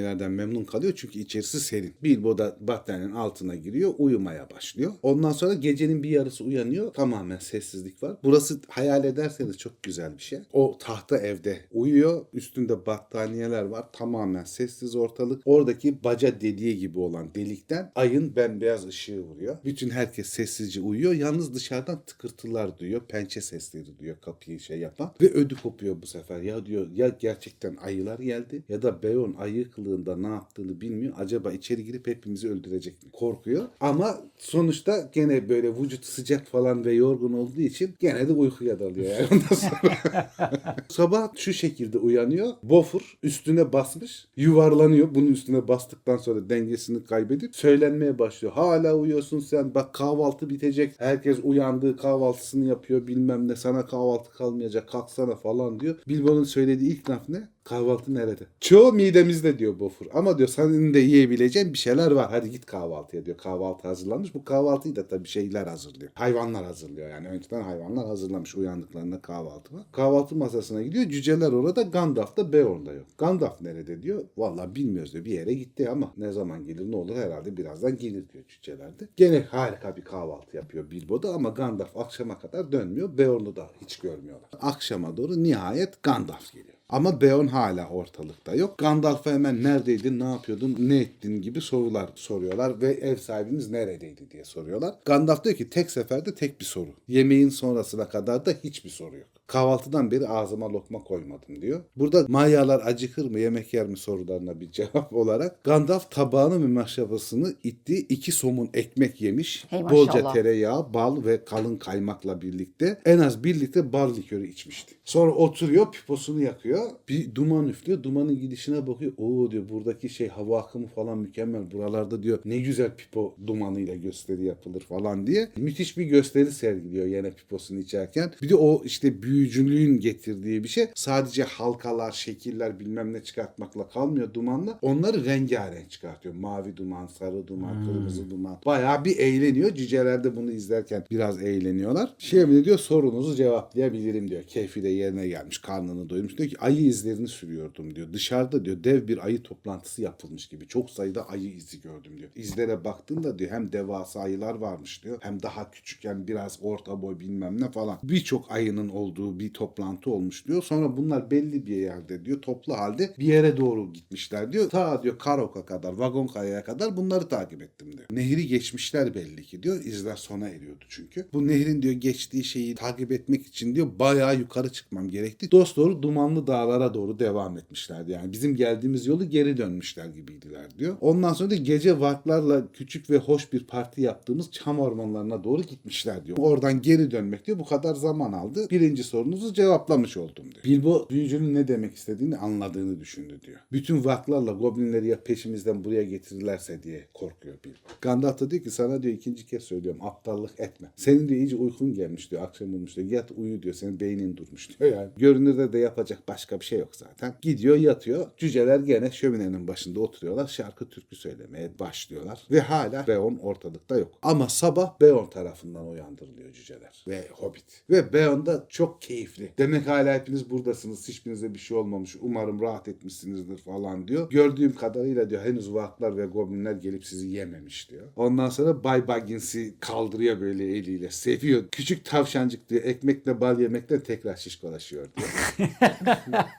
battaniyelerden 0.02 0.32
memnun 0.32 0.64
kalıyor 0.64 0.92
çünkü 0.96 1.18
içerisi 1.18 1.60
serin. 1.60 1.94
Bilbo 2.02 2.38
da 2.38 2.56
battaniyenin 2.60 3.14
altına 3.14 3.54
giriyor, 3.54 3.94
uyumaya 3.98 4.50
başlıyor. 4.50 4.92
Ondan 5.02 5.32
sonra 5.32 5.54
gecenin 5.54 6.02
bir 6.02 6.10
yarısı 6.10 6.44
uyanıyor. 6.44 6.94
Tamamen 6.94 7.38
sessizlik 7.38 8.02
var. 8.02 8.16
Burası 8.24 8.60
hayal 8.68 9.04
ederseniz 9.04 9.58
çok 9.58 9.82
güzel 9.82 10.16
bir 10.16 10.22
şey. 10.22 10.38
O 10.52 10.78
tahta 10.80 11.18
evde 11.18 11.58
uyuyor. 11.72 12.26
Üstünde 12.32 12.86
battaniyeler 12.86 13.62
var. 13.62 13.92
Tamamen 13.92 14.44
sessiz 14.44 14.96
ortalık. 14.96 15.42
Oradaki 15.44 16.04
baca 16.04 16.40
dediği 16.40 16.78
gibi 16.78 16.98
olan 16.98 17.34
delikten 17.34 17.92
ayın 17.94 18.36
bembeyaz 18.36 18.86
ışığı 18.86 19.20
vuruyor. 19.20 19.56
Bütün 19.64 19.90
herkes 19.90 20.26
sessizce 20.26 20.80
uyuyor. 20.80 21.12
Yalnız 21.12 21.54
dışarıdan 21.54 22.02
tıkırtılar 22.06 22.78
duyuyor. 22.78 23.00
Pençe 23.08 23.40
sesleri 23.40 23.98
duyuyor 23.98 24.20
kapıyı 24.20 24.60
şey 24.60 24.78
yapan. 24.78 25.12
Ve 25.20 25.30
ödü 25.32 25.54
kopuyor 25.62 26.02
bu 26.02 26.06
sefer. 26.06 26.40
Ya 26.40 26.66
diyor 26.66 26.90
ya 26.94 27.08
gerçekten 27.08 27.76
ayılar 27.76 28.18
geldi 28.18 28.62
ya 28.68 28.82
da 28.82 29.02
Beon 29.02 29.34
ayı 29.38 29.70
kılığında 29.92 30.16
ne 30.16 30.34
yaptığını 30.34 30.80
bilmiyor. 30.80 31.12
Acaba 31.18 31.52
içeri 31.52 31.84
girip 31.84 32.06
hepimizi 32.06 32.48
öldürecek 32.48 33.02
mi? 33.02 33.10
Korkuyor. 33.12 33.64
Ama 33.80 34.20
sonuçta 34.38 35.10
gene 35.12 35.48
böyle 35.48 35.76
vücut 35.76 36.04
sıcak 36.04 36.46
falan 36.46 36.84
ve 36.84 36.92
yorgun 36.92 37.32
olduğu 37.32 37.60
için 37.60 37.94
gene 38.00 38.28
de 38.28 38.32
uykuya 38.32 38.80
dalıyor 38.80 39.06
yani 39.10 39.26
ondan 39.32 39.54
sonra. 39.56 40.30
Sabah 40.88 41.28
şu 41.36 41.52
şekilde 41.52 41.98
uyanıyor. 41.98 42.48
Bofur 42.62 43.18
üstüne 43.22 43.72
basmış. 43.72 44.26
Yuvarlanıyor. 44.36 45.14
Bunun 45.14 45.26
üstüne 45.26 45.68
bastıktan 45.68 46.16
sonra 46.16 46.48
dengesini 46.48 47.04
kaybedip 47.04 47.56
söylenmeye 47.56 48.18
başlıyor. 48.18 48.54
Hala 48.54 48.94
uyuyorsun 48.94 49.38
sen. 49.38 49.74
Bak 49.74 49.94
kahvaltı 49.94 50.50
bitecek. 50.50 50.94
Herkes 50.98 51.38
uyandığı 51.42 51.96
kahvaltısını 51.96 52.68
yapıyor. 52.68 53.06
Bilmem 53.06 53.48
ne. 53.48 53.56
Sana 53.56 53.86
kahvaltı 53.86 54.32
kalmayacak. 54.32 54.88
Kalksana 54.88 55.36
falan 55.36 55.80
diyor. 55.80 55.96
Bilbo'nun 56.08 56.44
söylediği 56.44 56.90
ilk 56.90 57.10
laf 57.10 57.28
ne? 57.28 57.48
Kahvaltı 57.64 58.14
nerede? 58.14 58.42
Çoğu 58.60 58.92
midemizde 58.92 59.58
diyor 59.58 59.78
Bofur. 59.78 60.06
Ama 60.14 60.38
diyor 60.38 60.48
senin 60.48 60.94
de 60.94 60.98
yiyebileceğin 60.98 61.72
bir 61.72 61.78
şeyler 61.78 62.10
var. 62.10 62.30
Hadi 62.30 62.50
git 62.50 62.66
kahvaltıya 62.66 63.26
diyor. 63.26 63.36
Kahvaltı 63.36 63.88
hazırlanmış. 63.88 64.34
Bu 64.34 64.44
kahvaltıyı 64.44 64.96
da 64.96 65.06
tabii 65.06 65.28
şeyler 65.28 65.66
hazırlıyor. 65.66 66.10
Hayvanlar 66.14 66.64
hazırlıyor 66.64 67.10
yani. 67.10 67.28
Önceden 67.28 67.62
hayvanlar 67.62 68.06
hazırlamış. 68.06 68.54
Uyandıklarında 68.54 69.20
kahvaltı 69.22 69.74
var. 69.74 69.82
Kahvaltı 69.92 70.36
masasına 70.36 70.82
gidiyor. 70.82 71.04
Cüceler 71.04 71.52
orada. 71.52 71.82
Gandalf 71.82 72.36
da 72.36 72.52
Beorn'da 72.52 72.92
yok. 72.92 73.06
Gandalf 73.18 73.60
nerede 73.60 74.02
diyor. 74.02 74.24
Vallahi 74.36 74.74
bilmiyoruz 74.74 75.12
diyor. 75.12 75.24
Bir 75.24 75.32
yere 75.32 75.54
gitti 75.54 75.90
ama 75.90 76.12
ne 76.16 76.32
zaman 76.32 76.64
gelir 76.64 76.90
ne 76.90 76.96
olur 76.96 77.16
herhalde 77.16 77.56
birazdan 77.56 77.96
gelir 77.96 78.28
diyor 78.28 78.44
cüceler 78.48 79.00
de. 79.00 79.08
Gene 79.16 79.40
harika 79.40 79.96
bir 79.96 80.04
kahvaltı 80.04 80.56
yapıyor 80.56 80.90
Bilbo 80.90 81.22
da 81.22 81.34
ama 81.34 81.48
Gandalf 81.48 81.96
akşama 81.96 82.38
kadar 82.38 82.72
dönmüyor. 82.72 83.18
Beorn'u 83.18 83.56
da 83.56 83.70
hiç 83.80 83.98
görmüyorlar. 83.98 84.50
Akşama 84.60 85.16
doğru 85.16 85.42
nihayet 85.42 86.02
Gandalf 86.02 86.52
geliyor. 86.52 86.71
Ama 86.92 87.20
Beorn 87.20 87.46
hala 87.46 87.88
ortalıkta 87.88 88.54
yok. 88.54 88.78
Gandalf'a 88.78 89.32
hemen 89.32 89.62
neredeydin, 89.62 90.20
ne 90.20 90.24
yapıyordun, 90.24 90.76
ne 90.78 90.96
ettin 90.98 91.42
gibi 91.42 91.60
sorular 91.60 92.10
soruyorlar 92.14 92.80
ve 92.80 92.92
ev 92.92 93.16
sahibimiz 93.16 93.70
neredeydi 93.70 94.30
diye 94.30 94.44
soruyorlar. 94.44 94.94
Gandalf 95.04 95.44
diyor 95.44 95.56
ki 95.56 95.70
tek 95.70 95.90
seferde 95.90 96.34
tek 96.34 96.60
bir 96.60 96.64
soru. 96.64 96.90
Yemeğin 97.08 97.48
sonrasına 97.48 98.08
kadar 98.08 98.46
da 98.46 98.50
hiçbir 98.64 98.90
soru 98.90 99.16
yok. 99.16 99.28
Kahvaltıdan 99.46 100.10
beri 100.10 100.28
ağzıma 100.28 100.72
lokma 100.72 101.04
koymadım 101.04 101.62
diyor. 101.62 101.80
Burada 101.96 102.24
Mayalar 102.28 102.80
acıkır 102.84 103.30
mı 103.30 103.40
yemek 103.40 103.74
yer 103.74 103.86
mi 103.86 103.96
sorularına 103.96 104.60
bir 104.60 104.70
cevap 104.72 105.12
olarak 105.12 105.64
Gandalf 105.64 106.10
tabağını 106.10 106.62
ve 106.62 106.66
maşrapasını 106.66 107.54
ittiği 107.64 108.06
iki 108.08 108.32
somun 108.32 108.70
ekmek 108.74 109.20
yemiş. 109.20 109.64
Hey 109.68 109.84
bolca 109.90 110.32
tereyağı, 110.32 110.94
bal 110.94 111.24
ve 111.24 111.44
kalın 111.44 111.76
kaymakla 111.76 112.40
birlikte 112.40 113.00
en 113.04 113.18
az 113.18 113.44
birlikte 113.44 113.92
bal 113.92 114.16
likörü 114.16 114.48
içmişti. 114.48 114.94
Sonra 115.04 115.32
oturuyor 115.32 115.92
piposunu 115.92 116.42
yakıyor. 116.42 116.90
Bir 117.08 117.34
duman 117.34 117.68
üflüyor. 117.68 118.02
Dumanın 118.02 118.40
gidişine 118.40 118.86
bakıyor. 118.86 119.12
Oo 119.16 119.50
diyor 119.50 119.68
buradaki 119.68 120.08
şey 120.08 120.28
hava 120.28 120.60
akımı 120.60 120.86
falan 120.86 121.18
mükemmel. 121.18 121.70
Buralarda 121.70 122.22
diyor 122.22 122.38
ne 122.44 122.58
güzel 122.58 122.90
pipo 122.96 123.36
dumanıyla 123.46 123.94
gösteri 123.94 124.44
yapılır 124.44 124.80
falan 124.80 125.26
diye. 125.26 125.48
Müthiş 125.56 125.98
bir 125.98 126.04
gösteri 126.04 126.52
sergiliyor 126.52 127.06
yine 127.06 127.30
piposunu 127.30 127.78
içerken. 127.78 128.32
Bir 128.42 128.48
de 128.48 128.54
o 128.54 128.82
işte 128.84 129.22
büyücülüğün 129.32 130.00
getirdiği 130.00 130.64
bir 130.64 130.68
şey. 130.68 130.86
Sadece 130.94 131.42
halkalar, 131.42 132.12
şekiller 132.12 132.80
bilmem 132.80 133.12
ne 133.12 133.22
çıkartmakla 133.22 133.88
kalmıyor 133.88 134.34
dumanla. 134.34 134.78
Onları 134.82 135.24
rengarenk 135.24 135.90
çıkartıyor. 135.90 136.34
Mavi 136.34 136.76
duman, 136.76 137.06
sarı 137.06 137.46
duman, 137.46 137.84
kırmızı 137.84 138.30
duman. 138.30 138.58
Bayağı 138.66 139.04
bir 139.04 139.16
eğleniyor. 139.18 139.74
Cüceler 139.74 140.24
de 140.24 140.36
bunu 140.36 140.52
izlerken 140.52 141.04
biraz 141.10 141.42
eğleniyorlar. 141.42 142.14
Şimdi 142.18 142.64
diyor 142.64 142.78
sorunuzu 142.78 143.34
cevaplayabilirim 143.34 144.30
diyor. 144.30 144.42
Keyfi 144.42 144.82
de 144.82 144.88
yerine 144.88 145.28
gelmiş. 145.28 145.58
Karnını 145.58 146.10
doyurmuş. 146.10 146.38
Diyor 146.38 146.48
ki 146.48 146.60
ayı 146.60 146.80
izlerini 146.80 147.28
sürüyordum 147.28 147.94
diyor. 147.94 148.12
Dışarıda 148.12 148.64
diyor 148.64 148.84
dev 148.84 149.08
bir 149.08 149.26
ayı 149.26 149.42
toplantısı 149.42 150.02
yapılmış 150.02 150.48
gibi. 150.48 150.68
Çok 150.68 150.90
sayıda 150.90 151.28
ayı 151.28 151.50
izi 151.50 151.80
gördüm 151.80 152.18
diyor. 152.18 152.30
İzlere 152.36 152.84
baktığımda 152.84 153.38
diyor 153.38 153.50
hem 153.50 153.72
devasa 153.72 154.20
ayılar 154.20 154.54
varmış 154.54 155.04
diyor. 155.04 155.18
Hem 155.20 155.42
daha 155.42 155.70
küçük 155.70 156.04
yani 156.04 156.28
biraz 156.28 156.58
orta 156.62 157.02
boy 157.02 157.20
bilmem 157.20 157.60
ne 157.60 157.70
falan. 157.70 157.98
Birçok 158.02 158.52
ayının 158.52 158.88
olduğu 158.88 159.21
bir 159.38 159.52
toplantı 159.52 160.10
olmuş 160.10 160.46
diyor. 160.46 160.62
Sonra 160.62 160.96
bunlar 160.96 161.30
belli 161.30 161.66
bir 161.66 161.76
yerde 161.76 162.24
diyor 162.24 162.42
toplu 162.42 162.74
halde 162.74 163.14
bir 163.18 163.26
yere 163.26 163.56
doğru 163.56 163.92
gitmişler 163.92 164.52
diyor. 164.52 164.70
Ta 164.70 165.02
diyor 165.02 165.18
Karok'a 165.18 165.66
kadar, 165.66 165.92
Vagonkaya'ya 165.92 166.64
kadar 166.64 166.96
bunları 166.96 167.28
takip 167.28 167.62
ettim 167.62 167.92
diyor. 167.92 168.04
Nehri 168.10 168.46
geçmişler 168.46 169.14
belli 169.14 169.42
ki 169.42 169.62
diyor. 169.62 169.84
İzler 169.84 170.16
sona 170.16 170.48
eriyordu 170.48 170.84
çünkü. 170.88 171.26
Bu 171.32 171.46
nehrin 171.46 171.82
diyor 171.82 171.94
geçtiği 171.94 172.44
şeyi 172.44 172.74
takip 172.74 173.12
etmek 173.12 173.46
için 173.46 173.74
diyor 173.74 173.88
bayağı 173.98 174.38
yukarı 174.38 174.72
çıkmam 174.72 175.08
gerekti. 175.08 175.50
Dost 175.50 175.76
doğru 175.76 176.02
dumanlı 176.02 176.46
dağlara 176.46 176.94
doğru 176.94 177.18
devam 177.18 177.58
etmişlerdi. 177.58 178.10
Yani 178.10 178.32
bizim 178.32 178.56
geldiğimiz 178.56 179.06
yolu 179.06 179.24
geri 179.24 179.56
dönmüşler 179.56 180.06
gibiydiler 180.06 180.78
diyor. 180.78 180.96
Ondan 181.00 181.32
sonra 181.32 181.50
da 181.50 181.54
gece 181.54 182.00
varklarla 182.00 182.72
küçük 182.72 183.10
ve 183.10 183.16
hoş 183.16 183.52
bir 183.52 183.64
parti 183.64 184.00
yaptığımız 184.00 184.50
çam 184.50 184.80
ormanlarına 184.80 185.44
doğru 185.44 185.62
gitmişler 185.62 186.26
diyor. 186.26 186.38
Oradan 186.38 186.82
geri 186.82 187.10
dönmek 187.10 187.46
diyor 187.46 187.58
bu 187.58 187.64
kadar 187.64 187.94
zaman 187.94 188.32
aldı. 188.32 188.66
Birinci 188.70 189.04
sorunuzu 189.12 189.54
cevaplamış 189.54 190.16
oldum 190.16 190.44
diyor. 190.44 190.64
Bilbo 190.64 191.06
büyücünün 191.10 191.54
ne 191.54 191.68
demek 191.68 191.94
istediğini 191.94 192.36
anladığını 192.36 193.00
düşündü 193.00 193.40
diyor. 193.46 193.58
Bütün 193.72 194.04
vaklarla 194.04 194.52
goblinleri 194.52 195.06
ya 195.06 195.20
peşimizden 195.20 195.84
buraya 195.84 196.02
getirirlerse 196.02 196.82
diye 196.82 197.04
korkuyor 197.14 197.54
Bilbo. 197.64 197.76
Gandalf 198.00 198.40
da 198.40 198.50
diyor 198.50 198.62
ki 198.62 198.70
sana 198.70 199.02
diyor 199.02 199.14
ikinci 199.14 199.46
kez 199.46 199.62
söylüyorum 199.62 200.02
aptallık 200.02 200.60
etme. 200.60 200.88
Senin 200.96 201.28
diyor 201.28 201.40
iyice 201.40 201.56
uykun 201.56 201.94
gelmiş 201.94 202.30
diyor 202.30 202.42
akşam 202.42 202.74
olmuş 202.74 202.96
diyor. 202.96 203.10
Yat 203.10 203.30
uyu 203.36 203.62
diyor 203.62 203.74
senin 203.74 204.00
beynin 204.00 204.36
durmuş 204.36 204.80
diyor 204.80 204.92
yani. 204.92 205.10
Görünürde 205.16 205.72
de 205.72 205.78
yapacak 205.78 206.28
başka 206.28 206.60
bir 206.60 206.64
şey 206.64 206.78
yok 206.78 206.96
zaten. 206.96 207.34
Gidiyor 207.42 207.76
yatıyor. 207.76 208.26
Cüceler 208.36 208.80
gene 208.80 209.10
şöminenin 209.10 209.68
başında 209.68 210.00
oturuyorlar. 210.00 210.46
Şarkı 210.46 210.88
türkü 210.88 211.16
söylemeye 211.16 211.70
başlıyorlar. 211.78 212.46
Ve 212.50 212.60
hala 212.60 213.06
Beorn 213.06 213.36
ortalıkta 213.36 213.98
yok. 213.98 214.12
Ama 214.22 214.48
sabah 214.48 215.00
Beorn 215.00 215.26
tarafından 215.26 215.88
uyandırılıyor 215.88 216.52
cüceler. 216.52 217.04
Ve 217.08 217.28
Hobbit. 217.32 217.82
Ve 217.90 218.12
Beorn 218.12 218.46
da 218.46 218.66
çok 218.68 219.01
keyifli. 219.02 219.50
Demek 219.58 219.86
hala 219.86 220.14
hepiniz 220.14 220.50
buradasınız. 220.50 221.08
Hiçbirinize 221.08 221.54
bir 221.54 221.58
şey 221.58 221.76
olmamış. 221.76 222.16
Umarım 222.20 222.60
rahat 222.60 222.88
etmişsinizdir 222.88 223.56
falan 223.56 224.08
diyor. 224.08 224.30
Gördüğüm 224.30 224.74
kadarıyla 224.74 225.30
diyor 225.30 225.44
henüz 225.44 225.74
vaklar 225.74 226.16
ve 226.16 226.26
goblinler 226.26 226.72
gelip 226.72 227.04
sizi 227.06 227.28
yememiş 227.28 227.90
diyor. 227.90 228.08
Ondan 228.16 228.48
sonra 228.48 228.84
Bay 228.84 229.08
Baggins'i 229.08 229.74
kaldırıyor 229.80 230.40
böyle 230.40 230.76
eliyle. 230.76 231.10
Seviyor. 231.10 231.64
Küçük 231.72 232.04
tavşancık 232.04 232.68
diyor. 232.68 232.84
Ekmekle 232.84 233.40
bal 233.40 233.60
yemekten 233.60 234.00
tekrar 234.00 234.36
şişkolaşıyor 234.36 235.08
diyor. 235.16 235.28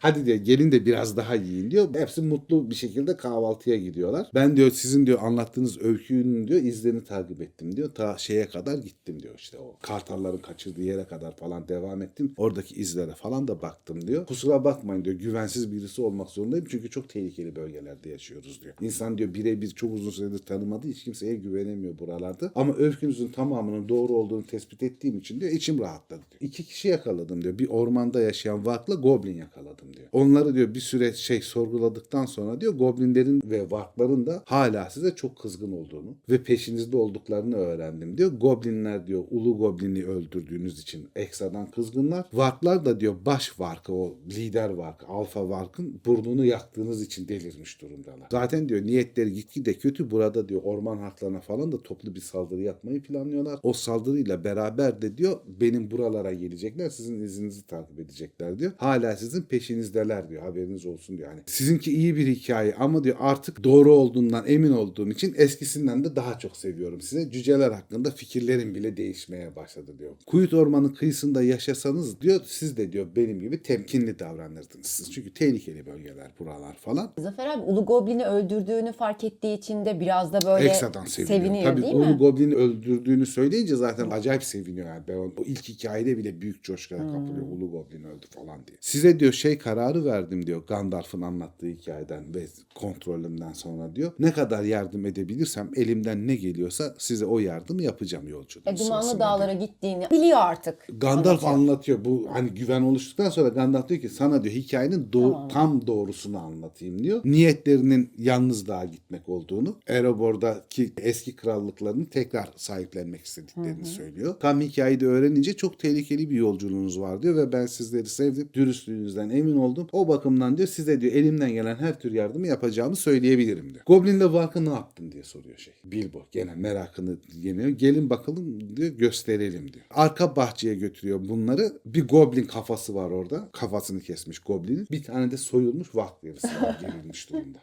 Hadi 0.01 0.25
diyor 0.25 0.37
gelin 0.37 0.71
de 0.71 0.85
biraz 0.85 1.17
daha 1.17 1.35
yiyin 1.35 1.71
diyor. 1.71 1.95
Hepsi 1.95 2.21
mutlu 2.21 2.69
bir 2.69 2.75
şekilde 2.75 3.17
kahvaltıya 3.17 3.77
gidiyorlar. 3.77 4.27
Ben 4.35 4.57
diyor 4.57 4.71
sizin 4.71 5.05
diyor 5.05 5.19
anlattığınız 5.21 5.81
öykünün 5.81 6.47
diyor 6.47 6.61
izlerini 6.61 7.03
takip 7.03 7.41
ettim 7.41 7.75
diyor. 7.75 7.93
Ta 7.93 8.17
şeye 8.17 8.45
kadar 8.47 8.77
gittim 8.77 9.23
diyor 9.23 9.35
işte 9.37 9.57
o 9.57 9.77
kartalların 9.81 10.37
kaçırdığı 10.41 10.81
yere 10.81 11.03
kadar 11.03 11.35
falan 11.35 11.67
devam 11.67 12.01
ettim. 12.01 12.32
Oradaki 12.37 12.75
izlere 12.75 13.11
falan 13.11 13.47
da 13.47 13.61
baktım 13.61 14.07
diyor. 14.07 14.25
Kusura 14.25 14.63
bakmayın 14.63 15.05
diyor. 15.05 15.15
Güvensiz 15.15 15.71
birisi 15.71 16.01
olmak 16.01 16.29
zorundayım 16.29 16.65
çünkü 16.69 16.89
çok 16.89 17.09
tehlikeli 17.09 17.55
bölgelerde 17.55 18.09
yaşıyoruz 18.09 18.61
diyor. 18.63 18.73
İnsan 18.81 19.17
diyor 19.17 19.33
birebir 19.33 19.69
çok 19.69 19.93
uzun 19.93 20.09
süredir 20.09 20.39
tanımadığı 20.39 20.87
hiç 20.87 21.03
kimseye 21.03 21.35
güvenemiyor 21.35 21.99
buralarda. 21.99 22.51
Ama 22.55 22.75
öykünüzün 22.75 23.27
tamamının 23.27 23.89
doğru 23.89 24.13
olduğunu 24.13 24.43
tespit 24.43 24.83
ettiğim 24.83 25.17
için 25.17 25.39
diyor 25.41 25.51
içim 25.51 25.79
rahatladı 25.79 26.21
diyor. 26.31 26.41
İki 26.41 26.63
kişi 26.63 26.87
yakaladım 26.87 27.43
diyor. 27.43 27.59
Bir 27.59 27.69
ormanda 27.69 28.21
yaşayan 28.21 28.65
Vark'la 28.65 28.95
Goblin 28.95 29.37
yakaladım 29.37 29.93
diyor. 29.97 30.07
Onları 30.11 30.55
diyor 30.55 30.73
bir 30.73 30.79
süre 30.79 31.13
şey 31.13 31.41
sorguladıktan 31.41 32.25
sonra 32.25 32.61
diyor 32.61 32.73
Goblinlerin 32.73 33.41
ve 33.45 33.71
Vark'ların 33.71 34.25
da 34.25 34.43
hala 34.45 34.89
size 34.89 35.15
çok 35.15 35.39
kızgın 35.39 35.71
olduğunu 35.71 36.15
ve 36.29 36.43
peşinizde 36.43 36.97
olduklarını 36.97 37.55
öğrendim 37.55 38.17
diyor. 38.17 38.31
Goblinler 38.31 39.07
diyor 39.07 39.23
Ulu 39.31 39.57
Goblin'i 39.57 40.05
öldürdüğünüz 40.05 40.79
için 40.79 41.07
ekstradan 41.15 41.71
kızgınlar. 41.71 42.22
Varklar 42.33 42.85
da 42.85 42.99
diyor 42.99 43.15
baş 43.25 43.59
Vark'ı 43.59 43.93
o 43.93 44.15
lider 44.29 44.69
Vark, 44.69 45.03
Alfa 45.07 45.49
Vark'ın 45.49 46.01
burnunu 46.05 46.45
yaktığınız 46.45 47.01
için 47.01 47.27
delirmiş 47.27 47.81
durumdalar. 47.81 48.27
Zaten 48.31 48.69
diyor 48.69 48.81
niyetleri 48.85 49.33
gitgide 49.33 49.73
kötü. 49.73 50.11
Burada 50.11 50.49
diyor 50.49 50.61
orman 50.63 50.97
halklarına 50.97 51.41
falan 51.41 51.71
da 51.71 51.83
toplu 51.83 52.15
bir 52.15 52.19
saldırı 52.19 52.61
yapmayı 52.61 53.01
planlıyorlar. 53.01 53.59
O 53.63 53.73
saldırıyla 53.73 54.43
beraber 54.43 55.01
de 55.01 55.17
diyor 55.17 55.39
benim 55.61 55.91
buralara 55.91 56.33
gelecekler. 56.33 56.89
Sizin 56.89 57.21
izinizi 57.21 57.67
takip 57.67 57.99
edecekler 57.99 58.59
diyor. 58.59 58.71
Hala 58.77 59.15
sizin 59.15 59.41
peşinizdeler 59.41 60.29
diyor. 60.29 60.41
Haberiniz 60.41 60.85
olsun 60.85 61.17
diyor. 61.17 61.29
Yani 61.29 61.41
sizinki 61.45 61.91
iyi 61.91 62.15
bir 62.15 62.27
hikaye 62.27 62.75
ama 62.75 63.03
diyor 63.03 63.15
artık 63.19 63.63
doğru 63.63 63.93
olduğundan 63.93 64.43
emin 64.47 64.71
olduğum 64.71 65.09
için 65.09 65.33
eskisinden 65.37 66.03
de 66.03 66.15
daha 66.15 66.39
çok 66.39 66.57
seviyorum 66.57 67.01
size. 67.01 67.31
Cüceler 67.31 67.71
hakkında 67.71 68.11
fikirlerim 68.11 68.75
bile 68.75 68.97
değişmeye 68.97 69.55
başladı 69.55 69.91
diyor. 69.99 70.11
Kuyut 70.25 70.53
ormanın 70.53 70.89
kıyısında 70.89 71.43
yaşasanız 71.43 72.12
diyor 72.21 72.41
siz 72.45 72.77
de 72.77 72.91
diyor 72.91 73.07
benim 73.15 73.39
gibi 73.39 73.63
temkinli 73.63 74.19
davranırdınız. 74.19 74.85
Siz 74.85 75.11
çünkü 75.11 75.33
tehlikeli 75.33 75.85
bölgeler 75.85 76.31
buralar 76.39 76.73
falan. 76.75 77.11
Zafer 77.17 77.47
abi 77.47 77.61
Ulu 77.63 77.85
Goblin'i 77.85 78.25
öldürdüğünü 78.25 78.93
fark 78.93 79.23
ettiği 79.23 79.57
için 79.57 79.85
de 79.85 79.99
biraz 79.99 80.33
da 80.33 80.39
böyle 80.45 80.69
Ekstradan 80.69 81.05
seviniyor. 81.05 81.39
seviniyor 81.41 81.71
Tabii 81.71 81.81
değil 81.81 81.93
Ulu 81.95 82.05
mi? 82.05 82.17
Goblin'i 82.17 82.55
öldürdüğünü 82.55 83.25
söyleyince 83.25 83.75
zaten 83.75 84.11
acayip 84.11 84.43
seviniyor 84.43 84.87
yani. 84.87 85.03
Ben 85.07 85.15
o 85.17 85.31
ilk 85.45 85.63
hikayede 85.69 86.17
bile 86.17 86.41
büyük 86.41 86.63
coşkuya 86.63 87.01
kapılıyor. 87.01 87.47
Ulu 87.57 87.71
Goblin 87.71 88.03
öldü 88.03 88.25
falan 88.35 88.67
diye. 88.67 88.77
Size 88.81 89.19
diyor 89.19 89.33
şey 89.33 89.57
kararı 89.57 90.05
verdim 90.05 90.47
diyor 90.47 90.63
Gandalf'ın 90.67 91.21
anlattığı 91.21 91.67
hikayeden 91.67 92.35
ve 92.35 92.43
kontrolümden 92.75 93.53
sonra 93.53 93.95
diyor. 93.95 94.11
Ne 94.19 94.31
kadar 94.31 94.63
yardım 94.63 95.05
edebilirsem 95.05 95.71
elimden 95.75 96.27
ne 96.27 96.35
geliyorsa 96.35 96.95
size 96.97 97.25
o 97.25 97.39
yardımı 97.39 97.81
yapacağım 97.83 98.27
yolculuğun 98.27 98.71
E, 98.73 98.77
dumanlı 98.77 99.07
diyor. 99.09 99.19
dağlara 99.19 99.53
gittiğini 99.53 100.07
biliyor 100.11 100.37
artık. 100.41 100.85
Gandalf 100.97 101.27
Anlatıyor. 101.45 101.53
anlatıyor. 101.53 102.02
Bu 102.05 102.27
hani 102.31 102.49
güven 102.49 102.81
oluştuktan 102.81 103.29
sonra 103.29 103.49
Gandalf 103.49 103.89
diyor 103.89 104.01
ki 104.01 104.09
sana 104.09 104.43
diyor 104.43 104.55
hikayenin 104.55 105.07
doğ- 105.13 105.47
tam 105.49 105.87
doğrusunu 105.87 106.37
anlatayım 106.37 107.03
diyor. 107.03 107.21
Niyetlerinin 107.25 108.09
yalnız 108.17 108.67
dağa 108.67 108.85
gitmek 108.85 109.29
olduğunu, 109.29 109.75
Erebor'daki 109.87 110.91
eski 111.01 111.35
krallıklarını 111.35 112.05
tekrar 112.05 112.49
sahiplenmek 112.55 113.25
istediklerini 113.25 113.85
söylüyor. 113.85 114.35
Tam 114.39 114.61
hikayeyi 114.61 114.99
de 114.99 115.05
öğrenince 115.05 115.53
çok 115.53 115.79
tehlikeli 115.79 116.29
bir 116.29 116.35
yolculuğunuz 116.35 116.99
var 116.99 117.21
diyor 117.21 117.35
ve 117.35 117.51
ben 117.51 117.65
sizleri 117.65 118.05
sevdim. 118.05 118.49
Dürüstlüğünüzden 118.53 119.29
emin 119.29 119.55
oldum. 119.55 119.87
O 119.91 120.07
bakımdan 120.07 120.57
diyor 120.57 120.67
size 120.67 121.01
diyor 121.01 121.13
elimden 121.13 121.51
gelen 121.53 121.75
her 121.75 121.99
tür 121.99 122.11
yardımı 122.11 122.47
yapacağımı 122.47 122.95
söyleyebilirim 122.95 123.73
diyor. 123.73 123.85
Goblin'le 123.85 124.33
Vark'ı 124.33 124.65
ne 124.65 124.69
yaptın 124.69 125.11
diye 125.11 125.23
soruyor 125.23 125.57
şey. 125.57 125.73
Bilbo 125.85 126.21
gene 126.31 126.55
merakını 126.55 127.17
yeniyor. 127.41 127.69
Gelin 127.69 128.09
bakalım 128.09 128.75
diyor 128.77 128.89
gösterelim 128.89 129.73
diyor. 129.73 129.85
Arka 129.91 130.35
bahçeye 130.35 130.75
götürüyor 130.75 131.19
bunları. 131.29 131.73
Bir 131.85 132.07
goblin 132.07 132.45
kafası 132.45 132.95
var 132.95 133.11
orada. 133.11 133.49
Kafasını 133.51 134.01
kesmiş 134.01 134.39
goblinin. 134.39 134.87
Bir 134.91 135.03
tane 135.03 135.31
de 135.31 135.37
soyulmuş 135.37 135.95
vak 135.95 136.23
derisi 136.23 136.47
var 136.47 136.77
gerilmiş 136.81 137.29
durumda. 137.29 137.59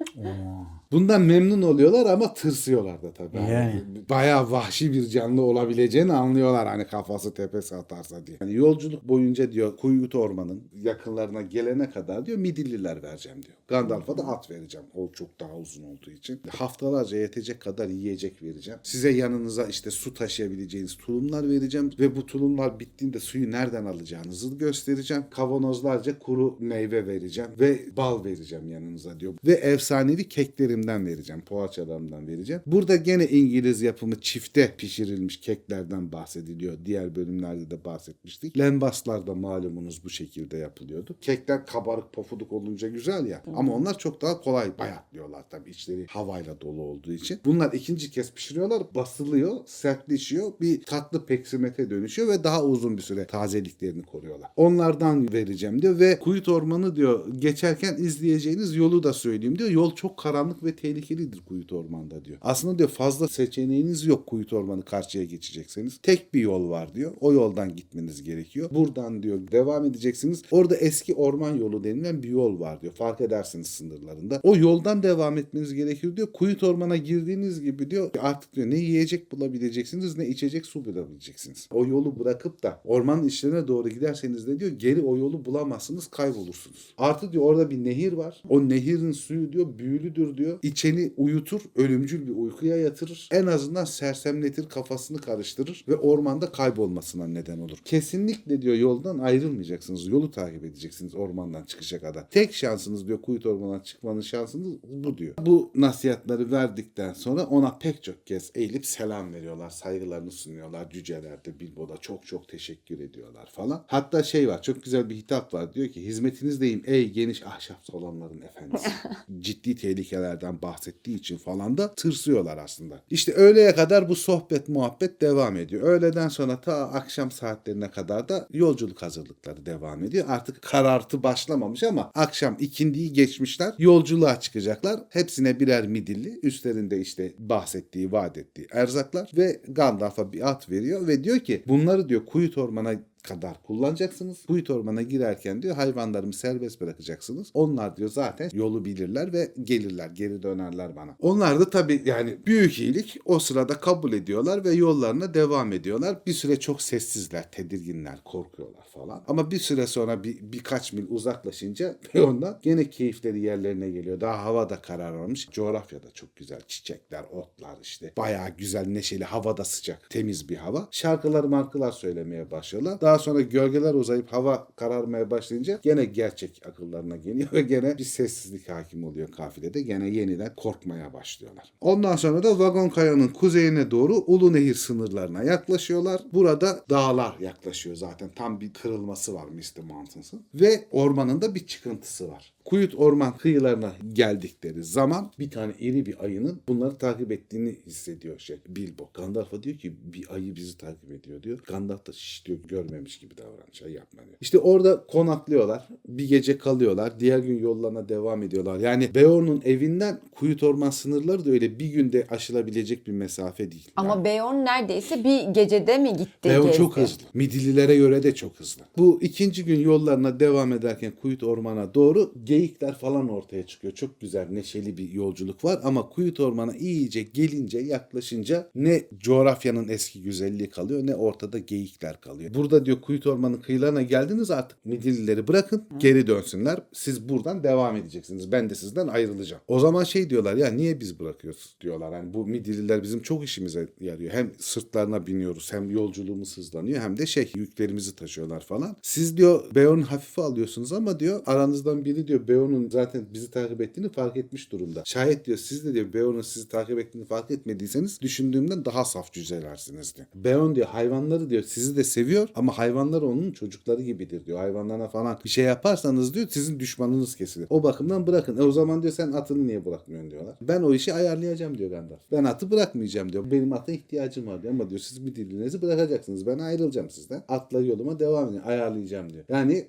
Bundan 0.92 1.22
memnun 1.22 1.62
oluyorlar 1.62 2.06
ama 2.06 2.34
tırsıyorlar 2.34 3.02
da 3.02 3.12
tabii. 3.12 3.36
Yani. 3.36 3.82
Bayağı 4.10 4.50
vahşi 4.50 4.92
bir 4.92 5.06
canlı 5.06 5.42
olabileceğini 5.42 6.12
anlıyorlar 6.12 6.68
hani 6.68 6.86
kafası 6.86 7.34
tepesi 7.34 7.76
atarsa 7.76 8.26
diye. 8.26 8.36
Yani 8.40 8.54
yolculuk 8.54 9.08
boyunca 9.08 9.52
diyor 9.52 9.76
Kuyut 9.76 10.14
Orman'ın 10.14 10.62
yakınlarına 10.82 11.42
gelene 11.42 11.90
kadar 11.90 12.26
diyor 12.26 12.38
midilliler 12.38 13.02
vereceğim 13.02 13.42
diyor. 13.42 13.56
Gandalf'a 13.68 14.18
da 14.18 14.22
at 14.22 14.50
vereceğim. 14.50 14.86
O 14.94 15.12
çok 15.12 15.40
daha 15.40 15.56
uzun 15.56 15.82
olduğu 15.82 16.10
için. 16.10 16.40
Haftalarca 16.48 17.16
yetecek 17.16 17.60
kadar 17.60 17.88
yiyecek 17.88 18.42
vereceğim. 18.42 18.80
Size 18.82 19.10
yanınıza 19.10 19.66
işte 19.66 19.90
su 19.90 20.14
taşıyabileceğiniz 20.14 20.96
tulumlar 20.96 21.50
vereceğim 21.50 21.90
ve 21.98 22.16
bu 22.16 22.26
tulumlar 22.26 22.80
bittiğinde 22.80 23.20
suyu 23.20 23.50
nereden 23.50 23.84
alacağınızı 24.10 24.54
göstereceğim. 24.54 25.24
Kavanozlarca 25.30 26.18
kuru 26.18 26.56
meyve 26.60 27.06
vereceğim 27.06 27.50
ve 27.60 27.96
bal 27.96 28.24
vereceğim 28.24 28.70
yanınıza 28.70 29.20
diyor. 29.20 29.34
Ve 29.44 29.52
efsanevi 29.52 30.28
keklerimden 30.28 31.06
vereceğim. 31.06 31.42
Poğaçalarımdan 31.42 32.28
vereceğim. 32.28 32.62
Burada 32.66 32.96
gene 32.96 33.28
İngiliz 33.28 33.82
yapımı 33.82 34.20
çifte 34.20 34.74
pişirilmiş 34.78 35.40
keklerden 35.40 36.12
bahsediliyor. 36.12 36.78
Diğer 36.84 37.16
bölümlerde 37.16 37.70
de 37.70 37.84
bahsetmiştik. 37.84 38.58
Lembaslar 38.58 39.26
da 39.26 39.34
malumunuz 39.34 40.04
bu 40.04 40.10
şekilde 40.10 40.56
yapılıyordu. 40.56 41.16
Kekler 41.20 41.66
kabarık 41.66 42.12
pofuduk 42.12 42.52
olunca 42.52 42.88
güzel 42.88 43.26
ya. 43.26 43.42
Ama 43.54 43.74
onlar 43.74 43.98
çok 43.98 44.22
daha 44.22 44.40
kolay 44.40 44.78
bayatlıyorlar 44.78 45.44
tabii 45.50 45.70
içleri 45.70 46.06
havayla 46.06 46.60
dolu 46.60 46.82
olduğu 46.82 47.12
için. 47.12 47.40
Bunlar 47.44 47.72
ikinci 47.72 48.10
kez 48.10 48.32
pişiriyorlar. 48.32 48.82
Basılıyor, 48.94 49.56
sertleşiyor. 49.66 50.52
Bir 50.60 50.82
tatlı 50.82 51.26
peksimete 51.26 51.90
dönüşüyor 51.90 52.28
ve 52.28 52.44
daha 52.44 52.64
uzun 52.64 52.96
bir 52.96 53.02
süre 53.02 53.26
tazeliklerini 53.26 53.99
koruyorlar. 54.02 54.50
Onlardan 54.56 55.32
vereceğim 55.32 55.82
diyor 55.82 55.98
ve 55.98 56.18
Kuyut 56.18 56.48
Ormanı 56.48 56.96
diyor 56.96 57.26
geçerken 57.38 57.96
izleyeceğiniz 57.96 58.76
yolu 58.76 59.02
da 59.02 59.12
söyleyeyim 59.12 59.58
diyor. 59.58 59.70
Yol 59.70 59.94
çok 59.94 60.18
karanlık 60.18 60.64
ve 60.64 60.76
tehlikelidir 60.76 61.40
Kuyut 61.44 61.72
Orman'da 61.72 62.24
diyor. 62.24 62.38
Aslında 62.40 62.78
diyor 62.78 62.88
fazla 62.88 63.28
seçeneğiniz 63.28 64.06
yok 64.06 64.26
Kuyut 64.26 64.52
Ormanı 64.52 64.82
karşıya 64.82 65.24
geçecekseniz. 65.24 65.98
Tek 66.02 66.34
bir 66.34 66.40
yol 66.40 66.70
var 66.70 66.94
diyor. 66.94 67.12
O 67.20 67.32
yoldan 67.32 67.76
gitmeniz 67.76 68.22
gerekiyor. 68.22 68.70
Buradan 68.70 69.22
diyor 69.22 69.38
devam 69.52 69.84
edeceksiniz. 69.84 70.42
Orada 70.50 70.76
eski 70.76 71.14
orman 71.14 71.56
yolu 71.56 71.84
denilen 71.84 72.22
bir 72.22 72.28
yol 72.28 72.60
var 72.60 72.80
diyor. 72.80 72.92
Fark 72.92 73.20
edersiniz 73.20 73.66
sınırlarında. 73.66 74.40
O 74.42 74.56
yoldan 74.56 75.02
devam 75.02 75.38
etmeniz 75.38 75.74
gerekiyor 75.74 76.16
diyor. 76.16 76.32
Kuyut 76.32 76.62
Orman'a 76.62 76.96
girdiğiniz 76.96 77.62
gibi 77.62 77.90
diyor 77.90 78.10
artık 78.20 78.54
diyor 78.54 78.70
ne 78.70 78.76
yiyecek 78.76 79.32
bulabileceksiniz 79.32 80.18
ne 80.18 80.28
içecek 80.28 80.66
su 80.66 80.84
bulabileceksiniz. 80.84 81.68
O 81.72 81.86
yolu 81.86 82.18
bırakıp 82.18 82.62
da 82.62 82.80
ormanın 82.84 83.28
içlerine 83.28 83.68
doğru 83.68 83.88
giderseniz 83.90 84.46
de 84.46 84.60
diyor 84.60 84.70
geri 84.70 85.02
o 85.02 85.16
yolu 85.16 85.44
bulamazsınız 85.44 86.06
kaybolursunuz. 86.06 86.94
Artı 86.98 87.32
diyor 87.32 87.44
orada 87.44 87.70
bir 87.70 87.84
nehir 87.84 88.12
var. 88.12 88.42
O 88.48 88.68
nehirin 88.68 89.12
suyu 89.12 89.52
diyor 89.52 89.78
büyülüdür 89.78 90.36
diyor. 90.36 90.58
İçeni 90.62 91.12
uyutur, 91.16 91.60
ölümcül 91.76 92.26
bir 92.26 92.36
uykuya 92.36 92.76
yatırır. 92.76 93.28
En 93.32 93.46
azından 93.46 93.84
sersemletir, 93.84 94.68
kafasını 94.68 95.18
karıştırır 95.18 95.84
ve 95.88 95.96
ormanda 95.96 96.52
kaybolmasına 96.52 97.26
neden 97.26 97.58
olur. 97.58 97.78
Kesinlikle 97.84 98.62
diyor 98.62 98.74
yoldan 98.74 99.18
ayrılmayacaksınız. 99.18 100.06
Yolu 100.06 100.30
takip 100.30 100.64
edeceksiniz 100.64 101.14
ormandan 101.14 101.64
çıkışa 101.64 102.00
kadar. 102.00 102.30
Tek 102.30 102.54
şansınız 102.54 103.06
diyor 103.06 103.22
Kuyut 103.22 103.46
Ormanı'na 103.46 103.82
çıkmanın 103.82 104.20
şansınız 104.20 104.76
bu 104.82 105.18
diyor. 105.18 105.34
Bu 105.40 105.70
nasihatleri 105.74 106.50
verdikten 106.50 107.12
sonra 107.12 107.46
ona 107.46 107.78
pek 107.78 108.02
çok 108.02 108.26
kez 108.26 108.50
eğilip 108.54 108.86
selam 108.86 109.32
veriyorlar. 109.32 109.70
Saygılarını 109.70 110.30
sunuyorlar. 110.30 110.90
Cüceler 110.90 111.44
de 111.44 111.60
Bilbo'da 111.60 111.96
çok 111.96 112.26
çok 112.26 112.48
teşekkür 112.48 113.00
ediyorlar 113.00 113.50
falan. 113.52 113.79
Hatta 113.86 114.22
şey 114.22 114.48
var 114.48 114.62
çok 114.62 114.82
güzel 114.82 115.10
bir 115.10 115.16
hitap 115.16 115.54
var. 115.54 115.74
Diyor 115.74 115.88
ki 115.88 116.06
hizmetinizdeyim 116.06 116.82
ey 116.86 117.10
geniş 117.10 117.46
ahşap 117.46 117.86
salonların 117.92 118.42
efendisi. 118.42 118.90
Ciddi 119.40 119.74
tehlikelerden 119.74 120.62
bahsettiği 120.62 121.18
için 121.18 121.38
falan 121.38 121.78
da 121.78 121.94
tırsıyorlar 121.94 122.58
aslında. 122.58 123.02
İşte 123.10 123.32
öğleye 123.32 123.74
kadar 123.74 124.08
bu 124.08 124.16
sohbet 124.16 124.68
muhabbet 124.68 125.20
devam 125.20 125.56
ediyor. 125.56 125.82
Öğleden 125.82 126.28
sonra 126.28 126.60
ta 126.60 126.74
akşam 126.74 127.30
saatlerine 127.30 127.90
kadar 127.90 128.28
da 128.28 128.48
yolculuk 128.52 129.02
hazırlıkları 129.02 129.66
devam 129.66 130.04
ediyor. 130.04 130.24
Artık 130.28 130.62
karartı 130.62 131.22
başlamamış 131.22 131.82
ama 131.82 132.10
akşam 132.14 132.56
ikindiyi 132.60 133.12
geçmişler. 133.12 133.74
Yolculuğa 133.78 134.40
çıkacaklar. 134.40 135.00
Hepsine 135.10 135.60
birer 135.60 135.86
midilli. 135.86 136.40
Üstlerinde 136.42 137.00
işte 137.00 137.34
bahsettiği, 137.38 138.12
vaat 138.12 138.38
ettiği 138.38 138.66
erzaklar 138.72 139.30
ve 139.36 139.60
Gandalf'a 139.68 140.32
bir 140.32 140.50
at 140.50 140.70
veriyor 140.70 141.06
ve 141.06 141.24
diyor 141.24 141.38
ki 141.38 141.62
bunları 141.66 142.08
diyor 142.08 142.26
Kuyut 142.26 142.58
Orman'a 142.58 142.94
kadar 143.22 143.62
kullanacaksınız. 143.62 144.46
Kuyut 144.46 144.70
ormana 144.70 145.02
girerken 145.02 145.62
diyor 145.62 145.76
hayvanlarımı 145.76 146.32
serbest 146.32 146.80
bırakacaksınız. 146.80 147.50
Onlar 147.54 147.96
diyor 147.96 148.10
zaten 148.10 148.50
yolu 148.52 148.84
bilirler 148.84 149.32
ve 149.32 149.52
gelirler, 149.62 150.10
geri 150.10 150.42
dönerler 150.42 150.96
bana. 150.96 151.16
Onlar 151.20 151.60
da 151.60 151.70
tabii 151.70 152.02
yani 152.04 152.38
büyük 152.46 152.78
iyilik 152.78 153.18
o 153.24 153.38
sırada 153.38 153.80
kabul 153.80 154.12
ediyorlar 154.12 154.64
ve 154.64 154.70
yollarına 154.70 155.34
devam 155.34 155.72
ediyorlar. 155.72 156.18
Bir 156.26 156.32
süre 156.32 156.60
çok 156.60 156.82
sessizler, 156.82 157.50
tedirginler, 157.50 158.24
korkuyorlar 158.24 158.84
falan. 158.92 159.24
Ama 159.28 159.50
bir 159.50 159.58
süre 159.58 159.86
sonra 159.86 160.24
bir, 160.24 160.38
birkaç 160.42 160.92
mil 160.92 161.04
uzaklaşınca 161.08 161.96
ve 162.14 162.22
ondan 162.22 162.58
gene 162.62 162.90
keyifleri 162.90 163.40
yerlerine 163.40 163.90
geliyor. 163.90 164.20
Daha 164.20 164.44
hava 164.44 164.70
da 164.70 164.82
kararmamış. 164.82 165.50
Coğrafya 165.50 166.02
da 166.02 166.10
çok 166.10 166.36
güzel. 166.36 166.60
Çiçekler, 166.68 167.24
otlar 167.32 167.76
işte. 167.82 168.12
Bayağı 168.16 168.50
güzel, 168.50 168.86
neşeli, 168.86 169.24
havada 169.24 169.64
sıcak, 169.64 170.10
temiz 170.10 170.48
bir 170.48 170.56
hava. 170.56 170.88
Şarkılar 170.90 171.44
markılar 171.44 171.92
söylemeye 171.92 172.50
başlıyorlar. 172.50 173.00
Daha 173.00 173.09
daha 173.10 173.18
sonra 173.18 173.40
gölgeler 173.40 173.94
uzayıp 173.94 174.32
hava 174.32 174.68
kararmaya 174.76 175.30
başlayınca 175.30 175.80
gene 175.82 176.04
gerçek 176.04 176.62
akıllarına 176.66 177.16
geliyor 177.16 177.48
ve 177.52 177.62
gene 177.62 177.98
bir 177.98 178.04
sessizlik 178.04 178.68
hakim 178.68 179.04
oluyor 179.04 179.28
kafilede. 179.28 179.82
Gene 179.82 180.08
yeniden 180.08 180.54
korkmaya 180.56 181.12
başlıyorlar. 181.12 181.72
Ondan 181.80 182.16
sonra 182.16 182.42
da 182.42 182.58
Vagon 182.58 182.88
Kaya'nın 182.88 183.28
kuzeyine 183.28 183.90
doğru 183.90 184.14
Ulu 184.14 184.52
Nehir 184.52 184.74
sınırlarına 184.74 185.42
yaklaşıyorlar. 185.42 186.22
Burada 186.32 186.84
dağlar 186.90 187.36
yaklaşıyor 187.40 187.96
zaten. 187.96 188.30
Tam 188.36 188.60
bir 188.60 188.72
kırılması 188.72 189.34
var 189.34 189.48
Misty 189.48 189.80
Mountains'ın. 189.80 190.42
Ve 190.54 190.84
ormanın 190.90 191.42
da 191.42 191.54
bir 191.54 191.66
çıkıntısı 191.66 192.28
var. 192.28 192.52
Kuyut 192.64 192.94
orman 192.94 193.36
kıyılarına 193.36 193.92
geldikleri 194.12 194.84
zaman 194.84 195.32
bir 195.38 195.50
tane 195.50 195.72
iri 195.80 196.06
bir 196.06 196.24
ayının 196.24 196.60
bunları 196.68 196.98
takip 196.98 197.32
ettiğini 197.32 197.76
hissediyor 197.86 198.38
şey 198.38 198.56
Bilbo. 198.68 199.10
Gandalf'a 199.14 199.62
diyor 199.62 199.78
ki 199.78 199.96
bir 200.12 200.34
ayı 200.34 200.56
bizi 200.56 200.78
takip 200.78 201.10
ediyor 201.10 201.42
diyor. 201.42 201.58
Gandalf 201.66 202.06
da 202.06 202.12
şiş 202.12 202.46
diyor 202.46 202.58
görmemiş 203.00 203.18
gibi 203.18 203.36
davran 203.36 203.66
şey 203.72 203.92
yapma 203.92 204.22
diyor. 204.24 204.36
İşte 204.40 204.58
orada 204.58 205.06
konaklıyorlar. 205.06 205.88
Bir 206.08 206.28
gece 206.28 206.58
kalıyorlar. 206.58 207.20
Diğer 207.20 207.38
gün 207.38 207.58
yollarına 207.58 208.08
devam 208.08 208.42
ediyorlar. 208.42 208.78
Yani 208.78 209.14
Beorn'un 209.14 209.62
evinden 209.64 210.20
Kuyut 210.34 210.62
orman 210.62 210.90
sınırları 210.90 211.44
da 211.44 211.50
öyle 211.50 211.78
bir 211.78 211.86
günde 211.86 212.26
aşılabilecek 212.30 213.06
bir 213.06 213.12
mesafe 213.12 213.72
değil. 213.72 213.88
Ama 213.96 214.08
Yani 214.14 214.24
Beorn 214.24 214.64
neredeyse 214.64 215.24
bir 215.24 215.42
gecede 215.54 215.98
mi 215.98 216.16
gitti? 216.16 216.48
Beorn 216.48 216.66
gezdi? 216.66 216.76
çok 216.76 216.96
hızlı. 216.96 217.22
Midillilere 217.34 217.96
göre 217.96 218.22
de 218.22 218.34
çok 218.34 218.60
hızlı. 218.60 218.82
Bu 218.98 219.18
ikinci 219.22 219.64
gün 219.64 219.80
yollarına 219.80 220.40
devam 220.40 220.72
ederken 220.72 221.12
Kuyut 221.22 221.42
Orman'a 221.42 221.94
doğru 221.94 222.32
geyikler 222.44 222.94
falan 222.94 223.28
ortaya 223.28 223.66
çıkıyor. 223.66 223.94
Çok 223.94 224.20
güzel, 224.20 224.46
neşeli 224.50 224.96
bir 224.96 225.10
yolculuk 225.10 225.64
var 225.64 225.80
ama 225.84 226.08
Kuyut 226.08 226.40
Orman'a 226.40 226.76
iyice 226.76 227.22
gelince, 227.22 227.78
yaklaşınca 227.78 228.70
ne 228.74 229.02
coğrafyanın 229.18 229.88
eski 229.88 230.22
güzelliği 230.22 230.68
kalıyor 230.70 231.06
ne 231.06 231.14
ortada 231.14 231.58
geyikler 231.58 232.20
kalıyor. 232.20 232.54
Burada 232.54 232.86
diyor 232.86 232.89
Kuyut 232.94 233.26
Orman'ın 233.26 233.56
kıyılarına 233.56 234.02
geldiniz 234.02 234.50
artık 234.50 234.86
Midillileri 234.86 235.48
bırakın, 235.48 235.84
geri 235.98 236.26
dönsünler. 236.26 236.82
Siz 236.92 237.28
buradan 237.28 237.62
devam 237.62 237.96
edeceksiniz. 237.96 238.52
Ben 238.52 238.70
de 238.70 238.74
sizden 238.74 239.08
ayrılacağım. 239.08 239.62
O 239.68 239.80
zaman 239.80 240.04
şey 240.04 240.30
diyorlar 240.30 240.54
ya 240.54 240.68
niye 240.68 241.00
biz 241.00 241.20
bırakıyoruz 241.20 241.76
diyorlar. 241.80 242.12
Yani 242.12 242.34
bu 242.34 242.46
Midilliler 242.46 243.02
bizim 243.02 243.22
çok 243.22 243.44
işimize 243.44 243.88
yarıyor. 244.00 244.32
Hem 244.32 244.50
sırtlarına 244.58 245.26
biniyoruz 245.26 245.72
hem 245.72 245.90
yolculuğumuz 245.90 246.56
hızlanıyor 246.56 247.02
hem 247.02 247.18
de 247.18 247.26
şey 247.26 247.52
yüklerimizi 247.56 248.16
taşıyorlar 248.16 248.60
falan. 248.60 248.96
Siz 249.02 249.36
diyor 249.36 249.64
Beorn'u 249.74 250.04
hafife 250.10 250.42
alıyorsunuz 250.42 250.92
ama 250.92 251.20
diyor 251.20 251.42
aranızdan 251.46 252.04
biri 252.04 252.28
diyor 252.28 252.48
Beorn'un 252.48 252.88
zaten 252.88 253.26
bizi 253.34 253.50
takip 253.50 253.80
ettiğini 253.80 254.08
fark 254.08 254.36
etmiş 254.36 254.72
durumda. 254.72 255.02
Şayet 255.04 255.46
diyor 255.46 255.58
siz 255.58 255.84
de 255.84 255.94
diyor 255.94 256.12
Beorn'un 256.12 256.40
sizi 256.40 256.68
takip 256.68 256.98
ettiğini 256.98 257.24
fark 257.24 257.50
etmediyseniz 257.50 258.20
düşündüğümden 258.20 258.84
daha 258.84 259.04
saf 259.04 259.32
cüzelersiniz 259.32 260.16
diyor. 260.16 260.26
Beorn 260.34 260.74
diyor 260.74 260.86
hayvanları 260.86 261.50
diyor 261.50 261.62
sizi 261.62 261.96
de 261.96 262.04
seviyor 262.04 262.48
ama 262.54 262.78
hayvanlar 262.80 263.22
onun 263.22 263.50
çocukları 263.50 264.02
gibidir 264.02 264.46
diyor. 264.46 264.58
Hayvanlarına 264.58 265.08
falan 265.08 265.38
bir 265.44 265.48
şey 265.48 265.64
yaparsanız 265.64 266.34
diyor 266.34 266.46
sizin 266.50 266.80
düşmanınız 266.80 267.36
kesilir. 267.36 267.66
O 267.70 267.82
bakımdan 267.82 268.26
bırakın. 268.26 268.58
E 268.58 268.62
o 268.62 268.72
zaman 268.72 269.02
diyor 269.02 269.14
sen 269.14 269.32
atını 269.32 269.66
niye 269.66 269.84
bırakmıyorsun 269.84 270.30
diyorlar. 270.30 270.54
Ben 270.60 270.82
o 270.82 270.94
işi 270.94 271.14
ayarlayacağım 271.14 271.78
diyor 271.78 271.90
Gandalf. 271.90 272.20
Ben 272.32 272.44
atı 272.44 272.70
bırakmayacağım 272.70 273.32
diyor. 273.32 273.50
Benim 273.50 273.72
ata 273.72 273.92
ihtiyacım 273.92 274.46
var 274.46 274.62
diyor. 274.62 274.74
Ama 274.74 274.90
diyor 274.90 275.00
siz 275.00 275.26
bir 275.26 275.34
dilinizi 275.34 275.82
bırakacaksınız. 275.82 276.46
Ben 276.46 276.58
ayrılacağım 276.58 277.10
sizden. 277.10 277.42
Atla 277.48 277.80
yoluma 277.80 278.20
devam 278.20 278.48
edin. 278.48 278.60
Ayarlayacağım 278.60 279.32
diyor. 279.32 279.44
Yani 279.48 279.86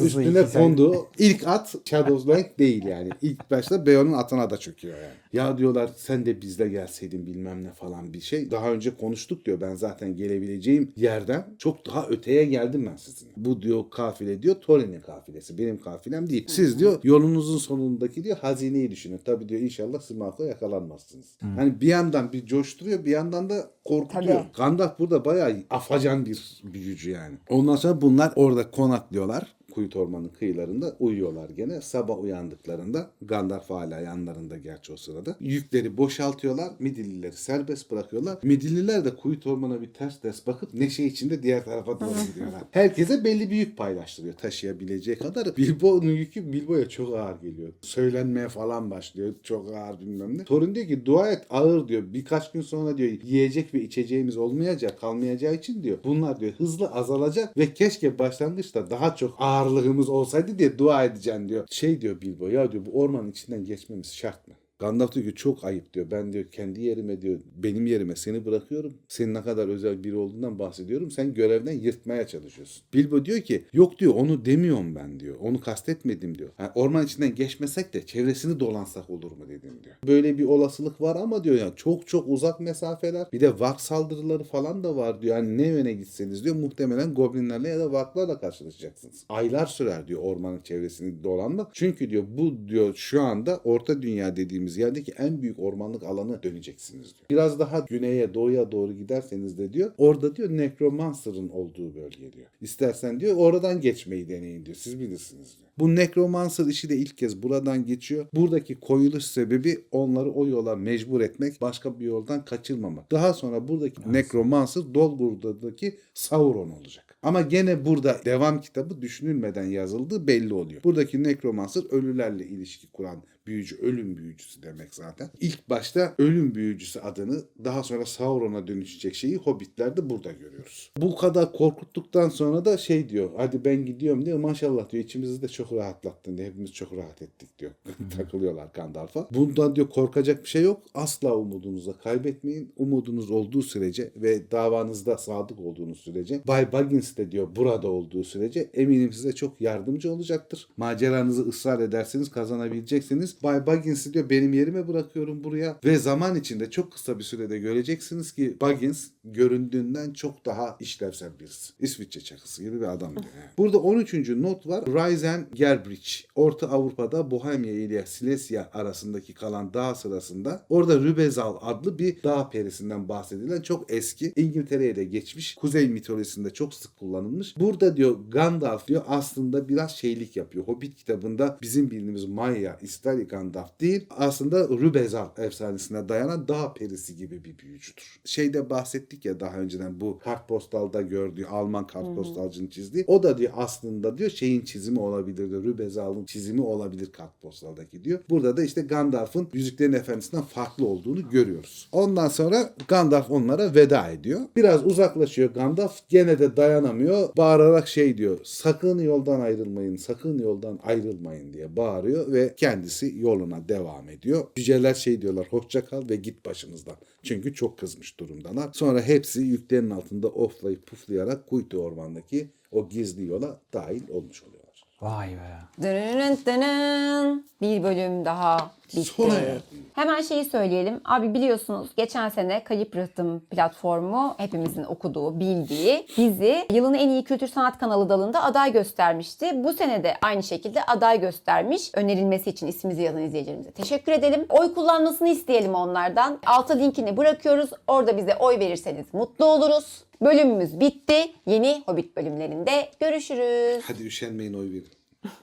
üstüne 0.00 0.44
konduğu 0.52 1.06
ilk 1.18 1.48
at 1.48 1.74
Shadows 1.84 2.26
Bank 2.26 2.58
değil 2.58 2.84
yani. 2.84 3.08
İlk 3.22 3.50
başta 3.50 3.86
Beorn'un 3.86 4.12
atına 4.12 4.50
da 4.50 4.56
çöküyor 4.56 4.96
yani. 4.96 5.22
Ya 5.32 5.58
diyorlar 5.58 5.90
sen 5.96 6.26
de 6.26 6.40
bizle 6.42 6.68
gelseydin 6.68 7.26
bilmem 7.26 7.64
ne 7.64 7.72
falan 7.72 8.12
bir 8.12 8.20
şey. 8.20 8.50
Daha 8.50 8.72
önce 8.72 8.96
konuştuk 8.96 9.44
diyor. 9.44 9.60
Ben 9.60 9.74
zaten 9.74 10.16
gelebileceğim 10.16 10.92
yerden 10.96 11.44
çok 11.58 11.86
daha 11.86 12.06
öteye 12.32 12.44
geldim 12.44 12.86
ben 12.90 12.96
sizin. 12.96 13.28
Bu 13.36 13.62
diyor 13.62 13.84
kafile 13.90 14.42
diyor 14.42 14.54
Thorin'in 14.54 15.00
kafilesi. 15.00 15.58
Benim 15.58 15.80
kafilem 15.80 16.30
değil. 16.30 16.44
Siz 16.48 16.78
diyor 16.78 17.00
yolunuzun 17.02 17.58
sonundaki 17.58 18.24
diyor 18.24 18.36
hazineyi 18.36 18.90
düşünün. 18.90 19.20
Tabii 19.24 19.48
diyor 19.48 19.60
inşallah 19.60 20.00
Smirnoff'a 20.00 20.44
yakalanmazsınız. 20.44 21.26
Hani 21.40 21.80
bir 21.80 21.86
yandan 21.86 22.32
bir 22.32 22.46
coşturuyor 22.46 23.04
bir 23.04 23.10
yandan 23.10 23.50
da 23.50 23.70
korkutuyor. 23.84 24.40
Tabii. 24.40 24.52
Gandalf 24.56 24.98
burada 24.98 25.24
bayağı 25.24 25.56
afacan 25.70 26.26
bir 26.26 26.62
büyücü 26.64 27.10
yani. 27.10 27.36
Ondan 27.48 27.76
sonra 27.76 28.00
bunlar 28.00 28.32
orada 28.36 28.70
konaklıyorlar. 28.70 29.54
Kuyut 29.74 29.96
Ormanı 29.96 30.32
kıyılarında 30.32 30.96
uyuyorlar 31.00 31.50
gene. 31.50 31.80
Sabah 31.80 32.22
uyandıklarında 32.22 33.10
Gandalf 33.22 33.70
hala 33.70 34.00
yanlarında 34.00 34.58
gerçi 34.58 34.92
o 34.92 34.96
sırada. 34.96 35.36
Yükleri 35.40 35.96
boşaltıyorlar. 35.96 36.72
Midillileri 36.78 37.32
serbest 37.32 37.90
bırakıyorlar. 37.90 38.38
Midilliler 38.42 39.04
de 39.04 39.16
Kuyut 39.16 39.46
Orman'a 39.46 39.80
bir 39.80 39.92
ters 39.92 40.20
ters 40.20 40.46
bakıp 40.46 40.74
neşe 40.74 41.04
içinde 41.04 41.42
diğer 41.42 41.64
tarafa 41.64 42.00
doğru 42.00 42.26
gidiyorlar. 42.28 42.62
Herkese 42.70 43.24
belli 43.24 43.50
bir 43.50 43.56
yük 43.56 43.76
paylaştırıyor 43.76 44.34
taşıyabileceği 44.34 45.18
kadar. 45.18 45.56
Bilbo'nun 45.56 46.10
yükü 46.10 46.52
Bilbo'ya 46.52 46.88
çok 46.88 47.16
ağır 47.16 47.40
geliyor. 47.40 47.72
Söylenmeye 47.80 48.48
falan 48.48 48.90
başlıyor. 48.90 49.34
Çok 49.42 49.74
ağır 49.74 50.00
bilmem 50.00 50.38
ne. 50.38 50.44
Thorin 50.44 50.74
diyor 50.74 50.86
ki 50.86 51.06
dua 51.06 51.32
et 51.32 51.46
ağır 51.50 51.88
diyor. 51.88 52.02
Birkaç 52.06 52.52
gün 52.52 52.60
sonra 52.60 52.98
diyor 52.98 53.10
yiyecek 53.22 53.74
ve 53.74 53.82
içeceğimiz 53.82 54.36
olmayacak 54.36 55.00
kalmayacağı 55.00 55.54
için 55.54 55.82
diyor. 55.82 55.98
Bunlar 56.04 56.40
diyor 56.40 56.52
hızlı 56.52 56.86
azalacak 56.86 57.56
ve 57.56 57.74
keşke 57.74 58.18
başlangıçta 58.18 58.90
daha 58.90 59.16
çok 59.16 59.34
ağırlığımız 59.62 60.08
olsaydı 60.08 60.58
diye 60.58 60.78
dua 60.78 61.04
edeceksin 61.04 61.48
diyor. 61.48 61.66
Şey 61.70 62.00
diyor 62.00 62.20
Bilbo 62.20 62.48
ya 62.48 62.72
diyor 62.72 62.86
bu 62.86 63.00
ormanın 63.00 63.30
içinden 63.30 63.64
geçmemiz 63.64 64.14
şart 64.14 64.48
mı? 64.48 64.54
Gandalf 64.82 65.12
diyor 65.12 65.26
ki 65.26 65.34
çok 65.34 65.64
ayıp 65.64 65.94
diyor. 65.94 66.06
Ben 66.10 66.32
diyor 66.32 66.44
kendi 66.52 66.80
yerime 66.80 67.22
diyor 67.22 67.40
benim 67.56 67.86
yerime 67.86 68.16
seni 68.16 68.44
bırakıyorum. 68.44 68.94
Senin 69.08 69.34
ne 69.34 69.42
kadar 69.42 69.68
özel 69.68 70.04
biri 70.04 70.16
olduğundan 70.16 70.58
bahsediyorum. 70.58 71.10
Sen 71.10 71.34
görevden 71.34 71.72
yırtmaya 71.72 72.26
çalışıyorsun. 72.26 72.82
Bilbo 72.94 73.24
diyor 73.24 73.40
ki 73.40 73.64
yok 73.72 73.98
diyor 73.98 74.14
onu 74.14 74.44
demiyorum 74.44 74.94
ben 74.94 75.20
diyor. 75.20 75.36
Onu 75.40 75.60
kastetmedim 75.60 76.38
diyor. 76.38 76.50
Yani 76.58 76.70
orman 76.74 77.04
içinden 77.04 77.34
geçmesek 77.34 77.94
de 77.94 78.06
çevresini 78.06 78.60
dolansak 78.60 79.10
olur 79.10 79.32
mu 79.32 79.48
dedim 79.48 79.70
diyor. 79.84 79.96
Böyle 80.06 80.38
bir 80.38 80.44
olasılık 80.44 81.00
var 81.00 81.16
ama 81.16 81.44
diyor 81.44 81.56
ya 81.56 81.72
çok 81.76 82.06
çok 82.06 82.28
uzak 82.28 82.60
mesafeler. 82.60 83.26
Bir 83.32 83.40
de 83.40 83.60
vak 83.60 83.80
saldırıları 83.80 84.44
falan 84.44 84.84
da 84.84 84.96
var 84.96 85.22
diyor. 85.22 85.36
Yani 85.36 85.58
ne 85.58 85.66
yöne 85.66 85.92
gitseniz 85.92 86.44
diyor 86.44 86.56
muhtemelen 86.56 87.14
goblinlerle 87.14 87.68
ya 87.68 87.78
da 87.78 87.92
vaklarla 87.92 88.40
karşılaşacaksınız. 88.40 89.24
Aylar 89.28 89.66
sürer 89.66 90.08
diyor 90.08 90.20
ormanın 90.22 90.60
çevresini 90.62 91.24
dolanmak. 91.24 91.74
Çünkü 91.74 92.10
diyor 92.10 92.24
bu 92.38 92.68
diyor 92.68 92.94
şu 92.94 93.22
anda 93.22 93.60
orta 93.64 94.02
dünya 94.02 94.36
dediğimiz 94.36 94.71
yerdeki 94.78 95.12
en 95.12 95.42
büyük 95.42 95.58
ormanlık 95.58 96.02
alanı 96.02 96.42
döneceksiniz 96.42 97.04
diyor. 97.04 97.26
Biraz 97.30 97.58
daha 97.58 97.78
güneye 97.78 98.34
doğuya 98.34 98.72
doğru 98.72 98.92
giderseniz 98.92 99.58
de 99.58 99.72
diyor 99.72 99.92
orada 99.98 100.36
diyor 100.36 100.50
Necromancer'ın 100.50 101.48
olduğu 101.48 101.94
bölge 101.94 102.32
diyor. 102.32 102.46
İstersen 102.60 103.20
diyor 103.20 103.36
oradan 103.36 103.80
geçmeyi 103.80 104.28
deneyin 104.28 104.66
diyor. 104.66 104.76
Siz 104.76 105.00
bilirsiniz 105.00 105.56
diyor. 105.58 105.70
Bu 105.78 105.96
Necromancer 105.96 106.66
işi 106.66 106.88
de 106.88 106.96
ilk 106.96 107.18
kez 107.18 107.42
buradan 107.42 107.86
geçiyor. 107.86 108.26
Buradaki 108.34 108.80
koyuluş 108.80 109.24
sebebi 109.24 109.84
onları 109.92 110.32
o 110.32 110.46
yola 110.46 110.76
mecbur 110.76 111.20
etmek, 111.20 111.60
başka 111.60 112.00
bir 112.00 112.04
yoldan 112.04 112.44
kaçırmamak. 112.44 113.12
Daha 113.12 113.32
sonra 113.32 113.68
buradaki 113.68 114.12
Necromancer 114.12 114.94
Dolgur'daki 114.94 115.98
Sauron 116.14 116.70
olacak. 116.70 117.12
Ama 117.22 117.40
gene 117.40 117.84
burada 117.84 118.20
devam 118.24 118.60
kitabı 118.60 119.00
düşünülmeden 119.00 119.64
yazıldığı 119.64 120.26
belli 120.26 120.54
oluyor. 120.54 120.84
Buradaki 120.84 121.22
Necromancer 121.22 121.82
ölülerle 121.90 122.46
ilişki 122.46 122.86
kuran 122.92 123.22
büyücü, 123.46 123.76
ölüm 123.76 124.16
büyücüsü 124.16 124.62
demek 124.62 124.94
zaten. 124.94 125.30
İlk 125.40 125.70
başta 125.70 126.14
ölüm 126.18 126.54
büyücüsü 126.54 127.00
adını 127.00 127.42
daha 127.64 127.82
sonra 127.82 128.06
Sauron'a 128.06 128.66
dönüşecek 128.66 129.14
şeyi 129.14 129.36
Hobbitler'de 129.36 130.10
burada 130.10 130.32
görüyoruz. 130.32 130.90
Bu 130.98 131.16
kadar 131.16 131.52
korkuttuktan 131.52 132.28
sonra 132.28 132.64
da 132.64 132.76
şey 132.76 133.08
diyor 133.08 133.30
hadi 133.36 133.64
ben 133.64 133.86
gidiyorum 133.86 134.26
diyor 134.26 134.38
maşallah 134.38 134.90
diyor 134.90 135.04
içimizi 135.04 135.42
de 135.42 135.48
çok 135.48 135.72
rahatlattın 135.72 136.38
diyor. 136.38 136.48
Hepimiz 136.48 136.72
çok 136.72 136.92
rahat 136.92 137.22
ettik 137.22 137.58
diyor. 137.58 137.72
Takılıyorlar 138.16 138.68
Gandalf'a. 138.74 139.28
Bundan 139.30 139.76
diyor 139.76 139.88
korkacak 139.90 140.44
bir 140.44 140.48
şey 140.48 140.62
yok. 140.62 140.82
Asla 140.94 141.36
umudunuzu 141.36 141.94
kaybetmeyin. 142.02 142.72
Umudunuz 142.76 143.30
olduğu 143.30 143.62
sürece 143.62 144.10
ve 144.16 144.50
davanızda 144.50 145.18
sadık 145.18 145.60
olduğunuz 145.60 145.98
sürece 145.98 146.42
Bay 146.46 146.72
Baggins 146.72 147.16
de 147.16 147.32
diyor 147.32 147.56
burada 147.56 147.88
olduğu 147.88 148.24
sürece 148.24 148.70
eminim 148.74 149.12
size 149.12 149.32
çok 149.32 149.60
yardımcı 149.60 150.12
olacaktır. 150.12 150.68
Maceranızı 150.76 151.42
ısrar 151.42 151.80
ederseniz 151.80 152.30
kazanabileceksiniz. 152.30 153.31
Bay 153.42 153.66
Baggins'i 153.66 154.14
diyor 154.14 154.30
benim 154.30 154.52
yerime 154.52 154.88
bırakıyorum 154.88 155.44
buraya 155.44 155.78
ve 155.84 155.98
zaman 155.98 156.36
içinde 156.36 156.70
çok 156.70 156.92
kısa 156.92 157.18
bir 157.18 157.24
sürede 157.24 157.58
göreceksiniz 157.58 158.32
ki 158.32 158.56
Baggins 158.60 159.08
göründüğünden 159.24 160.12
çok 160.12 160.46
daha 160.46 160.76
işlevsel 160.80 161.30
birisi. 161.40 161.72
İsviçre 161.80 162.20
çakısı 162.20 162.62
gibi 162.62 162.80
bir 162.80 162.92
adam 162.92 163.12
diyor. 163.12 163.24
Burada 163.58 163.78
13. 163.78 164.28
not 164.28 164.66
var. 164.66 164.84
Ryzen 164.86 165.46
Gerbridge. 165.54 166.10
Orta 166.34 166.68
Avrupa'da 166.70 167.30
Bohemia 167.30 167.70
ile 167.70 168.06
Silesia 168.06 168.70
arasındaki 168.72 169.34
kalan 169.34 169.74
dağ 169.74 169.94
sırasında 169.94 170.66
orada 170.68 171.00
Rübezal 171.00 171.56
adlı 171.60 171.98
bir 171.98 172.22
dağ 172.22 172.50
perisinden 172.50 173.08
bahsedilen 173.08 173.60
çok 173.60 173.92
eski 173.92 174.32
İngiltere'ye 174.36 174.96
de 174.96 175.04
geçmiş. 175.04 175.54
Kuzey 175.54 175.88
mitolojisinde 175.88 176.50
çok 176.50 176.74
sık 176.74 176.96
kullanılmış. 176.96 177.56
Burada 177.58 177.96
diyor 177.96 178.16
Gandalf 178.28 178.88
diyor 178.88 179.02
aslında 179.08 179.68
biraz 179.68 179.90
şeylik 179.90 180.36
yapıyor. 180.36 180.64
Hobbit 180.66 180.96
kitabında 180.96 181.58
bizim 181.62 181.90
bildiğimiz 181.90 182.24
Maya, 182.24 182.78
İstalya 182.82 183.21
orijinal 183.22 183.28
Gandalf 183.28 183.80
değil. 183.80 184.06
Aslında 184.10 184.68
Rübezal 184.68 185.28
efsanesine 185.38 186.08
dayanan 186.08 186.48
dağ 186.48 186.74
perisi 186.74 187.16
gibi 187.16 187.44
bir 187.44 187.58
büyücüdür. 187.58 188.20
Şeyde 188.24 188.70
bahsettik 188.70 189.24
ya 189.24 189.40
daha 189.40 189.56
önceden 189.56 190.00
bu 190.00 190.18
kartpostalda 190.18 191.02
gördüğü 191.02 191.44
Alman 191.44 191.86
kartpostalcının 191.86 192.68
çizdiği. 192.68 193.04
O 193.06 193.22
da 193.22 193.38
diyor 193.38 193.52
aslında 193.56 194.18
diyor 194.18 194.30
şeyin 194.30 194.64
çizimi 194.64 195.00
olabilir 195.00 195.50
diyor. 195.50 195.64
Rübezal'ın 195.64 196.24
çizimi 196.24 196.60
olabilir 196.62 197.12
kartpostaldaki 197.12 198.04
diyor. 198.04 198.20
Burada 198.30 198.56
da 198.56 198.64
işte 198.64 198.80
Gandalf'ın 198.80 199.48
Yüzüklerin 199.52 199.92
Efendisi'nden 199.92 200.42
farklı 200.42 200.86
olduğunu 200.86 201.30
görüyoruz. 201.30 201.88
Ondan 201.92 202.28
sonra 202.28 202.74
Gandalf 202.88 203.30
onlara 203.30 203.74
veda 203.74 204.10
ediyor. 204.10 204.40
Biraz 204.56 204.86
uzaklaşıyor 204.86 205.54
Gandalf. 205.54 206.08
Gene 206.08 206.38
de 206.38 206.56
dayanamıyor. 206.56 207.36
Bağırarak 207.36 207.88
şey 207.88 208.18
diyor. 208.18 208.38
Sakın 208.44 208.98
yoldan 208.98 209.40
ayrılmayın. 209.40 209.96
Sakın 209.96 210.38
yoldan 210.38 210.78
ayrılmayın 210.84 211.52
diye 211.52 211.76
bağırıyor 211.76 212.32
ve 212.32 212.54
kendisi 212.56 213.11
yoluna 213.20 213.68
devam 213.68 214.08
ediyor. 214.08 214.46
Cüceler 214.56 214.94
şey 214.94 215.22
diyorlar. 215.22 215.46
Hoşça 215.50 215.84
kal 215.84 216.08
ve 216.08 216.16
git 216.16 216.46
başımızdan. 216.46 216.96
Çünkü 217.22 217.54
çok 217.54 217.78
kızmış 217.78 218.20
durumdalar. 218.20 218.70
Sonra 218.72 219.02
hepsi 219.02 219.40
yüklerin 219.40 219.90
altında 219.90 220.28
oflayıp 220.28 220.86
puflayarak 220.86 221.46
Kuytu 221.46 221.78
Orman'daki 221.78 222.50
o 222.72 222.88
gizli 222.88 223.26
yola 223.26 223.60
dahil 223.72 224.08
olmuş 224.08 224.42
oluyorlar. 224.42 224.84
Vay 225.00 225.28
be. 225.28 225.82
Dırırın 225.82 226.38
dırın. 226.46 227.46
Bir 227.60 227.82
bölüm 227.82 228.24
daha 228.24 228.74
bitti. 228.96 229.10
Sona 229.12 229.34
erdi. 229.34 229.62
Hemen 229.94 230.22
şeyi 230.22 230.44
söyleyelim. 230.44 231.00
Abi 231.04 231.34
biliyorsunuz 231.34 231.88
geçen 231.96 232.28
sene 232.28 232.64
Kayıp 232.64 232.96
Rıhtım 232.96 233.40
platformu 233.40 234.34
hepimizin 234.38 234.84
okuduğu, 234.84 235.40
bildiği 235.40 236.06
bizi 236.18 236.66
yılın 236.72 236.94
en 236.94 237.08
iyi 237.08 237.24
kültür 237.24 237.46
sanat 237.46 237.78
kanalı 237.78 238.08
dalında 238.08 238.42
aday 238.42 238.72
göstermişti. 238.72 239.64
Bu 239.64 239.72
sene 239.72 240.04
de 240.04 240.14
aynı 240.22 240.42
şekilde 240.42 240.82
aday 240.84 241.20
göstermiş. 241.20 241.90
Önerilmesi 241.94 242.50
için 242.50 242.66
ismimizi 242.66 243.02
yazan 243.02 243.22
izleyicilerimize 243.22 243.70
teşekkür 243.70 244.12
edelim. 244.12 244.46
Oy 244.48 244.74
kullanmasını 244.74 245.28
isteyelim 245.28 245.74
onlardan. 245.74 246.38
Alta 246.46 246.74
linkini 246.74 247.16
bırakıyoruz. 247.16 247.70
Orada 247.86 248.16
bize 248.16 248.36
oy 248.36 248.58
verirseniz 248.58 249.06
mutlu 249.12 249.44
oluruz. 249.44 250.04
Bölümümüz 250.22 250.80
bitti. 250.80 251.32
Yeni 251.46 251.82
Hobbit 251.86 252.16
bölümlerinde 252.16 252.88
görüşürüz. 253.00 253.84
Hadi 253.86 254.02
üşenmeyin 254.02 254.54
oy 254.54 254.70
verin. 254.72 254.90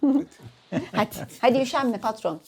Hadi, 0.92 1.10
hadi 1.42 1.62
üşenme 1.62 1.98
patron. 1.98 2.42